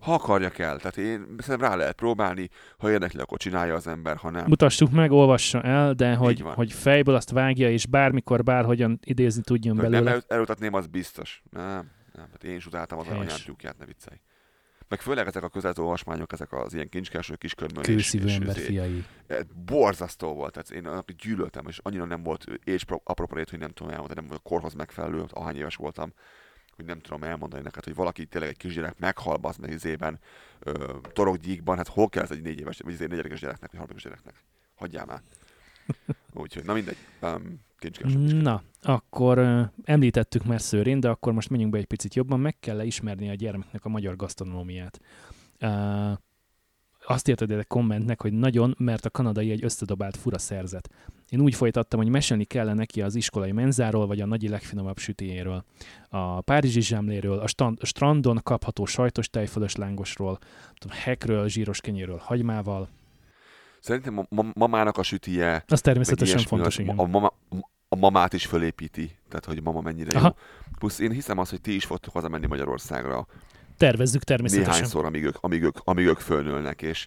Ha 0.00 0.14
akarja 0.14 0.50
kell, 0.50 0.76
tehát 0.76 0.96
én 0.96 1.26
szerintem 1.38 1.70
rá 1.70 1.74
lehet 1.76 1.94
próbálni, 1.94 2.48
ha 2.78 2.90
érdekli, 2.90 3.20
akkor 3.20 3.38
csinálja 3.38 3.74
az 3.74 3.86
ember, 3.86 4.16
ha 4.16 4.30
nem. 4.30 4.44
Mutassuk 4.48 4.90
meg, 4.90 5.10
olvassa 5.10 5.62
el, 5.62 5.92
de 5.94 6.14
hogy, 6.14 6.40
hogy 6.40 6.72
fejből 6.72 7.14
azt 7.14 7.30
vágja, 7.30 7.70
és 7.70 7.86
bármikor, 7.86 8.42
bárhogyan 8.42 8.98
idézni 9.04 9.42
tudjon 9.42 9.78
Hogy 9.78 9.90
belőle. 9.90 10.10
nem 10.10 10.20
elutatném, 10.28 10.74
az 10.74 10.86
biztos. 10.86 11.42
Nem, 11.50 11.90
nem. 12.12 12.28
Hát 12.30 12.44
én 12.44 12.56
is 12.56 12.66
utáltam 12.66 12.98
az 12.98 13.06
Helyes. 13.06 13.20
anyám 13.20 13.38
tyúkját, 13.44 13.78
ne 13.78 13.84
viccelj. 13.84 14.20
Meg 14.88 15.00
főleg 15.00 15.26
ezek 15.26 15.42
a 15.42 15.48
közelző 15.48 15.82
olvasmányok, 15.82 16.32
ezek 16.32 16.52
az 16.52 16.74
ilyen 16.74 16.88
kincskereső 16.88 17.34
kiskörmölés. 17.36 17.86
Kőszívő 17.94 18.28
ember 18.28 18.56
és- 18.56 18.64
fiai. 18.64 19.04
Eh, 19.26 19.38
borzasztó 19.64 20.34
volt, 20.34 20.52
tehát 20.52 20.70
én 20.70 20.86
annak 20.86 21.10
gyűlöltem, 21.10 21.66
és 21.66 21.78
annyira 21.82 22.04
nem 22.04 22.22
volt 22.22 22.44
és 22.64 22.84
appropriate, 23.04 23.50
hogy 23.50 23.58
nem 23.60 23.70
tudom 23.70 23.92
elmondani, 23.92 24.20
nem 24.20 24.28
volt 24.28 24.42
korhoz 24.42 24.74
megfelelő, 24.74 25.24
ahány 25.30 25.56
éves 25.56 25.76
voltam, 25.76 26.12
hogy 26.76 26.84
nem 26.84 27.00
tudom 27.00 27.22
elmondani 27.22 27.62
neked, 27.62 27.84
hogy 27.84 27.94
valaki 27.94 28.26
tényleg 28.26 28.50
egy 28.50 28.56
kisgyerek 28.56 28.98
meghal 28.98 29.38
az 29.42 29.56
meg 29.56 29.70
izében, 29.70 30.18
torokgyíkban, 31.12 31.76
hát 31.76 31.88
hol 31.88 32.08
kell 32.08 32.22
ez 32.22 32.30
egy 32.30 32.42
négy 32.42 32.60
éves, 32.60 32.78
vagy 32.84 32.96
egy 33.00 33.08
négyedikes 33.08 33.40
gyereknek, 33.40 33.70
vagy 33.70 33.78
harmadikos 33.78 34.02
gyereknek? 34.02 34.34
Hagyjál 34.74 35.04
már. 35.04 35.22
Úgyhogy, 36.34 36.64
na 36.64 36.72
mindegy, 36.72 36.96
um. 37.22 37.60
Na, 38.40 38.62
akkor 38.82 39.38
említettük 39.84 40.44
már 40.44 40.60
Szőrén, 40.60 41.00
de 41.00 41.08
akkor 41.08 41.32
most 41.32 41.50
menjünk 41.50 41.72
be 41.72 41.78
egy 41.78 41.86
picit 41.86 42.14
jobban, 42.14 42.40
meg 42.40 42.56
kell 42.60 42.80
-e 42.80 42.84
ismerni 42.84 43.28
a 43.28 43.34
gyermeknek 43.34 43.84
a 43.84 43.88
magyar 43.88 44.16
gasztronómiát. 44.16 45.00
Uh, 45.60 46.12
azt 47.06 47.28
érted 47.28 47.50
egy 47.50 47.66
kommentnek, 47.66 48.22
hogy 48.22 48.32
nagyon, 48.32 48.74
mert 48.78 49.04
a 49.04 49.10
kanadai 49.10 49.50
egy 49.50 49.64
összedobált 49.64 50.16
fura 50.16 50.38
szerzet. 50.38 50.88
Én 51.28 51.40
úgy 51.40 51.54
folytattam, 51.54 52.00
hogy 52.00 52.08
mesélni 52.08 52.44
kellene 52.44 52.74
neki 52.74 53.02
az 53.02 53.14
iskolai 53.14 53.52
menzáról, 53.52 54.06
vagy 54.06 54.20
a 54.20 54.26
nagyi 54.26 54.48
legfinomabb 54.48 54.98
sütiéről, 54.98 55.64
a 56.08 56.40
párizsi 56.40 56.80
zsámléről, 56.80 57.38
a, 57.38 57.46
stand, 57.46 57.78
a 57.80 57.86
strandon 57.86 58.40
kapható 58.42 58.84
sajtos 58.84 59.30
tejfölös 59.30 59.76
lángosról, 59.76 60.38
tudom, 60.78 60.96
hekről, 60.96 61.48
zsíros 61.48 61.80
kenyéről, 61.80 62.18
hagymával. 62.18 62.88
Szerintem 63.82 64.18
a 64.18 64.24
ma- 64.28 64.50
mamának 64.54 64.98
a 64.98 65.02
sütije, 65.02 65.64
Az 65.66 65.80
természetesen 65.80 66.38
fontos, 66.38 66.78
igen. 66.78 66.98
a, 66.98 67.04
mama, 67.06 67.32
a 67.88 67.96
mamát 67.96 68.32
is 68.32 68.46
fölépíti, 68.46 69.16
tehát 69.28 69.44
hogy 69.44 69.62
mama 69.62 69.80
mennyire 69.80 70.18
Aha. 70.18 70.26
jó. 70.26 70.74
Plusz 70.78 70.98
én 70.98 71.10
hiszem 71.12 71.38
azt, 71.38 71.50
hogy 71.50 71.60
ti 71.60 71.74
is 71.74 71.84
fogtok 71.84 72.12
hazamenni 72.12 72.46
Magyarországra 72.46 73.26
Tervezzük 73.76 74.22
természetesen. 74.24 74.72
néhányszor, 74.72 75.04
amíg 75.04 75.24
ők, 75.24 75.36
amíg 75.40 75.62
ők, 75.62 75.76
amíg 75.84 76.06
ők 76.06 76.18
fölnőlnek, 76.18 76.82
és, 76.82 77.06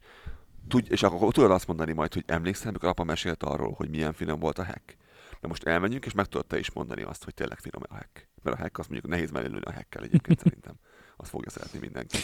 tudj, 0.68 0.92
és 0.92 1.04
akkor 1.04 1.34
tudod 1.34 1.52
azt 1.52 1.68
mondani 1.68 1.94
majd, 1.94 2.14
hogy 2.14 2.24
emlékszel, 2.28 2.70
amikor 2.70 2.90
apa 2.90 3.04
mesélt 3.04 3.44
arról, 3.44 3.74
hogy 3.78 3.90
milyen 3.90 4.14
finom 4.14 4.40
volt 4.40 4.60
a 4.60 4.66
hack. 4.66 4.98
De 5.42 5.48
most 5.48 5.64
elmenjünk, 5.64 6.06
és 6.06 6.14
meg 6.14 6.26
tudod 6.26 6.46
te 6.48 6.60
is 6.60 6.72
mondani 6.72 7.02
azt, 7.02 7.24
hogy 7.24 7.34
tényleg 7.34 7.60
finom 7.60 7.82
a 7.90 7.94
hack. 7.94 8.28
Mert 8.44 8.58
a 8.58 8.62
hack 8.62 8.78
azt 8.78 8.90
mondjuk 8.90 9.12
nehéz 9.12 9.32
mellélőni 9.32 9.66
a 9.66 9.74
hackkel 9.74 10.04
egyébként 10.04 10.40
szerintem. 10.40 10.74
Azt 11.18 11.30
fogja 11.30 11.50
szeretni 11.50 11.80
mindenki. 11.80 12.18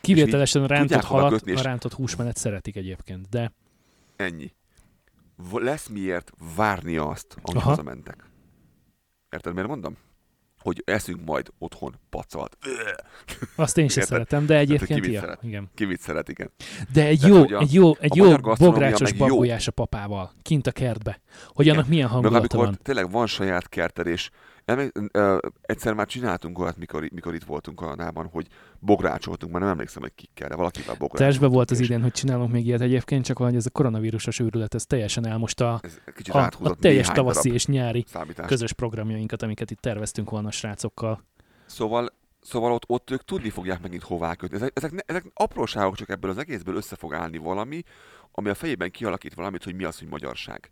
Kivételesen 0.00 0.66
rántott 0.66 1.04
halat, 1.04 1.30
kötni, 1.30 1.52
és- 1.52 1.58
a 1.60 1.62
rántott 1.62 1.92
húsmenet 1.92 2.36
szeretik 2.36 2.76
egyébként, 2.76 3.28
de 3.28 3.52
Ennyi. 4.20 4.52
Lesz 5.52 5.86
miért 5.86 6.32
várni 6.56 6.96
azt, 6.96 7.36
ahogy 7.42 7.56
Aha. 7.56 7.68
hazamentek. 7.68 8.24
Érted, 9.30 9.52
miért 9.52 9.68
mondom? 9.68 9.96
Hogy 10.58 10.82
eszünk 10.86 11.24
majd 11.24 11.48
otthon 11.58 11.94
pacalt. 12.10 12.58
azt 13.56 13.78
én 13.78 13.88
sem 13.88 14.04
szeretem, 14.04 14.46
de 14.46 14.56
egyébként 14.56 15.00
ki 15.00 15.12
ja, 15.12 15.20
szeret? 15.20 15.42
igen. 15.42 15.70
Ki 15.74 15.84
mit 15.84 16.00
szeret, 16.00 16.28
igen. 16.28 16.50
De 16.92 17.06
egy 17.06 17.20
Tehát, 17.20 17.48
jó, 17.50 17.56
a- 17.56 17.60
egy 17.60 17.72
jó, 17.74 17.96
egy 17.98 18.14
jó 18.16 18.36
bográcsos 18.58 19.10
meg 19.10 19.18
babgulyás 19.18 19.66
a 19.68 19.70
papával, 19.72 20.32
kint 20.42 20.66
a 20.66 20.72
kertbe. 20.72 21.20
Hogy 21.46 21.64
Igen. 21.64 21.76
annak 21.76 21.88
milyen 21.88 22.04
Meg 22.04 22.12
hangulata 22.12 22.38
amikor 22.38 22.64
van. 22.64 22.78
tényleg 22.82 23.10
van 23.10 23.26
saját 23.26 23.68
kerted, 23.68 24.06
és 24.06 24.30
emlék, 24.64 24.92
ö, 25.12 25.38
egyszer 25.62 25.94
már 25.94 26.06
csináltunk 26.06 26.58
olyat, 26.58 26.76
mikor, 26.76 27.08
mikor 27.12 27.34
itt 27.34 27.44
voltunk 27.44 27.80
a 27.80 27.94
nában, 27.94 28.28
hogy 28.32 28.46
bográcsoltunk, 28.78 29.52
már 29.52 29.60
nem 29.60 29.70
emlékszem, 29.70 30.02
hogy 30.02 30.14
kikkel, 30.14 30.48
de 30.48 30.54
valakivel 30.54 30.94
bográcsoltunk. 30.94 31.30
Testbe 31.30 31.46
volt 31.46 31.70
az 31.70 31.80
idén, 31.80 32.02
hogy 32.02 32.12
csinálunk 32.12 32.52
még 32.52 32.66
ilyet 32.66 32.80
egyébként, 32.80 33.24
csak 33.24 33.36
hogy 33.36 33.56
ez 33.56 33.66
a 33.66 33.70
koronavírusos 33.70 34.38
őrület, 34.38 34.74
ez 34.74 34.86
teljesen 34.86 35.26
elmosta 35.26 35.72
a, 35.72 35.80
a 36.32 36.38
áthúzott 36.38 36.80
teljes 36.80 37.08
tavaszi 37.08 37.52
és 37.52 37.66
nyári 37.66 38.04
számítást. 38.08 38.48
közös 38.48 38.72
programjainkat, 38.72 39.42
amiket 39.42 39.70
itt 39.70 39.80
terveztünk 39.80 40.30
volna 40.30 40.48
a 40.48 40.50
srácokkal. 40.50 41.24
Szóval, 41.66 42.12
szóval 42.40 42.72
ott, 42.72 42.84
ott 42.86 43.10
ők 43.10 43.24
tudni 43.24 43.50
fogják 43.50 43.82
megint 43.82 44.02
hová 44.02 44.34
kötni. 44.34 44.56
Ezek, 44.56 44.72
ezek, 44.74 45.04
ezek 45.06 45.24
apróságok, 45.34 45.96
csak 45.96 46.10
ebből 46.10 46.30
az 46.30 46.38
egészből 46.38 46.76
össze 46.76 46.96
fog 46.96 47.14
állni 47.14 47.38
valami, 47.38 47.82
ami 48.32 48.48
a 48.48 48.54
fejében 48.54 48.90
kialakít 48.90 49.34
valamit, 49.34 49.64
hogy 49.64 49.74
mi 49.74 49.84
az, 49.84 49.98
hogy 49.98 50.08
magyarság. 50.08 50.70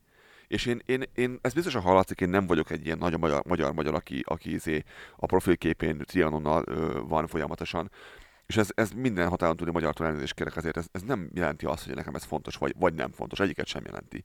És 0.49 0.67
én, 0.67 0.81
én, 0.87 1.03
én 1.15 1.39
ez 1.41 1.53
biztosan 1.53 1.83
hallatszik, 1.83 2.21
én 2.21 2.29
nem 2.29 2.47
vagyok 2.47 2.71
egy 2.71 2.85
ilyen 2.85 2.99
nagy 2.99 3.19
magyar, 3.19 3.73
magyar, 3.75 3.95
aki, 3.95 4.23
aki 4.27 4.53
izé 4.53 4.83
a 5.17 5.27
profilképén 5.27 5.99
Trianonnal 5.99 6.63
ö, 6.67 7.01
van 7.07 7.27
folyamatosan. 7.27 7.91
És 8.47 8.57
ez, 8.57 8.69
ez 8.75 8.91
minden 8.91 9.29
határon 9.29 9.57
túli 9.57 9.71
magyartól 9.71 10.07
elnézést 10.07 10.35
kérek, 10.35 10.57
ezért 10.57 10.77
ez, 10.77 10.87
ez 10.93 11.03
nem 11.03 11.31
jelenti 11.35 11.67
azt, 11.67 11.85
hogy 11.85 11.95
nekem 11.95 12.15
ez 12.15 12.25
fontos, 12.25 12.57
vagy, 12.57 12.75
vagy 12.79 12.95
nem 12.95 13.13
fontos. 13.13 13.41
Egyiket 13.41 13.67
sem 13.67 13.83
jelenti. 13.85 14.25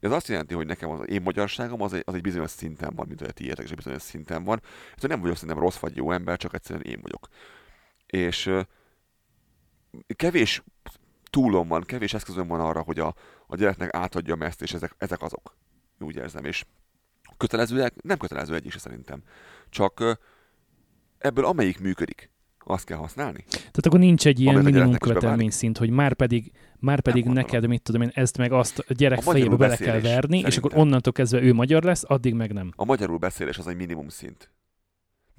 Ez 0.00 0.12
azt 0.12 0.28
jelenti, 0.28 0.54
hogy 0.54 0.66
nekem 0.66 0.90
az 0.90 1.08
én 1.08 1.22
magyarságom 1.22 1.82
az 1.82 1.92
egy, 1.92 2.02
az 2.04 2.14
egy 2.14 2.20
bizonyos 2.20 2.50
szinten 2.50 2.94
van, 2.94 3.06
mint 3.06 3.20
hogy 3.20 3.28
a 3.28 3.32
tiétek 3.32 3.64
is 3.64 3.74
bizonyos 3.74 4.02
szinten 4.02 4.44
van. 4.44 4.60
Ez 4.96 5.02
nem 5.02 5.20
vagyok 5.20 5.36
szerintem 5.36 5.62
rossz 5.62 5.78
vagy 5.78 5.96
jó 5.96 6.12
ember, 6.12 6.36
csak 6.36 6.54
egyszerűen 6.54 6.84
én 6.84 6.98
vagyok. 7.02 7.28
És 8.06 8.50
kevés 10.16 10.62
túlom 11.30 11.68
van, 11.68 11.82
kevés 11.82 12.14
eszközöm 12.14 12.46
van 12.46 12.60
arra, 12.60 12.80
hogy 12.80 12.98
a, 12.98 13.14
a 13.50 13.56
gyereknek 13.56 13.94
átadjam 13.94 14.42
ezt, 14.42 14.62
és 14.62 14.72
ezek, 14.72 14.94
ezek 14.98 15.22
azok. 15.22 15.56
Úgy 15.98 16.16
érzem, 16.16 16.44
és 16.44 16.64
kötelezőek, 17.36 18.02
nem 18.02 18.18
kötelező 18.18 18.54
egy 18.54 18.66
is 18.66 18.76
szerintem. 18.76 19.22
Csak 19.70 20.18
ebből 21.18 21.44
amelyik 21.44 21.80
működik, 21.80 22.30
azt 22.58 22.84
kell 22.84 22.96
használni. 22.98 23.44
Tehát 23.48 23.86
akkor 23.86 23.98
nincs 23.98 24.26
egy 24.26 24.40
ilyen 24.40 24.54
minimum 24.54 24.72
gyereknek 24.74 25.00
is 25.00 25.08
követelmény 25.08 25.50
szint, 25.50 25.78
hogy 25.78 25.90
már 25.90 26.14
pedig, 26.14 26.52
már 26.78 27.00
pedig 27.00 27.24
neked, 27.24 27.66
mit 27.66 27.82
tudom 27.82 28.02
én, 28.02 28.10
ezt 28.14 28.38
meg 28.38 28.52
azt 28.52 28.78
a 28.78 28.92
gyerek 28.92 29.18
A 29.18 29.22
fejébe 29.22 29.56
bele 29.56 29.76
kell 29.76 30.00
verni, 30.00 30.38
és 30.38 30.44
akkor 30.44 30.52
szerintem. 30.52 30.80
onnantól 30.80 31.12
kezdve 31.12 31.40
ő 31.40 31.52
magyar 31.52 31.82
lesz, 31.82 32.02
addig 32.06 32.34
meg 32.34 32.52
nem. 32.52 32.72
A 32.76 32.84
magyarul 32.84 33.18
beszélés 33.18 33.58
az 33.58 33.66
egy 33.66 33.76
minimum 33.76 34.08
szint. 34.08 34.50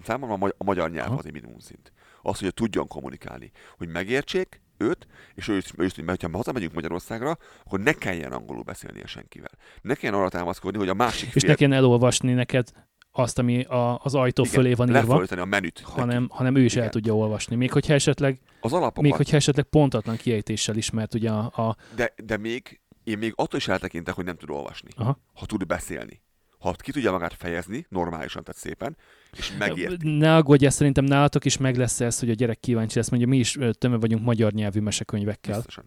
Számomra 0.04 0.54
a 0.58 0.64
magyar 0.64 0.92
nyelv 0.92 1.08
Aha. 1.08 1.18
az 1.18 1.26
egy 1.26 1.34
minimum 1.34 1.60
szint. 1.60 1.92
Az, 2.22 2.40
hogy 2.40 2.54
tudjon 2.54 2.88
kommunikálni. 2.88 3.52
Hogy 3.78 3.88
megértsék 3.88 4.62
őt, 4.80 5.08
és 5.36 5.48
ő 5.48 5.58
is, 5.58 5.72
ő 5.78 5.86
is 5.86 5.96
mert 5.96 6.22
ha 6.22 6.30
hazamegyünk 6.32 6.74
Magyarországra, 6.74 7.38
akkor 7.66 7.80
ne 7.80 7.94
kelljen 7.94 8.32
angolul 8.32 8.64
beszélnie 8.64 9.06
senkivel. 9.06 9.52
Ne 9.82 9.94
kelljen 9.94 10.20
arra 10.20 10.30
támaszkodni, 10.30 10.78
hogy 10.78 10.90
a 10.90 10.94
másik 10.94 11.28
És 11.34 11.42
fél 11.42 11.50
ne 11.50 11.56
kelljen 11.56 11.78
elolvasni 11.78 12.34
neked 12.34 12.72
azt, 13.12 13.40
ami 13.40 13.64
a, 13.64 14.00
az 14.04 14.16
ajtó 14.16 14.42
igen, 14.44 14.54
fölé 14.56 14.74
van 14.74 14.90
írva, 14.96 15.26
a 15.38 15.46
menüt. 15.46 15.80
hanem, 15.80 16.22
neki. 16.22 16.34
hanem 16.36 16.56
ő 16.56 16.64
is 16.64 16.74
el 16.74 16.80
Igen. 16.80 16.92
tudja 16.92 17.16
olvasni. 17.16 17.56
Még 17.56 17.72
hogyha 17.72 17.94
esetleg, 17.94 18.40
Az 18.62 18.74
alapokat. 18.74 19.04
még 19.04 19.14
hogyha 19.14 19.36
esetleg 19.36 19.66
pontatlan 19.66 20.16
kiejtéssel 20.16 20.76
is, 20.76 20.90
mert 20.90 21.14
ugye 21.14 21.32
a, 21.32 21.68
a 21.68 21.76
De, 21.96 22.14
de 22.24 22.38
még, 22.38 22.82
én 23.04 23.18
még 23.18 23.34
attól 23.36 23.60
is 23.60 23.68
eltekintek, 23.68 24.14
hogy 24.14 24.26
nem 24.26 24.36
tud 24.36 24.50
olvasni. 24.50 24.90
Aha. 24.96 25.20
Ha 25.34 25.46
tud 25.46 25.66
beszélni. 25.66 26.22
Ha 26.60 26.72
ki 26.72 26.92
tudja 26.92 27.12
magát 27.12 27.34
fejezni, 27.34 27.86
normálisan, 27.90 28.44
tehát 28.44 28.62
szépen, 28.62 28.98
és 29.38 29.54
megérti. 29.58 30.18
Ne 30.18 30.36
aggódj, 30.36 30.66
ezt 30.66 30.78
szerintem 30.78 31.04
nálatok 31.04 31.46
is 31.46 31.58
meg 31.58 31.78
lesz 31.78 32.00
ez, 32.00 32.20
hogy 32.20 32.30
a 32.30 32.34
gyerek 32.34 32.60
kíváncsi 32.60 32.98
lesz, 32.98 33.10
mondja, 33.10 33.28
mi 33.28 33.38
is 33.38 33.58
tömve 33.72 33.98
vagyunk 33.98 34.24
magyar 34.24 34.52
nyelvű 34.52 34.80
mesekönyvekkel. 34.80 35.56
Biztosan. 35.56 35.84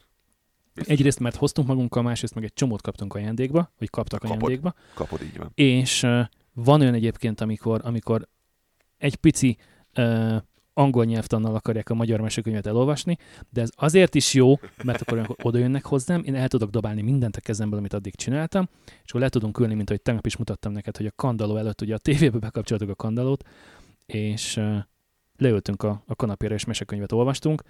Biztosan. 0.75 0.97
Egyrészt, 0.99 1.19
mert 1.21 1.37
hoztunk 1.37 1.69
magunkkal, 1.69 2.03
másrészt 2.03 2.35
meg 2.35 2.45
egy 2.45 2.53
csomót 2.55 2.83
kaptunk 2.83 3.15
ajándékba, 3.15 3.73
vagy 3.79 3.91
kaptak 3.91 4.21
Kapod. 4.21 4.37
ajándékba, 4.37 4.75
Kapod, 4.95 5.23
így 5.23 5.39
van. 5.39 5.51
és 5.55 6.03
ö, 6.03 6.21
van 6.53 6.81
olyan 6.81 6.95
egyébként, 6.95 7.41
amikor, 7.41 7.81
amikor 7.85 8.29
egy 8.99 9.17
pici 9.17 9.57
ö, 9.95 10.37
angol 10.75 11.05
nyelvtannal 11.05 11.55
akarják 11.55 11.91
a 11.91 11.95
magyar 11.95 12.21
mesekönyvet 12.21 12.67
elolvasni, 12.67 13.19
de 13.51 13.61
ez 13.61 13.71
azért 13.75 14.15
is 14.15 14.35
jó, 14.35 14.55
mert 14.85 15.01
akkor 15.01 15.13
olyankor 15.13 15.37
oda 15.43 15.59
jönnek 15.59 15.85
hozzám, 15.85 16.23
én 16.25 16.35
el 16.35 16.49
tudok 16.49 16.71
dobálni 16.71 17.03
mindent 17.03 17.37
a 17.37 17.41
kezemből, 17.41 17.79
amit 17.79 17.93
addig 17.93 18.15
csináltam, 18.15 18.69
és 19.05 19.09
akkor 19.09 19.21
le 19.21 19.29
tudunk 19.29 19.59
ülni, 19.59 19.75
mint 19.75 19.89
ahogy 19.89 20.03
tegnap 20.03 20.27
is 20.27 20.37
mutattam 20.37 20.73
neked, 20.73 20.97
hogy 20.97 21.07
a 21.07 21.13
kandaló 21.17 21.57
előtt 21.57 21.81
ugye 21.81 21.95
a 21.95 21.99
tévébe 21.99 22.39
bekapcsoltuk 22.39 22.89
a 22.89 22.95
kandalót, 22.95 23.49
és 24.07 24.61
leültünk 25.37 25.83
a, 25.83 26.03
a 26.07 26.15
kanapére, 26.15 26.55
és 26.55 26.65
mesekönyvet 26.65 27.13
olvastunk. 27.13 27.63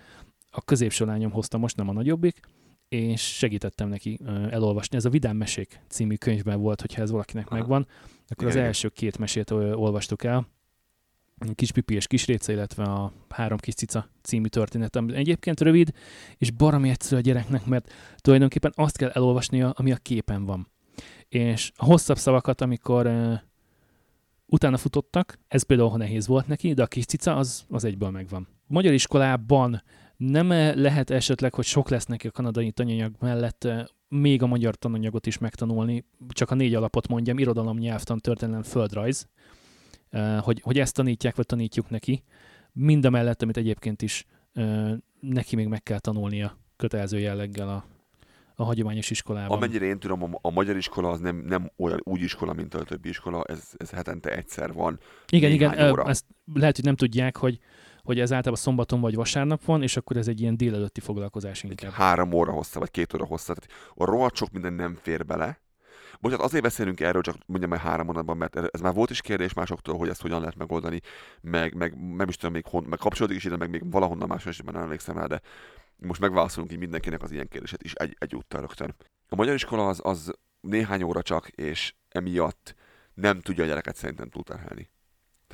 A 0.50 0.64
középső 0.64 1.05
lányom 1.05 1.30
hozta 1.30 1.59
most, 1.59 1.76
nem 1.76 1.88
a 1.88 1.92
nagyobbik, 1.92 2.40
és 2.88 3.36
segítettem 3.36 3.88
neki 3.88 4.18
elolvasni. 4.50 4.96
Ez 4.96 5.05
a 5.05 5.11
Vidám 5.11 5.36
Mesék 5.36 5.80
című 5.88 6.14
könyvben 6.14 6.61
volt, 6.61 6.80
hogyha 6.80 7.03
ez 7.03 7.11
valakinek 7.11 7.46
Aha. 7.46 7.59
megvan, 7.59 7.86
akkor 8.03 8.36
Igen, 8.36 8.48
az 8.48 8.55
igen. 8.55 8.66
első 8.66 8.88
két 8.88 9.18
mesét 9.18 9.50
olvastuk 9.50 10.24
el. 10.24 10.46
A 11.49 11.55
Kis 11.55 11.72
Pipi 11.72 11.95
és 11.95 12.07
Kis 12.07 12.26
Réce, 12.26 12.53
illetve 12.53 12.82
a 12.82 13.12
Három 13.28 13.59
Kis 13.59 13.74
Cica 13.74 14.09
című 14.22 14.47
történet, 14.47 14.97
ami 14.97 15.14
egyébként 15.14 15.61
rövid, 15.61 15.93
és 16.38 16.51
baromi 16.51 16.88
egyszerű 16.88 17.16
a 17.16 17.20
gyereknek, 17.20 17.66
mert 17.66 17.93
tulajdonképpen 18.16 18.72
azt 18.74 18.97
kell 18.97 19.11
elolvasnia, 19.11 19.70
ami 19.70 19.93
a 19.93 19.97
képen 19.97 20.45
van. 20.45 20.68
És 21.28 21.72
a 21.76 21.84
hosszabb 21.84 22.18
szavakat, 22.18 22.61
amikor 22.61 23.11
utána 24.47 24.76
futottak, 24.76 25.38
ez 25.49 25.62
például 25.62 25.97
nehéz 25.97 26.26
volt 26.26 26.47
neki, 26.47 26.72
de 26.72 26.82
a 26.82 26.86
kis 26.86 27.05
cica 27.05 27.36
az, 27.36 27.64
az 27.68 27.84
egyből 27.84 28.11
megvan. 28.11 28.49
Magyar 28.66 28.93
iskolában 28.93 29.82
nem 30.16 30.49
lehet 30.80 31.11
esetleg, 31.11 31.55
hogy 31.55 31.64
sok 31.64 31.88
lesz 31.88 32.07
neki 32.07 32.26
a 32.26 32.30
kanadai 32.30 32.70
tananyag 32.70 33.14
mellett 33.20 33.68
még 34.09 34.43
a 34.43 34.47
magyar 34.47 34.76
tananyagot 34.76 35.26
is 35.26 35.38
megtanulni, 35.38 36.05
csak 36.28 36.51
a 36.51 36.55
négy 36.55 36.74
alapot 36.74 37.09
mondjam, 37.09 37.38
irodalom, 37.38 37.78
nyelvtan, 37.78 38.18
történelem, 38.18 38.62
földrajz, 38.62 39.28
hogy, 40.40 40.60
hogy 40.62 40.78
ezt 40.78 40.94
tanítják, 40.94 41.36
vagy 41.36 41.46
tanítjuk 41.46 41.90
neki. 41.90 42.22
Mind 42.72 43.04
a 43.04 43.10
mellett, 43.10 43.42
amit 43.42 43.56
egyébként 43.56 44.02
is 44.02 44.26
neki 45.20 45.56
még 45.56 45.66
meg 45.66 45.82
kell 45.82 45.98
tanulnia 45.98 46.58
kötelező 46.76 47.18
jelleggel 47.18 47.68
a, 47.68 47.84
a 48.54 48.64
hagyományos 48.64 49.10
iskolában. 49.10 49.56
Amennyire 49.56 49.84
én 49.84 49.98
tudom, 49.98 50.22
a, 50.22 50.38
a 50.40 50.50
magyar 50.50 50.76
iskola 50.76 51.10
az 51.10 51.20
nem, 51.20 51.36
nem 51.36 51.70
olyan 51.76 52.00
úgy 52.02 52.22
iskola, 52.22 52.52
mint 52.52 52.74
a 52.74 52.84
többi 52.84 53.08
iskola, 53.08 53.44
ez, 53.44 53.70
ez 53.76 53.90
hetente 53.90 54.30
egyszer 54.36 54.72
van. 54.72 54.98
Igen, 55.28 55.50
igen, 55.50 55.90
óra. 55.90 56.04
ezt 56.08 56.24
lehet, 56.54 56.76
hogy 56.76 56.84
nem 56.84 56.96
tudják, 56.96 57.36
hogy, 57.36 57.58
hogy 58.02 58.20
ez 58.20 58.32
általában 58.32 58.62
szombaton 58.62 59.00
vagy 59.00 59.14
vasárnap 59.14 59.64
van, 59.64 59.82
és 59.82 59.96
akkor 59.96 60.16
ez 60.16 60.28
egy 60.28 60.40
ilyen 60.40 60.56
délelőtti 60.56 61.00
foglalkozás 61.00 61.64
Egy 61.64 61.70
inkább. 61.70 61.90
három 61.90 62.32
óra 62.32 62.52
hossza, 62.52 62.78
vagy 62.78 62.90
két 62.90 63.14
óra 63.14 63.24
hossza. 63.24 63.54
Tehát 63.54 63.92
a 63.94 64.04
rohadt 64.04 64.36
sok 64.36 64.50
minden 64.50 64.72
nem 64.72 64.98
fér 65.02 65.26
bele. 65.26 65.60
Hát 66.22 66.40
azért 66.40 66.62
beszélünk 66.62 67.00
erről, 67.00 67.22
csak 67.22 67.36
mondjam 67.46 67.70
már 67.70 67.80
három 67.80 68.06
mondatban, 68.06 68.36
mert 68.36 68.56
ez 68.56 68.80
már 68.80 68.94
volt 68.94 69.10
is 69.10 69.20
kérdés 69.20 69.52
másoktól, 69.52 69.98
hogy 69.98 70.08
ezt 70.08 70.22
hogyan 70.22 70.40
lehet 70.40 70.56
megoldani, 70.56 71.00
meg, 71.40 71.74
meg 71.74 72.14
nem 72.16 72.28
is 72.28 72.36
tudom 72.36 72.52
még 72.52 72.66
hon, 72.66 72.84
meg 72.84 72.98
kapcsolódik 72.98 73.36
is 73.36 73.44
ide, 73.44 73.56
meg 73.56 73.70
még 73.70 73.90
valahonnan 73.90 74.28
más 74.28 74.46
esetben 74.46 74.74
nem 74.74 74.82
emlékszem 74.82 75.16
rá, 75.16 75.26
de 75.26 75.40
most 75.96 76.20
megválaszolunk 76.20 76.72
így 76.72 76.78
mindenkinek 76.78 77.22
az 77.22 77.30
ilyen 77.30 77.48
kérdését 77.48 77.82
is 77.82 77.92
egy, 77.92 78.16
egyúttal 78.18 78.60
rögtön. 78.60 78.94
A 79.28 79.34
magyar 79.34 79.54
iskola 79.54 79.88
az, 79.88 80.00
az 80.02 80.32
néhány 80.60 81.02
óra 81.02 81.22
csak, 81.22 81.48
és 81.48 81.94
emiatt 82.08 82.74
nem 83.14 83.40
tudja 83.40 83.64
a 83.64 83.66
gyereket 83.66 83.96
szerintem 83.96 84.28
túlterhelni. 84.28 84.90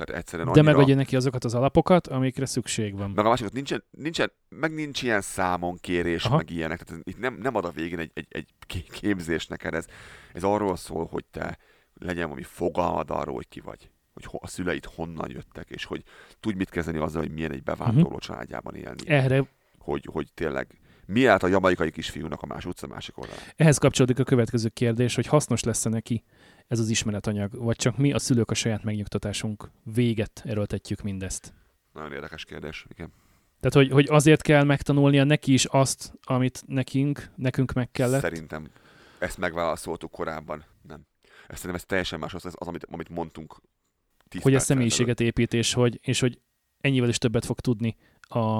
Tehát 0.05 0.21
egyszerűen 0.21 0.47
De 0.47 0.59
annyira... 0.59 0.71
megadja 0.73 0.95
neki 0.95 1.15
azokat 1.15 1.43
az 1.43 1.53
alapokat, 1.55 2.07
amikre 2.07 2.45
szükség 2.45 2.97
van. 2.97 3.11
Meg 3.11 3.25
a 3.25 3.29
másik, 3.29 3.51
nincsen, 3.51 3.83
nincsen, 3.91 4.31
meg 4.49 4.73
nincs 4.73 5.01
ilyen 5.01 5.21
számon 5.21 5.77
kérés, 5.81 6.23
Aha. 6.25 6.35
Meg 6.35 6.49
ilyenek. 6.49 6.83
Tehát 6.83 7.01
itt 7.07 7.19
nem, 7.19 7.37
nem 7.41 7.55
ad 7.55 7.65
a 7.65 7.71
végén 7.71 7.99
egy, 7.99 8.11
egy, 8.13 8.27
egy 8.29 8.47
ké- 8.67 8.91
képzés 8.91 9.47
neked. 9.47 9.73
Ez, 9.73 9.85
ez 10.33 10.43
arról 10.43 10.75
szól, 10.75 11.07
hogy 11.11 11.25
te 11.31 11.57
legyen 11.93 12.23
valami 12.23 12.43
fogalmad 12.43 13.09
arról, 13.09 13.35
hogy 13.35 13.47
ki 13.47 13.59
vagy. 13.59 13.89
Hogy 14.13 14.25
ho, 14.25 14.37
a 14.41 14.47
szüleid 14.47 14.85
honnan 14.85 15.29
jöttek, 15.31 15.69
és 15.69 15.85
hogy 15.85 16.03
tudj 16.39 16.57
mit 16.57 16.69
kezdeni 16.69 16.97
azzal, 16.97 17.21
hogy 17.21 17.31
milyen 17.31 17.51
egy 17.51 17.63
bevándorló 17.63 18.09
Mhm. 18.09 18.17
családjában 18.19 18.75
élni. 18.75 19.09
Erre, 19.09 19.43
Hogy, 19.77 20.07
hogy 20.11 20.27
tényleg 20.33 20.67
miért 21.05 21.43
a 21.43 21.47
jamaikai 21.47 21.91
kisfiúnak 21.91 22.41
a 22.41 22.45
más 22.45 22.65
utca 22.65 22.87
másik 22.87 23.17
oldalán. 23.17 23.41
Ehhez 23.55 23.77
kapcsolódik 23.77 24.19
a 24.19 24.23
következő 24.23 24.69
kérdés, 24.69 25.15
hogy 25.15 25.25
hasznos 25.25 25.63
lesz-e 25.63 25.89
neki 25.89 26.23
ez 26.69 26.79
az 26.79 26.89
ismeretanyag, 26.89 27.57
vagy 27.57 27.75
csak 27.75 27.97
mi 27.97 28.13
a 28.13 28.19
szülők 28.19 28.51
a 28.51 28.53
saját 28.53 28.83
megnyugtatásunk 28.83 29.69
véget 29.83 30.41
erőltetjük 30.45 31.01
mindezt. 31.01 31.53
Nagyon 31.93 32.13
érdekes 32.13 32.45
kérdés, 32.45 32.85
igen. 32.89 33.11
Tehát, 33.59 33.75
hogy, 33.75 33.91
hogy 33.91 34.07
azért 34.09 34.41
kell 34.41 34.63
megtanulnia 34.63 35.23
neki 35.23 35.53
is 35.53 35.65
azt, 35.65 36.13
amit 36.23 36.63
nekünk, 36.67 37.29
nekünk 37.35 37.73
meg 37.73 37.91
kellett. 37.91 38.21
Szerintem 38.21 38.69
ezt 39.19 39.37
megválaszoltuk 39.37 40.11
korábban. 40.11 40.65
Nem. 40.87 41.01
Ezt 41.25 41.61
szerintem 41.61 41.75
ez 41.75 41.85
teljesen 41.85 42.19
más 42.19 42.33
az, 42.33 42.45
az 42.45 42.67
amit, 42.67 42.85
amit 42.89 43.09
mondtunk. 43.09 43.61
hogy 44.41 44.55
a 44.55 44.59
személyiséget 44.59 45.19
épít, 45.19 45.53
és 45.53 45.73
hogy, 45.73 45.99
és 46.01 46.19
hogy 46.19 46.39
ennyivel 46.81 47.09
is 47.09 47.17
többet 47.17 47.45
fog 47.45 47.59
tudni 47.59 47.97
a, 48.21 48.59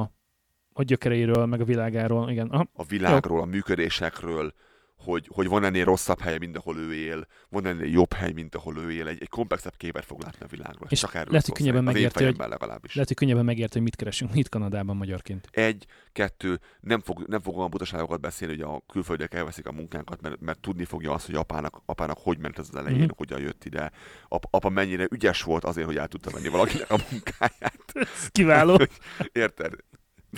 a 0.73 0.83
gyökereiről, 0.83 1.45
meg 1.45 1.61
a 1.61 1.65
világáról. 1.65 2.29
Igen. 2.29 2.47
Aha. 2.47 2.69
a 2.73 2.83
világról, 2.83 3.41
a 3.41 3.45
működésekről, 3.45 4.53
hogy, 4.99 5.29
hogy 5.33 5.47
van 5.47 5.63
ennél 5.63 5.85
rosszabb 5.85 6.19
hely, 6.19 6.37
mint 6.37 6.57
ahol 6.57 6.77
ő 6.77 6.93
él, 6.93 7.27
van 7.49 7.65
ennél 7.65 7.89
jobb 7.91 8.13
hely, 8.13 8.31
mint 8.31 8.55
ahol 8.55 8.77
ő 8.77 8.91
él, 8.91 9.07
egy, 9.07 9.21
egy 9.21 9.29
komplexebb 9.29 9.73
képet 9.77 10.05
fog 10.05 10.21
látni 10.21 10.45
a 10.45 10.47
világról. 10.47 10.87
És 10.89 10.99
Csak 10.99 11.13
erről 11.13 11.27
lehet, 11.29 11.45
hogy 11.45 11.55
könnyebben 11.55 11.83
megérti, 11.83 12.23
hogy- 12.23 12.37
legalábbis. 12.37 12.93
Lehet, 12.93 13.07
hogy 13.07 13.17
könnyebben 13.17 13.45
megérti, 13.45 13.73
hogy 13.73 13.81
mit 13.81 13.95
keresünk 13.95 14.33
mi 14.33 14.39
itt 14.39 14.49
Kanadában 14.49 14.95
magyarként. 14.95 15.47
Egy, 15.51 15.85
kettő, 16.11 16.59
nem 16.79 16.99
fog, 17.01 17.23
nem 17.27 17.39
fog 17.41 17.57
olyan 17.57 17.69
butaságokat 17.69 18.19
beszélni, 18.21 18.55
hogy 18.55 18.63
a 18.75 18.81
külföldiek 18.91 19.33
elveszik 19.33 19.67
a 19.67 19.71
munkánkat, 19.71 20.21
mert, 20.21 20.39
mert 20.39 20.59
tudni 20.59 20.85
fogja 20.85 21.13
azt, 21.13 21.25
hogy 21.25 21.35
apának, 21.35 21.81
apának 21.85 22.17
hogy 22.21 22.37
ment 22.37 22.59
ez 22.59 22.67
az 22.71 22.75
elején, 22.75 22.95
Mhm. 22.97 23.03
uh-huh. 23.03 23.17
hogyan 23.17 23.39
jött 23.41 23.65
ide. 23.65 23.91
Ap, 24.27 24.45
apa 24.49 24.69
mennyire 24.69 25.07
ügyes 25.11 25.41
volt 25.41 25.63
azért, 25.63 25.85
hogy 25.87 25.97
el 25.97 26.07
tudta 26.07 26.29
venni 26.31 26.47
valakinek 26.47 26.91
a 26.91 26.97
munkáját. 27.11 27.83
Ez 27.93 28.27
kiváló. 28.27 28.79
Érted? 29.31 29.73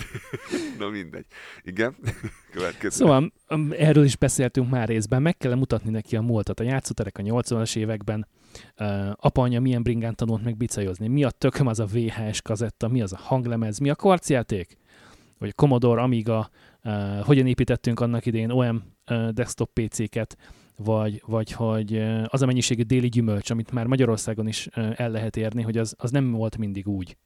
Na 0.78 0.88
mindegy. 0.88 1.26
Igen? 1.62 1.96
Következő. 2.52 2.96
Szóval 2.96 3.32
um, 3.48 3.72
erről 3.78 4.04
is 4.04 4.16
beszéltünk 4.16 4.70
már 4.70 4.88
részben, 4.88 5.22
meg 5.22 5.36
kell 5.36 5.54
mutatni 5.54 5.90
neki 5.90 6.16
a 6.16 6.20
múltat. 6.20 6.60
A 6.60 6.62
játszóterek 6.62 7.18
a 7.18 7.22
80-as 7.22 7.76
években, 7.76 8.28
uh, 8.78 9.10
apa 9.16 9.60
milyen 9.60 9.82
bringán 9.82 10.14
tanult 10.14 10.44
meg 10.44 10.56
bicajozni, 10.56 11.08
mi 11.08 11.24
a 11.24 11.30
tököm 11.30 11.66
az 11.66 11.80
a 11.80 11.86
VHS 11.86 12.42
kazetta, 12.42 12.88
mi 12.88 13.02
az 13.02 13.12
a 13.12 13.18
hanglemez, 13.18 13.78
mi 13.78 13.90
a 13.90 13.94
kvarcjáték, 13.94 14.76
vagy 15.38 15.48
a 15.48 15.54
Commodore, 15.54 16.02
Amiga, 16.02 16.50
uh, 16.84 17.18
hogyan 17.18 17.46
építettünk 17.46 18.00
annak 18.00 18.26
idén 18.26 18.50
OM 18.50 18.82
uh, 19.10 19.28
desktop 19.28 19.70
PC-ket, 19.72 20.36
vagy, 20.76 21.22
vagy 21.26 21.52
hogy 21.52 21.92
uh, 21.96 22.24
az 22.26 22.42
a 22.42 22.46
mennyiségű 22.46 22.82
déli 22.82 23.08
gyümölcs, 23.08 23.50
amit 23.50 23.72
már 23.72 23.86
Magyarországon 23.86 24.48
is 24.48 24.68
uh, 24.76 24.92
el 24.96 25.10
lehet 25.10 25.36
érni, 25.36 25.62
hogy 25.62 25.78
az, 25.78 25.94
az 25.98 26.10
nem 26.10 26.30
volt 26.30 26.58
mindig 26.58 26.88
úgy. 26.88 27.16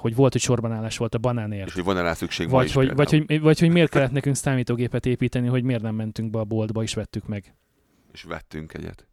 Hogy 0.00 0.14
volt, 0.14 0.32
hogy 0.32 0.40
sorbanállás 0.40 0.96
volt 0.96 1.14
a 1.14 1.18
banánért. 1.18 1.66
És 1.66 1.74
hogy 1.74 1.84
van-e 1.84 2.02
rá 2.02 2.14
szükség 2.14 2.48
Vagy 2.48 2.64
is 2.64 2.72
hogy, 2.72 2.86
például? 2.86 3.08
vagy, 3.08 3.24
hogy, 3.26 3.40
vagy 3.40 3.58
hogy 3.58 3.70
miért 3.70 3.90
kellett 3.90 4.10
nekünk 4.10 4.36
számítógépet 4.36 5.06
építeni, 5.06 5.48
hogy 5.48 5.62
miért 5.62 5.82
nem 5.82 5.94
mentünk 5.94 6.30
be 6.30 6.38
a 6.38 6.44
boltba 6.44 6.82
és 6.82 6.94
vettük 6.94 7.26
meg. 7.26 7.54
és 8.12 8.22
vettünk 8.22 8.74
egyet. 8.74 9.06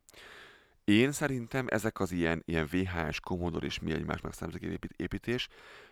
Én 0.84 1.12
szerintem 1.12 1.66
ezek 1.70 2.00
az 2.00 2.12
ilyen, 2.12 2.44
ilyen 2.46 2.68
VHS, 2.72 3.20
Commodore 3.20 3.66
és 3.66 3.80
mi 3.80 3.92
egymás 3.92 4.22
megszámítógép 4.22 4.86
építés, 4.96 5.48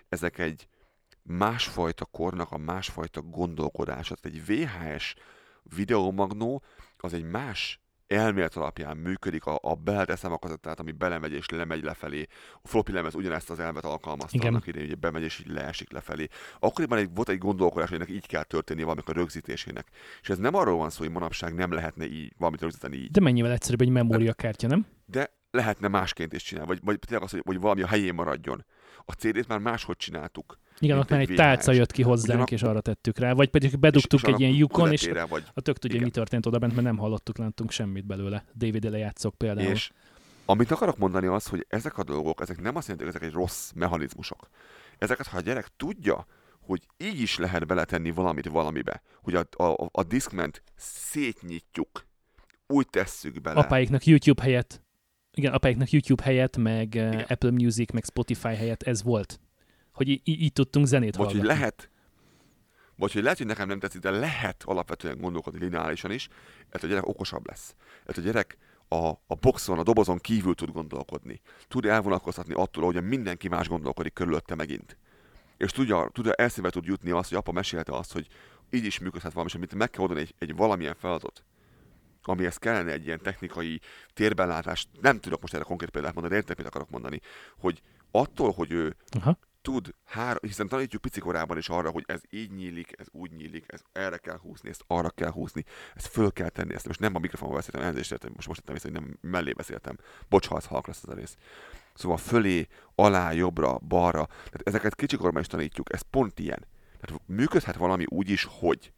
ezek 0.09 0.37
egy 0.37 0.67
másfajta 1.21 2.05
kornak 2.05 2.51
a 2.51 2.57
másfajta 2.57 3.21
gondolkodása. 3.21 4.15
Tehát 4.15 4.37
egy 4.37 4.45
VHS 4.45 5.15
videomagnó 5.75 6.63
az 6.97 7.13
egy 7.13 7.23
más 7.23 7.84
elmélet 8.07 8.55
alapján 8.55 8.97
működik, 8.97 9.45
a, 9.45 9.59
a 9.61 9.75
beleteszem 9.75 10.31
a 10.31 10.37
kazettát, 10.37 10.79
ami 10.79 10.91
belemegy 10.91 11.31
és 11.31 11.49
lemegy 11.49 11.83
lefelé. 11.83 12.27
A 12.61 12.67
floppy 12.67 12.91
lemez 12.91 13.15
ugyanezt 13.15 13.49
az 13.49 13.59
elvet 13.59 13.85
alkalmazta 13.85 14.37
Igen. 14.37 14.47
annak 14.47 14.67
idején, 14.67 14.87
hogy 14.87 14.99
bemegy 14.99 15.23
és 15.23 15.39
így 15.39 15.51
leesik 15.51 15.91
lefelé. 15.91 16.27
Akkoriban 16.59 16.97
egy, 16.97 17.09
volt 17.13 17.29
egy 17.29 17.37
gondolkodás, 17.37 17.89
hogy 17.89 17.97
ennek 17.97 18.11
így 18.11 18.27
kell 18.27 18.43
történnie 18.43 18.83
valamik 18.83 19.09
a 19.09 19.13
rögzítésének. 19.13 19.87
És 20.21 20.29
ez 20.29 20.37
nem 20.37 20.55
arról 20.55 20.77
van 20.77 20.89
szó, 20.89 21.03
hogy 21.03 21.11
manapság 21.11 21.53
nem 21.53 21.71
lehetne 21.71 22.05
így, 22.05 22.33
valamit 22.37 22.61
rögzíteni 22.61 22.95
így 22.95 23.11
De 23.11 23.21
mennyivel 23.21 23.51
egyszerűbb 23.51 23.81
egy 23.81 23.89
memóriakártya, 23.89 24.67
nem? 24.67 24.85
de 25.05 25.33
lehetne 25.51 25.87
másként 25.87 26.33
is 26.33 26.43
csinálni, 26.43 26.69
vagy, 26.69 26.79
vagy 26.83 26.99
tényleg 26.99 27.23
az, 27.23 27.31
hogy, 27.31 27.41
hogy 27.45 27.59
valami 27.59 27.81
a 27.81 27.87
helyén 27.87 28.13
maradjon. 28.13 28.65
A 29.05 29.11
CD-t 29.11 29.47
már 29.47 29.59
máshogy 29.59 29.97
csináltuk. 29.97 30.59
Igen, 30.80 30.97
ott 30.97 31.09
már 31.09 31.19
egy 31.19 31.34
tálca 31.36 31.71
jött 31.71 31.91
ki 31.91 32.01
hozzánk, 32.01 32.28
Ugyanak- 32.30 32.51
és 32.51 32.63
arra 32.63 32.82
tettük 32.82 33.17
rá. 33.17 33.34
Vagy 33.34 33.49
pedig 33.49 33.80
bedugtuk 33.80 34.21
és 34.21 34.28
egy 34.34 34.39
ilyen 34.39 34.53
lyukon, 34.53 34.91
és 34.91 35.09
vagy, 35.30 35.43
a 35.53 35.61
tök 35.61 35.78
tudja, 35.78 36.01
mi 36.01 36.09
történt 36.09 36.45
oda 36.45 36.59
bent, 36.59 36.73
mert 36.73 36.86
nem 36.86 36.97
hallottuk, 36.97 37.38
láttunk 37.38 37.71
semmit 37.71 38.05
belőle. 38.05 38.45
DVD 38.53 38.89
lejátszok 38.89 39.36
például. 39.36 39.71
és 39.71 39.91
amit 40.45 40.71
akarok 40.71 40.97
mondani 40.97 41.28
az, 41.28 41.47
hogy 41.47 41.65
ezek 41.69 41.97
a 41.97 42.03
dolgok, 42.03 42.41
ezek 42.41 42.61
nem 42.61 42.76
azt 42.76 42.88
jelenti, 42.88 43.05
hogy 43.07 43.15
ezek 43.15 43.30
egy 43.30 43.36
rossz 43.36 43.71
mechanizmusok. 43.76 44.49
Ezeket, 44.97 45.28
ha 45.28 45.38
a 45.38 45.41
gyerek 45.41 45.67
tudja, 45.78 46.26
hogy 46.61 46.88
így 46.97 47.21
is 47.21 47.38
lehet 47.38 47.67
beletenni 47.67 48.11
valamit 48.11 48.47
valamibe, 48.47 49.01
hogy 49.21 49.36
a, 49.36 49.63
a, 49.63 49.89
a 49.91 50.03
diszkment 50.03 50.63
szétnyitjuk, 50.76 52.05
úgy 52.67 52.89
tesszük 52.89 53.41
bele. 53.41 53.59
apáiknak 53.59 54.05
YouTube 54.05 54.41
helyett, 54.41 54.82
igen, 55.34 55.53
apáiknak 55.53 55.89
YouTube 55.89 56.23
helyett, 56.23 56.57
meg 56.57 56.95
Igen. 56.95 57.13
igen. 57.13 57.26
Apple 57.30 57.51
Music, 57.51 57.91
meg 57.91 58.03
Spotify 58.03 58.55
helyett 58.55 58.84
ez 58.84 59.03
volt. 59.03 59.39
Hogy 59.95 60.07
í- 60.07 60.21
í- 60.27 60.41
így 60.41 60.53
tudtunk 60.53 60.85
zenét 60.85 61.15
Vagy 61.15 61.25
hogy 61.25 61.35
hallgatni. 61.35 61.59
lehet, 61.59 61.89
vagy 62.95 63.13
hogy 63.13 63.23
lehet, 63.23 63.37
hogy 63.37 63.47
nekem 63.47 63.67
nem 63.67 63.79
tetszik, 63.79 64.01
de 64.01 64.09
lehet 64.09 64.63
alapvetően 64.63 65.17
gondolkodni 65.17 65.59
lineárisan 65.59 66.11
is, 66.11 66.27
mert 66.71 66.83
a 66.83 66.87
gyerek 66.87 67.07
okosabb 67.07 67.47
lesz. 67.47 67.75
Mert 68.05 68.17
a 68.17 68.21
gyerek 68.21 68.57
a, 68.87 69.07
a 69.07 69.35
boxon, 69.39 69.79
a 69.79 69.83
dobozon 69.83 70.17
kívül 70.17 70.55
tud 70.55 70.71
gondolkodni. 70.71 71.41
Tud 71.67 71.85
elvonatkoztatni 71.85 72.53
attól, 72.53 72.83
hogy 72.85 73.03
mindenki 73.03 73.47
más 73.47 73.67
gondolkodik 73.67 74.13
körülötte 74.13 74.55
megint. 74.55 74.97
És 75.57 75.71
tudja, 75.71 76.09
tudja 76.13 76.33
eszébe 76.33 76.69
tud 76.69 76.85
jutni 76.85 77.11
azt, 77.11 77.29
hogy 77.29 77.37
apa 77.37 77.51
mesélte 77.51 77.97
azt, 77.97 78.13
hogy 78.13 78.27
így 78.69 78.85
is 78.85 78.99
működhet 78.99 79.31
valami, 79.31 79.49
és 79.49 79.55
amit 79.55 79.75
meg 79.75 79.89
kell 79.89 80.01
oldani 80.01 80.19
egy, 80.19 80.33
egy 80.39 80.55
valamilyen 80.55 80.95
feladatot, 80.95 81.43
amihez 82.23 82.57
kellene 82.57 82.91
egy 82.91 83.05
ilyen 83.05 83.19
technikai 83.21 83.79
térbenlátás, 84.13 84.87
nem 85.01 85.19
tudok 85.19 85.41
most 85.41 85.53
erre 85.53 85.63
konkrét 85.63 85.89
példát 85.89 86.13
mondani, 86.13 86.35
értek, 86.35 86.57
mit 86.57 86.67
akarok 86.67 86.89
mondani, 86.89 87.21
hogy 87.57 87.81
attól, 88.11 88.51
hogy 88.51 88.71
ő 88.71 88.95
Aha. 89.19 89.37
Tud, 89.66 89.93
három, 90.05 90.38
hiszen 90.41 90.68
tanítjuk 90.68 91.01
picikorában 91.01 91.57
is 91.57 91.70
arra, 91.70 91.89
hogy 91.89 92.03
ez 92.07 92.22
így 92.30 92.51
nyílik, 92.51 92.91
ez 92.97 93.07
úgy 93.11 93.32
nyílik, 93.32 93.66
ez 93.68 93.82
erre 93.91 94.18
kell 94.18 94.38
húzni, 94.38 94.70
ezt 94.70 94.84
arra 94.88 95.09
kell 95.09 95.32
húzni, 95.32 95.63
ezt 95.95 96.07
föl 96.07 96.32
kell 96.32 96.49
tenni, 96.49 96.74
ezt 96.74 96.88
most 96.88 96.99
nem 96.99 97.16
a 97.16 97.20
mikrofonba 97.20 97.55
beszéltem, 97.55 97.82
elnézést 97.82 98.11
értem, 98.11 98.32
most 98.36 98.47
most 98.47 98.59
tettem 98.59 98.76
észre, 98.76 98.89
hogy 98.89 98.99
nem 98.99 99.32
mellé 99.32 99.51
beszéltem. 99.51 99.97
Bocs, 100.30 100.47
ha 100.47 100.55
az 100.55 100.66
halk 100.66 100.88
lesz 100.88 101.03
ez 101.03 101.09
a 101.09 101.13
rész. 101.13 101.36
Szóval 101.93 102.18
fölé, 102.18 102.68
alá, 102.95 103.32
jobbra, 103.32 103.78
balra, 103.78 104.26
tehát 104.26 104.61
ezeket 104.68 104.95
kicsikorban 104.95 105.41
is 105.41 105.47
tanítjuk, 105.47 105.93
ez 105.93 106.01
pont 106.01 106.39
ilyen. 106.39 106.68
Tehát 107.01 107.22
működhet 107.26 107.76
valami 107.76 108.03
úgy 108.07 108.30
is, 108.30 108.47
hogy 108.49 108.93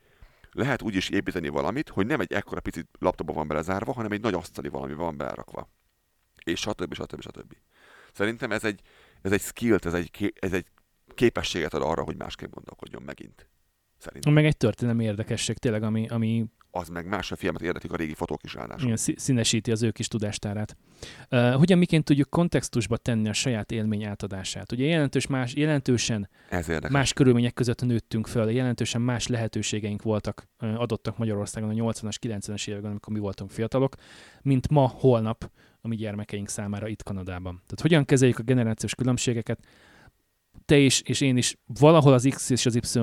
lehet 0.52 0.82
úgy 0.82 0.96
is 0.96 1.10
építeni 1.10 1.48
valamit, 1.48 1.90
hogy 1.90 2.06
nem 2.06 2.20
egy 2.20 2.34
ekkora 2.34 2.62
pici 2.62 2.84
laptopba 3.00 3.34
van 3.34 3.48
belezárva, 3.48 3.94
hanem 3.94 4.12
egy 4.12 4.22
nagy 4.22 4.34
asztali 4.34 4.70
valami 4.70 4.94
van 4.94 5.18
belerakva. 5.18 5.70
És 6.44 6.60
stb. 6.60 6.94
stb. 6.94 7.22
stb. 7.22 7.54
Szerintem 8.14 8.52
ez 8.52 8.64
egy, 8.64 8.82
ez 9.22 9.32
egy 9.32 9.42
skillt, 9.42 9.86
ez 9.86 9.94
egy, 9.94 10.34
ez 10.40 10.54
egy 10.54 10.66
képességet 11.16 11.74
ad 11.74 11.82
arra, 11.82 12.04
hogy 12.04 12.18
másképp 12.18 12.52
gondolkodjon 12.54 13.02
megint. 13.06 13.50
Szerintem. 13.98 14.34
Meg 14.34 14.46
egy 14.46 14.58
történelmi 14.58 15.04
érdekesség 15.04 15.58
tényleg, 15.58 15.84
ami, 15.84 16.08
ami 16.08 16.46
Az 16.72 16.88
meg 16.90 17.08
más 17.08 17.32
a 17.32 17.36
filmet 17.36 17.62
érdetik 17.62 17.92
a 17.92 17.96
régi 17.96 18.14
fotók 18.14 18.44
is 18.44 18.54
ráadásul. 18.54 18.84
igen, 18.84 18.98
szí- 18.98 19.20
színesíti 19.20 19.72
az 19.72 19.84
ő 19.84 19.92
kis 19.92 20.08
tudástárát. 20.08 20.78
Uh, 21.32 21.54
hogyan 21.54 21.78
miként 21.78 22.04
tudjuk 22.04 22.30
kontextusba 22.30 22.98
tenni 22.98 23.30
a 23.30 23.34
saját 23.34 23.72
élmény 23.72 24.04
átadását? 24.04 24.72
Ugye 24.72 24.86
jelentős 24.86 25.28
más, 25.28 25.56
jelentősen 25.56 26.30
más 26.90 27.14
körülmények 27.14 27.54
között 27.54 27.82
nőttünk 27.82 28.28
föl, 28.28 28.52
jelentősen 28.52 29.02
más 29.02 29.28
lehetőségeink 29.28 30.02
voltak, 30.02 30.48
adottak 30.58 31.18
Magyarországon 31.18 31.70
a 31.70 31.74
80-as, 31.74 32.16
90-es 32.22 32.68
években, 32.68 32.92
amikor 32.92 33.14
mi 33.14 33.20
voltunk 33.20 33.52
fiatalok, 33.52 33.96
mint 34.42 34.70
ma, 34.70 34.88
holnap 34.88 35.52
a 35.88 35.90
mi 35.90 35.96
gyermekeink 35.96 36.50
számára 36.50 36.88
itt 36.88 37.04
Kanadában. 37.04 37.54
Tehát 37.54 37.82
hogyan 37.82 38.06
kezeljük 38.06 38.40
a 38.40 38.44
generációs 38.44 38.96
különbségeket? 38.96 39.60
Te 40.66 40.78
is, 40.78 41.02
és 41.02 41.22
én 41.22 41.38
is 41.38 41.58
valahol 41.80 42.14
az 42.14 42.28
X 42.30 42.50
és 42.50 42.66
az 42.66 42.76
Y 42.76 43.00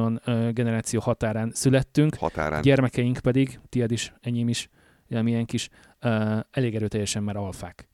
generáció 0.52 1.00
határán 1.00 1.50
születtünk, 1.54 2.14
Határán. 2.14 2.62
gyermekeink 2.62 3.18
pedig, 3.18 3.60
tiéd 3.68 3.90
is, 3.90 4.12
enyém 4.20 4.48
is, 4.48 4.68
milyen 5.08 5.44
kis, 5.44 5.68
uh, 6.02 6.38
elég 6.50 6.74
erőteljesen 6.74 7.22
már 7.22 7.36
alfák. 7.36 7.88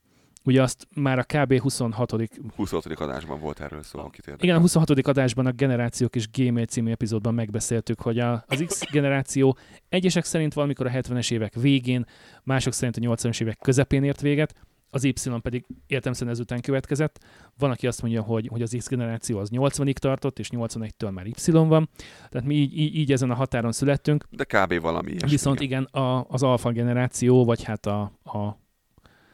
Ugye 0.45 0.63
azt 0.63 0.87
már 0.95 1.19
a 1.19 1.25
kb. 1.25 1.61
26. 1.61 2.13
26. 2.57 2.87
adásban 2.87 3.41
volt 3.41 3.61
erről 3.61 3.83
szó, 3.83 3.99
akit 3.99 4.27
érdekel. 4.27 4.45
Igen, 4.45 4.57
a 4.57 4.61
26. 4.61 4.91
adásban 4.91 5.47
a 5.47 5.51
Generációk 5.51 6.17
és 6.17 6.31
Gmail 6.31 6.67
című 6.67 6.91
epizódban 6.91 7.35
megbeszéltük, 7.35 8.01
hogy 8.01 8.19
a, 8.19 8.45
az 8.47 8.65
X 8.67 8.91
generáció 8.91 9.57
egyesek 9.89 10.25
szerint 10.25 10.55
valamikor 10.55 10.87
a 10.87 10.91
70-es 10.91 11.33
évek 11.33 11.55
végén, 11.55 12.07
mások 12.43 12.73
szerint 12.73 12.97
a 12.97 13.15
80-as 13.15 13.41
évek 13.41 13.59
közepén 13.59 14.05
ért 14.05 14.21
véget, 14.21 14.55
az 14.91 15.05
Y 15.05 15.13
pedig 15.43 15.65
értelmszerűen 15.87 16.35
ezután 16.35 16.61
következett. 16.61 17.25
Van, 17.59 17.71
aki 17.71 17.87
azt 17.87 18.03
mondja, 18.03 18.23
hogy, 18.23 18.47
hogy 18.47 18.63
az 18.63 18.75
X 18.79 18.89
generáció 18.89 19.39
az 19.39 19.49
80-ig 19.53 19.93
tartott, 19.97 20.39
és 20.39 20.49
81-től 20.53 21.13
már 21.13 21.27
Y 21.27 21.51
van. 21.51 21.89
Tehát 22.29 22.47
mi 22.47 22.55
így, 22.55 22.79
így, 22.79 22.95
így 22.95 23.13
ezen 23.13 23.31
a 23.31 23.35
határon 23.35 23.73
születtünk. 23.73 24.25
De 24.31 24.45
kb. 24.45 24.81
valami 24.81 25.11
ilyesmi. 25.11 25.29
Viszont 25.29 25.61
igen, 25.61 25.85
a, 25.85 26.25
az 26.29 26.43
alfa 26.43 26.71
generáció, 26.71 27.45
vagy 27.45 27.63
hát 27.63 27.87
a, 27.87 28.01
a, 28.25 28.59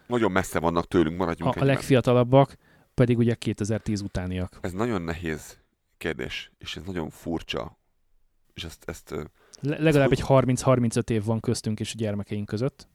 Nagyon 0.06 0.32
messze 0.32 0.58
vannak 0.58 0.88
tőlünk, 0.88 1.14
a, 1.14 1.18
maradjunk 1.18 1.50
a 1.50 1.54
egyben. 1.54 1.74
legfiatalabbak 1.74 2.56
pedig 2.94 3.18
ugye 3.18 3.34
2010 3.34 4.00
utániak. 4.00 4.58
Ez 4.60 4.72
nagyon 4.72 5.02
nehéz 5.02 5.58
kérdés, 5.96 6.52
és 6.58 6.76
ez 6.76 6.82
nagyon 6.86 7.10
furcsa. 7.10 7.78
És 8.54 8.64
ezt, 8.64 8.84
ezt 8.86 9.14
Le- 9.60 9.78
legalább 9.78 10.12
egy 10.12 10.22
30-35 10.28 11.10
év 11.10 11.24
van 11.24 11.40
köztünk 11.40 11.80
és 11.80 11.92
a 11.92 11.96
gyermekeink 11.96 12.46
között. 12.46 12.88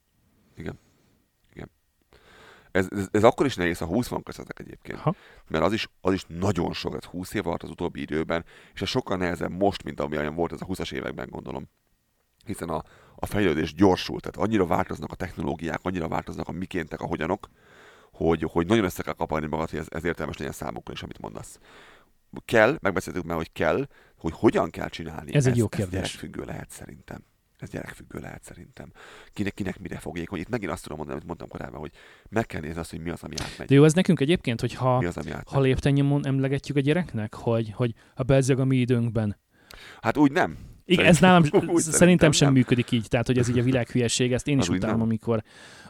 Ez, 2.72 2.88
ez, 2.91 3.07
ez 3.11 3.24
akkor 3.24 3.45
is 3.45 3.55
nehéz, 3.55 3.78
ha 3.78 3.86
20 3.86 4.07
van 4.07 4.24
köztetek 4.24 4.59
egyébként. 4.59 4.99
Ha. 4.99 5.15
Mert 5.47 5.63
az 5.63 5.74
is, 5.74 5.88
az 6.01 6.13
is 6.13 6.26
nagyon 6.28 6.74
sok, 6.74 6.95
ez 6.95 7.03
20 7.03 7.34
év 7.34 7.47
alatt 7.47 7.63
az 7.63 7.69
utóbbi 7.69 8.01
időben, 8.01 8.45
és 8.74 8.82
ez 8.82 8.88
sokkal 8.88 9.17
nehezebb 9.17 9.51
most, 9.51 9.84
mint 9.84 9.99
ami 9.99 10.17
olyan 10.17 10.36
volt 10.36 10.51
ez 10.51 10.61
a 10.61 10.65
20-as 10.65 10.91
években, 10.91 11.30
gondolom. 11.30 11.69
Hiszen 12.45 12.69
a, 12.69 12.84
a 13.15 13.26
fejlődés 13.26 13.74
gyorsult, 13.74 14.22
tehát 14.22 14.47
annyira 14.47 14.65
változnak 14.65 15.11
a 15.11 15.15
technológiák, 15.15 15.80
annyira 15.84 16.07
változnak 16.07 16.47
a 16.47 16.51
mikéntek, 16.51 17.01
a 17.01 17.05
hogyanok, 17.05 17.49
hogy, 18.11 18.45
hogy 18.51 18.67
nagyon 18.67 18.84
össze 18.84 19.03
kell 19.03 19.13
kapani 19.13 19.47
magad, 19.47 19.69
hogy 19.69 19.80
ez, 19.80 19.88
ez 19.89 20.03
értelmes 20.03 20.38
legyen 20.38 20.53
számukra 20.53 20.93
is, 20.93 21.03
amit 21.03 21.19
mondasz. 21.19 21.59
Kell, 22.45 22.78
megbeszéltük 22.82 23.24
már, 23.24 23.38
hogy 23.38 23.51
kell, 23.51 23.88
hogy 24.17 24.34
hogyan 24.36 24.69
kell 24.69 24.89
csinálni. 24.89 25.36
Ez 25.36 25.45
egy 25.45 25.57
jó 25.57 25.67
ez 25.69 25.78
kérdés. 25.78 25.93
gyerekfüggő 25.93 26.43
lehet 26.43 26.69
szerintem. 26.69 27.24
Ez 27.62 27.70
gyerekfüggő 27.70 28.20
lehet 28.20 28.43
szerintem. 28.43 28.91
Kinek, 29.34 29.53
kinek 29.53 29.80
mire 29.80 29.97
fogékony. 29.97 30.39
Itt 30.39 30.49
megint 30.49 30.72
azt 30.72 30.82
tudom 30.82 30.97
mondani, 30.97 31.18
amit 31.20 31.28
mondtam 31.28 31.49
korábban, 31.57 31.80
hogy 31.80 31.91
meg 32.30 32.45
kell 32.45 32.62
nézni 32.62 32.80
azt, 32.80 32.89
hogy 32.89 32.99
mi 32.99 33.09
az, 33.09 33.24
ami 33.24 33.36
átmegy. 33.41 33.68
De 33.68 33.76
jó, 33.76 33.84
ez 33.84 33.93
nekünk 33.93 34.20
egyébként, 34.20 34.59
hogy 34.59 34.74
ha, 34.74 34.99
Mi 34.99 35.05
az, 35.05 35.18
ami 35.18 35.30
átmegy. 35.32 35.53
ha 35.53 35.59
léptennyomon 35.59 36.26
emlegetjük 36.26 36.78
a 36.78 36.80
gyereknek, 36.80 37.34
hogy, 37.34 37.72
hogy 37.76 37.93
a 38.16 38.24
bezzeg 38.24 38.59
a 38.59 38.66
mi 38.66 38.76
időnkben. 38.78 39.38
Hát 40.01 40.18
úgy 40.18 40.32
nem. 40.32 40.57
Igen, 40.86 41.05
ez 41.05 41.20
nálam 41.20 41.43
Úgy 41.68 41.82
szerintem 41.82 42.32
sem 42.32 42.47
nem. 42.47 42.55
működik 42.57 42.91
így, 42.91 43.07
tehát 43.07 43.28
hogy 43.28 43.38
ez 43.38 43.49
így 43.49 43.59
a 43.59 43.64
világhülyeség, 43.64 44.34
ezt 44.34 44.47
én 44.47 44.57
is 44.59 44.68
Az 44.68 44.76
utálom, 44.76 44.97
nem. 44.97 45.05
amikor, 45.05 45.43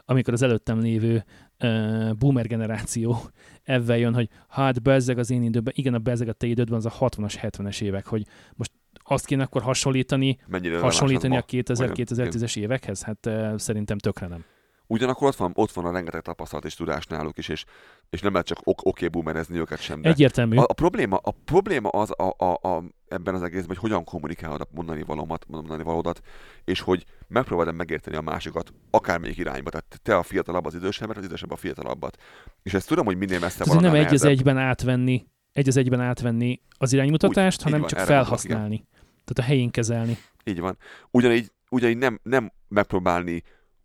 amikor 0.04 0.32
az 0.32 0.42
előttem 0.42 0.80
lévő 0.80 1.24
uh, 1.64 2.12
boomer 2.12 2.46
generáció 2.46 3.18
ebben 3.62 3.96
jön, 3.98 4.14
hogy 4.14 4.28
hát 4.48 4.82
bezzeg 4.82 5.18
az 5.18 5.30
én 5.30 5.42
időben, 5.42 5.72
igen, 5.76 5.94
a 5.94 5.98
bezzeg 5.98 6.28
a 6.28 6.32
te 6.32 6.46
idődben 6.46 6.76
az 6.76 6.86
a 6.86 6.92
60-as, 7.00 7.34
70-es 7.42 7.80
évek, 7.82 8.06
hogy 8.06 8.26
most 8.54 8.70
azt 9.04 9.26
kéne 9.26 9.42
akkor 9.42 9.62
hasonlítani, 9.62 10.38
Mennyire 10.46 10.78
hasonlítani 10.78 11.36
a 11.36 11.44
releváns 11.48 11.68
az 11.70 11.78
ma. 11.78 11.86
Vajon? 11.86 12.30
2000-2010-es 12.30 12.56
évekhez? 12.56 13.02
Hát 13.02 13.26
uh, 13.26 13.58
szerintem 13.58 13.98
tökre 13.98 14.26
nem. 14.26 14.44
Ugyanakkor 14.92 15.28
ott 15.28 15.36
van, 15.36 15.52
ott 15.54 15.70
van 15.70 15.84
a 15.84 15.92
rengeteg 15.92 16.20
tapasztalat 16.20 16.64
és 16.64 16.74
tudás 16.74 17.06
náluk 17.06 17.38
is, 17.38 17.48
és, 17.48 17.64
és 18.10 18.20
nem 18.20 18.32
lehet 18.32 18.46
csak 18.46 18.58
ok- 18.64 18.80
oké 18.80 18.88
okay, 18.88 19.08
boomerezni 19.08 19.58
őket 19.58 19.80
sem. 19.80 20.02
De 20.02 20.08
Egyértelmű. 20.08 20.56
a, 20.56 20.62
a, 20.62 20.72
probléma, 20.72 21.16
a 21.16 21.34
probléma 21.44 21.88
az 21.88 22.10
a, 22.16 22.34
a, 22.44 22.68
a, 22.68 22.84
ebben 23.08 23.34
az 23.34 23.42
egészben, 23.42 23.68
hogy 23.68 23.90
hogyan 23.90 24.04
kommunikálod 24.04 24.60
a 24.60 24.66
mondani, 24.70 25.02
valómat, 25.02 25.44
mondani 25.48 25.82
valódat, 25.82 26.20
és 26.64 26.80
hogy 26.80 27.04
megpróbálod 27.28 27.74
megérteni 27.74 28.16
a 28.16 28.20
másikat 28.20 28.72
akármelyik 28.90 29.38
irányba. 29.38 29.70
Tehát 29.70 30.00
te 30.02 30.16
a 30.16 30.22
fiatalabb 30.22 30.66
az 30.66 30.74
idősebbet, 30.74 31.16
az 31.16 31.24
idősebb 31.24 31.50
a 31.50 31.56
fiatalabbat. 31.56 32.16
És 32.62 32.74
ezt 32.74 32.88
tudom, 32.88 33.04
hogy 33.04 33.16
minél 33.16 33.38
Tehát 33.38 33.66
van, 33.66 33.82
nem 33.82 33.94
egy 33.94 34.14
az 34.14 34.24
egyben 34.24 34.58
átvenni, 34.58 35.26
egy 35.52 35.68
az 35.68 35.76
egyben 35.76 36.00
átvenni 36.00 36.60
az 36.78 36.92
iránymutatást, 36.92 37.58
Úgy, 37.58 37.64
hanem 37.64 37.80
van, 37.80 37.88
csak 37.88 37.98
felhasználni. 37.98 38.84
Tehát 39.24 39.38
a 39.38 39.42
helyén 39.42 39.70
kezelni. 39.70 40.16
Így 40.44 40.60
van. 40.60 40.78
Ugyanígy, 41.10 41.52
ugyanígy 41.70 41.98
nem, 41.98 42.20
nem 42.22 42.52
megpróbálni 42.68 43.42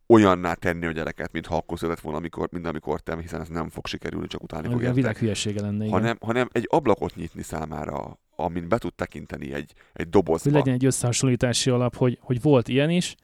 olyanná 0.08 0.54
tenni 0.54 0.86
a 0.86 0.92
gyereket, 0.92 1.32
mint 1.32 1.46
ha 1.46 1.56
akkor 1.56 1.78
született 1.78 2.04
volna, 2.04 2.18
amikor, 2.18 2.48
mint 2.52 2.66
amikor 2.68 3.00
te, 3.00 3.18
hiszen 3.22 3.42
ez 3.42 3.48
nem 3.48 3.70
fog 3.70 3.88
sikerülni, 3.88 4.28
csak 4.28 4.44
utálni 4.44 4.68
fog 4.68 4.84
a 4.84 4.94
világ 4.94 5.18
hülyesége 5.18 5.62
lenne, 5.62 5.86
igen. 5.86 5.90
hanem, 5.90 6.18
hanem 6.20 6.50
egy 6.52 6.68
ablakot 6.70 7.16
nyitni 7.16 7.42
számára, 7.42 8.20
amin 8.36 8.68
be 8.68 8.78
tud 8.78 8.94
tekinteni 8.94 9.54
egy, 9.54 9.54
egy 9.54 9.76
hogy 9.94 10.10
dobozba. 10.10 10.52
legyen 10.52 10.74
egy 10.74 10.86
összehasonlítási 10.86 11.70
alap, 11.70 11.96
hogy, 11.96 12.18
hogy 12.22 12.42
volt 12.42 12.68
ilyen 12.68 12.90
is, 12.90 13.16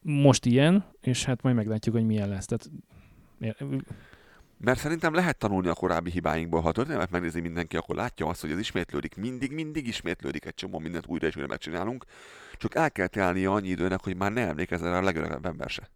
most 0.00 0.44
ilyen, 0.44 0.84
és 1.00 1.24
hát 1.24 1.42
majd 1.42 1.56
meglátjuk, 1.56 1.94
hogy 1.94 2.06
milyen 2.06 2.28
lesz. 2.28 2.46
Tehát, 2.46 2.70
Mert 4.58 4.78
szerintem 4.78 5.14
lehet 5.14 5.38
tanulni 5.38 5.68
a 5.68 5.74
korábbi 5.74 6.10
hibáinkból. 6.10 6.60
Ha 6.60 6.68
a 6.68 6.72
történelmet 6.72 7.10
megnézi 7.10 7.40
mindenki, 7.40 7.76
akkor 7.76 7.96
látja 7.96 8.26
azt, 8.26 8.40
hogy 8.40 8.50
ez 8.50 8.58
ismétlődik. 8.58 9.16
Mindig, 9.16 9.52
mindig 9.52 9.86
ismétlődik 9.86 10.44
egy 10.44 10.54
csomó 10.54 10.78
mindent 10.78 11.06
újra 11.06 11.26
és 11.26 11.36
újra 11.36 11.48
megcsinálunk. 11.48 12.04
Csak 12.56 12.74
el 12.74 12.90
kell 12.90 13.06
telnie 13.06 13.50
annyi 13.50 13.68
időnek, 13.68 14.02
hogy 14.02 14.16
már 14.16 14.32
ne 14.32 14.46
emlékezzen 14.46 14.90
rá 14.90 14.98
a 14.98 15.02
legöregebb 15.02 15.46
ember 15.46 15.68
se. 15.68 15.90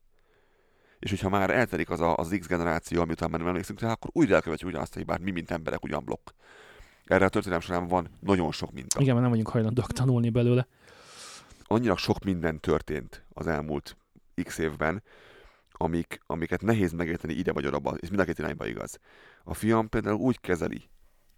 És 0.99 1.11
hogyha 1.11 1.29
már 1.29 1.51
eltelik 1.51 1.91
az 1.91 2.01
a, 2.01 2.17
az 2.17 2.37
X 2.39 2.47
generáció, 2.47 3.01
ami 3.01 3.13
után 3.13 3.31
már 3.31 3.39
nem 3.39 3.49
emlékszünk 3.49 3.81
rá, 3.81 3.91
akkor 3.91 4.11
újra 4.13 4.35
elkövetjük 4.35 4.69
ugyanazt 4.69 4.95
a 4.95 4.99
hibát, 4.99 5.21
mi, 5.21 5.31
mint 5.31 5.51
emberek, 5.51 5.85
ugyan 5.85 6.05
blokk. 6.05 6.31
Erre 7.05 7.25
a 7.25 7.29
történelem 7.29 7.63
során 7.63 7.87
van 7.87 8.09
nagyon 8.21 8.53
sok 8.53 8.73
minta. 8.73 9.01
igen, 9.01 9.11
mert 9.11 9.21
nem 9.21 9.31
vagyunk 9.31 9.49
hajlandóak 9.49 9.93
tanulni 9.93 10.31
belőle. 10.31 10.67
annyira 11.63 11.97
sok 11.97 12.25
minden 12.25 12.61
történt 12.61 13.25
az 13.33 13.47
elmúlt 13.47 13.97
x 14.43 14.59
évben, 14.59 15.03
amik, 15.83 16.21
amiket 16.27 16.63
nehéz 16.63 16.93
megérteni 16.93 17.33
ide 17.33 17.53
vagy 17.53 17.67
oda, 17.67 17.95
és 17.97 18.09
mind 18.09 18.21
a 18.21 18.25
két 18.25 18.39
irányba 18.39 18.67
igaz. 18.67 18.99
A 19.45 19.55
fiam 19.55 19.89
például 19.89 20.19
úgy 20.19 20.41
kezeli 20.41 20.91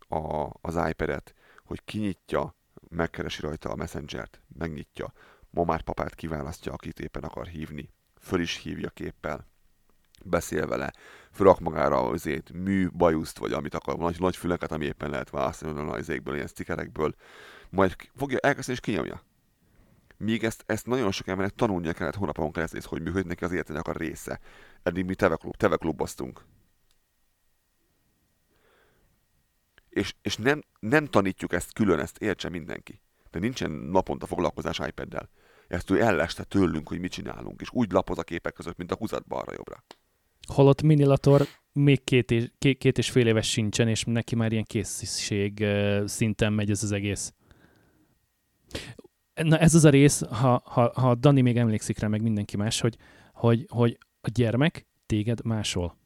a, 0.08 0.48
az 0.60 0.88
iPad-et, 0.88 1.34
hogy 1.64 1.84
kinyitja, 1.84 2.56
megkeresi 2.88 3.40
rajta 3.40 3.70
a 3.70 3.74
Messenger-t, 3.74 4.42
megnyitja, 4.58 5.12
mamát, 5.50 5.82
papát 5.82 6.14
kiválasztja, 6.14 6.72
akit 6.72 7.00
éppen 7.00 7.22
akar 7.22 7.46
hívni, 7.46 7.90
föl 8.20 8.40
is 8.40 8.56
hívja 8.56 8.88
képpel, 8.90 9.46
beszél 10.24 10.66
vele, 10.66 10.92
fölrak 11.32 11.60
magára 11.60 12.08
azért 12.08 12.52
mű, 12.52 12.88
bajuszt, 12.88 13.38
vagy 13.38 13.52
amit 13.52 13.74
akar, 13.74 13.98
nagy, 13.98 14.20
nagy 14.20 14.36
füleket, 14.36 14.72
ami 14.72 14.84
éppen 14.84 15.10
lehet 15.10 15.30
választani 15.30 15.78
a 15.78 15.82
nagyzékből, 15.82 16.34
ilyen 16.34 16.46
stickerekből, 16.46 17.14
majd 17.70 17.96
fogja, 18.16 18.38
elkezdeni 18.38 18.78
és 18.78 18.84
kinyomja 18.84 19.22
míg 20.22 20.44
ezt, 20.44 20.64
ezt 20.66 20.86
nagyon 20.86 21.12
sok 21.12 21.26
embernek 21.26 21.54
tanulnia 21.54 21.92
kellett 21.92 22.14
hónapon 22.14 22.52
keresztül, 22.52 22.80
hogy 22.84 23.02
működik 23.02 23.26
neki 23.26 23.44
az 23.44 23.52
életének 23.52 23.86
a 23.86 23.92
része. 23.92 24.40
Eddig 24.82 25.04
mi 25.04 25.14
teveklub, 25.14 25.56
tevekluboztunk. 25.56 26.44
És, 29.88 30.14
és 30.22 30.36
nem, 30.36 30.62
nem 30.80 31.06
tanítjuk 31.06 31.52
ezt 31.52 31.72
külön, 31.72 31.98
ezt 31.98 32.18
értse 32.18 32.48
mindenki. 32.48 33.00
De 33.30 33.38
nincsen 33.38 33.70
naponta 33.70 34.26
foglalkozás 34.26 34.78
iPad-del. 34.78 35.28
Ezt 35.68 35.90
ő 35.90 36.00
elleste 36.00 36.44
tőlünk, 36.44 36.88
hogy 36.88 37.00
mit 37.00 37.12
csinálunk, 37.12 37.60
és 37.60 37.68
úgy 37.72 37.92
lapoz 37.92 38.18
a 38.18 38.22
képek 38.22 38.52
között, 38.52 38.76
mint 38.76 38.92
a 38.92 38.96
húzat 38.96 39.26
balra-jobbra. 39.26 39.84
Holott 40.46 40.82
Minilator 40.82 41.46
még 41.72 42.04
két 42.04 42.30
és, 42.30 42.50
két, 42.58 42.78
két 42.78 42.98
és 42.98 43.10
fél 43.10 43.26
éves 43.26 43.50
sincsen, 43.50 43.88
és 43.88 44.04
neki 44.04 44.34
már 44.34 44.52
ilyen 44.52 44.64
készség 44.64 45.66
szinten 46.04 46.52
megy 46.52 46.70
ez 46.70 46.82
az 46.82 46.92
egész. 46.92 47.32
Na 49.34 49.58
ez 49.58 49.74
az 49.74 49.84
a 49.84 49.90
rész, 49.90 50.22
ha, 50.26 50.62
ha, 50.64 50.92
ha 50.94 51.14
Dani 51.14 51.40
még 51.40 51.56
emlékszik 51.56 51.98
rá, 51.98 52.08
meg 52.08 52.22
mindenki 52.22 52.56
más, 52.56 52.80
hogy, 52.80 52.96
hogy, 53.32 53.66
hogy 53.68 53.98
a 54.20 54.28
gyermek 54.32 54.86
téged 55.06 55.44
másol. 55.44 55.96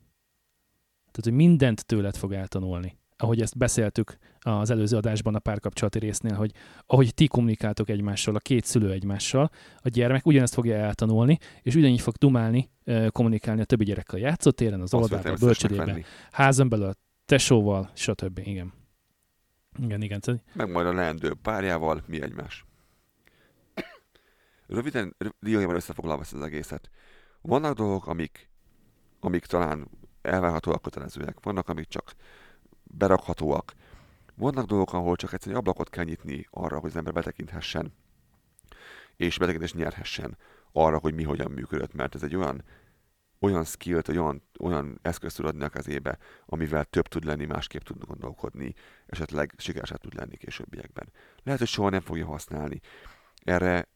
Tehát, 1.11 1.23
hogy 1.23 1.33
mindent 1.33 1.87
tőled 1.87 2.17
fog 2.17 2.33
eltanulni. 2.33 2.99
Ahogy 3.19 3.41
ezt 3.41 3.57
beszéltük 3.57 4.19
az 4.41 4.71
előző 4.71 4.97
adásban 4.97 5.35
a 5.35 5.39
párkapcsolati 5.39 5.99
résznél, 5.99 6.35
hogy 6.35 6.53
ahogy 6.87 7.15
ti 7.15 7.27
kommunikáltok 7.27 7.89
egymással, 7.89 8.35
a 8.35 8.39
két 8.39 8.65
szülő 8.65 8.91
egymással, 8.91 9.51
a 9.77 9.89
gyermek 9.89 10.27
ugyanezt 10.27 10.55
fogja 10.55 10.75
eltanulni, 10.75 11.39
és 11.63 11.75
ugyanígy 11.75 12.01
fog 12.01 12.15
dumálni, 12.15 12.71
kommunikálni 13.09 13.61
a 13.61 13.65
többi 13.65 13.85
gyerekkel 13.85 14.19
a 14.19 14.23
játszótéren, 14.23 14.81
az 14.81 14.95
óvodában, 14.95 15.33
a 15.33 15.37
bölcsödében, 15.37 16.05
házon 16.31 16.69
belül, 16.69 16.87
a 16.87 16.95
tesóval, 17.25 17.91
stb. 17.95 18.39
Igen. 18.45 18.73
Igen, 19.83 20.03
igen. 20.03 20.21
Tehát 20.21 20.43
Meg 20.53 20.71
majd 20.71 20.87
a 20.87 20.93
leendő 20.93 21.35
párjával, 21.43 22.03
mi 22.07 22.23
egymás. 22.23 22.66
Röviden, 24.67 25.15
rö- 25.19 25.37
diójában 25.41 25.75
összefoglalva 25.75 26.23
ezt 26.23 26.33
az 26.33 26.43
egészet. 26.43 26.91
Vannak 27.41 27.75
dolgok, 27.75 28.07
amik, 28.07 28.51
amik 29.21 29.47
talán 29.47 29.89
elvárhatóak, 30.23 30.83
kötelezőek. 30.83 31.37
Vannak, 31.43 31.69
amik 31.69 31.89
csak 31.89 32.15
berakhatóak. 32.83 33.73
Vannak 34.35 34.67
dolgok, 34.67 34.93
ahol 34.93 35.17
csak 35.17 35.33
egyszerűen 35.33 35.57
egy 35.57 35.67
ablakot 35.67 35.91
kell 35.91 36.05
nyitni 36.05 36.47
arra, 36.51 36.79
hogy 36.79 36.91
az 36.91 36.97
ember 36.97 37.13
betekinthessen, 37.13 37.95
és 39.17 39.39
betekintést 39.39 39.75
nyerhessen 39.75 40.39
arra, 40.73 40.99
hogy 40.99 41.15
mi 41.15 41.23
hogyan 41.23 41.51
működött, 41.51 41.95
mert 41.95 42.15
ez 42.15 42.23
egy 42.23 42.37
olyan 42.37 42.65
olyan 43.41 43.65
skillt, 43.65 44.09
olyan, 44.09 44.43
olyan 44.61 44.99
eszközt 45.03 45.37
tud 45.37 45.47
adni 45.47 45.65
a 45.65 45.69
kezébe, 45.69 46.19
amivel 46.47 46.85
több 46.85 47.09
tud 47.09 47.25
lenni, 47.25 47.45
másképp 47.45 47.83
tud 47.83 48.05
gondolkodni, 48.05 48.75
esetleg 49.07 49.55
sikeresebb 49.57 50.01
tud 50.01 50.15
lenni 50.15 50.37
későbbiekben. 50.37 51.13
Lehet, 51.43 51.61
hogy 51.61 51.69
soha 51.69 51.89
nem 51.89 52.01
fogja 52.01 52.27
használni. 52.27 52.81
Erre, 53.45 53.89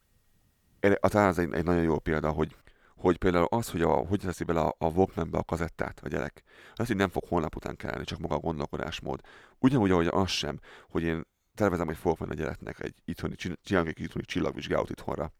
erre 0.80 0.96
talán 0.96 1.28
ez 1.28 1.38
egy, 1.38 1.52
egy 1.52 1.64
nagyon 1.64 1.82
jó 1.82 1.98
példa, 1.98 2.30
hogy, 2.30 2.56
hogy 2.96 3.18
például 3.18 3.46
az, 3.50 3.70
hogy 3.70 3.82
a, 3.82 3.90
hogy 3.90 4.20
teszi 4.20 4.44
bele 4.44 4.60
a, 4.60 4.74
a 4.78 4.86
Walkmanbe 4.86 5.38
a 5.38 5.44
kazettát 5.44 6.00
a 6.02 6.08
gyerek, 6.08 6.42
az, 6.74 6.86
hogy 6.86 6.96
nem 6.96 7.08
fog 7.08 7.24
holnap 7.28 7.56
után 7.56 7.76
kelleni, 7.76 8.04
csak 8.04 8.18
maga 8.18 8.34
a 8.34 8.38
gondolkodásmód. 8.38 9.20
Ugyanúgy, 9.58 9.90
ahogy 9.90 10.06
az 10.06 10.30
sem, 10.30 10.58
hogy 10.88 11.02
én 11.02 11.22
tervezem, 11.54 11.86
hogy 11.86 11.96
fogok 11.96 12.18
venni 12.18 12.32
a 12.32 12.34
gyereknek 12.34 12.80
egy 12.80 12.94
itthoni, 13.04 13.34
csinálunk 13.34 13.96
egy 13.96 14.04
itthoni 14.04 14.24
csillagvizsgálat 14.24 14.90
itthonra, 14.90 15.32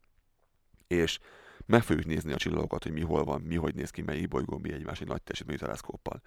és 0.87 1.19
meg 1.65 1.83
fogjuk 1.83 2.05
nézni 2.05 2.33
a 2.33 2.37
csillagokat, 2.37 2.83
hogy 2.83 2.91
mi 2.91 3.01
hol 3.01 3.23
van, 3.23 3.41
mi 3.41 3.55
hogy 3.55 3.75
néz 3.75 3.89
ki, 3.89 4.01
melyik 4.01 4.27
bolygó, 4.27 4.57
mi 4.57 4.73
egymás 4.73 5.01
egy 5.01 5.07
nagy 5.07 5.21
teljesítményű 5.21 5.59
teleszkóppal. 5.59 6.21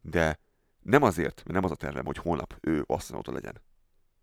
De 0.00 0.38
nem 0.80 1.02
azért, 1.02 1.34
mert 1.34 1.52
nem 1.52 1.64
az 1.64 1.70
a 1.70 1.74
tervem, 1.74 2.04
hogy 2.04 2.16
holnap 2.16 2.56
ő 2.60 2.84
asztronauta 2.86 3.32
legyen. 3.32 3.62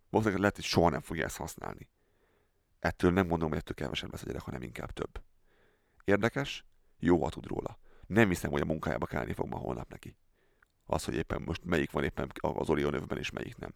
Valószínűleg 0.10 0.42
lehet, 0.42 0.56
hogy 0.56 0.66
soha 0.66 0.90
nem 0.90 1.02
fogja 1.02 1.26
ezt 1.26 1.38
használni. 1.38 1.90
Ettől 2.82 3.12
nem 3.12 3.28
mondom, 3.28 3.50
hogy 3.50 3.58
ettől 3.58 3.76
kevesebb 3.76 4.12
lesz 4.12 4.22
a 4.22 4.26
gyerek, 4.26 4.42
hanem 4.42 4.62
inkább 4.62 4.92
több. 4.92 5.22
Érdekes? 6.04 6.66
Jó, 7.00 7.30
tud 7.30 7.46
róla. 7.46 7.78
Nem 8.08 8.28
hiszem, 8.28 8.52
hogy 8.52 8.62
a 8.62 8.66
munkájába 8.66 9.06
kellni 9.06 9.34
fog 9.34 9.48
ma 9.48 9.58
holnap 9.58 9.90
neki. 9.90 10.16
Az, 10.86 11.04
hogy 11.04 11.16
éppen 11.16 11.42
most 11.42 11.64
melyik 11.64 11.92
van 11.92 12.04
éppen 12.04 12.32
az 12.42 12.70
Orion 12.70 12.94
övben, 12.94 13.18
és 13.18 13.32
melyik 13.32 13.58
nem. 13.58 13.74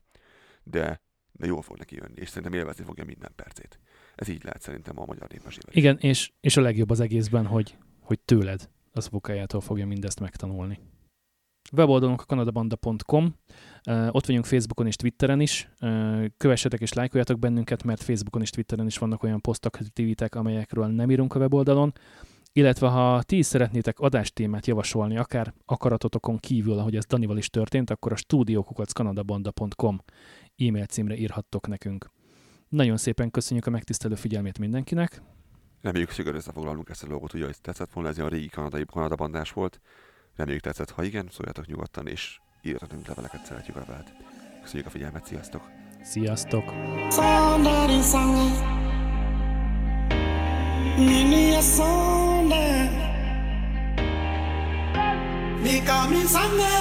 De 0.64 1.01
de 1.38 1.45
jól 1.45 1.62
fog 1.62 1.78
neki 1.78 1.95
jönni, 1.95 2.22
és 2.22 2.28
szerintem 2.28 2.53
élvezni 2.53 2.84
fogja 2.84 3.06
minden 3.06 3.32
percét. 3.36 3.80
Ez 4.16 4.28
így 4.28 4.43
lehet 4.43 4.62
szerintem 4.62 4.99
a 4.99 5.06
magyar 5.06 5.30
népmesével. 5.30 5.74
Igen, 5.74 5.97
és, 5.97 6.32
és 6.39 6.58
a 6.58 6.62
legjobb 6.62 6.89
az 6.89 6.99
egészben, 6.99 7.45
hogy, 7.45 7.78
hogy 7.99 8.20
tőled, 8.20 8.70
az 8.91 9.08
bokájától 9.08 9.62
fogja 9.62 9.86
mindezt 9.86 10.20
megtanulni. 10.20 10.80
Weboldalunk 11.72 12.22
a 12.22 12.26
kanadabanda.com, 12.26 13.36
ott 14.09 14.26
vagyunk 14.26 14.45
Facebookon 14.45 14.88
és 14.88 14.95
Twitteren 14.95 15.39
is. 15.39 15.70
Kövessetek 16.38 16.82
és 16.82 16.93
lájkoljatok 16.93 17.39
bennünket, 17.39 17.84
mert 17.84 18.03
Facebookon 18.03 18.41
és 18.41 18.49
Twitteren 18.49 18.86
is 18.86 18.97
vannak 18.97 19.24
olyan 19.24 19.41
posztok, 19.41 19.76
aktivitek, 19.76 20.36
amelyekről 20.36 20.88
nem 20.88 21.11
írunk 21.11 21.36
a 21.36 21.39
weboldalon. 21.39 21.93
Illetve 22.53 22.88
ha 22.88 23.22
ti 23.22 23.38
is 23.38 23.45
szeretnétek 23.45 23.99
adástémát 23.99 24.68
javasolni, 24.68 25.18
akár 25.18 25.53
akaratotokon 25.66 26.38
kívül, 26.38 26.80
ahogy 26.80 26.95
ez 26.95 27.05
Danival 27.05 27.38
is 27.38 27.49
történt, 27.49 27.89
akkor 27.89 28.11
a 28.11 28.16
stúdiókukackanadabanda.com 28.16 29.99
e-mail 30.57 30.86
címre 30.86 31.16
írhattok 31.16 31.68
nekünk. 31.68 32.11
Nagyon 32.70 32.97
szépen 32.97 33.32
köszönjük 33.32 33.66
a 33.66 33.70
megtisztelő 33.70 34.16
figyelmét 34.16 34.59
mindenkinek. 34.59 35.22
Reméljük 35.82 36.09
sikerül 36.09 36.38
összefoglalnunk 36.38 36.89
ezt 36.89 37.03
a 37.03 37.07
logot, 37.07 37.34
ugye, 37.34 37.45
hogy 37.45 37.61
tetszett 37.61 37.91
volna, 37.91 38.09
ez 38.09 38.18
a 38.18 38.28
régi 38.28 38.47
kanadai 38.47 38.86
kanadabandás 38.86 39.51
volt. 39.51 39.82
Reméljük 40.36 40.64
tetszett, 40.64 40.90
ha 40.90 41.04
igen, 41.04 41.30
szóljatok 41.32 41.66
nyugodtan, 41.66 42.08
és 42.08 42.40
írjatok 42.62 43.08
leveleket, 43.08 43.46
szeretjük 43.46 43.76
a 43.76 43.80
levelet. 43.80 44.14
Köszönjük 44.62 44.88
a 44.88 44.90
figyelmet, 44.90 45.26
sziasztok! 45.26 45.70
Sziasztok! 46.04 46.64
Mikamisanga 55.62 56.76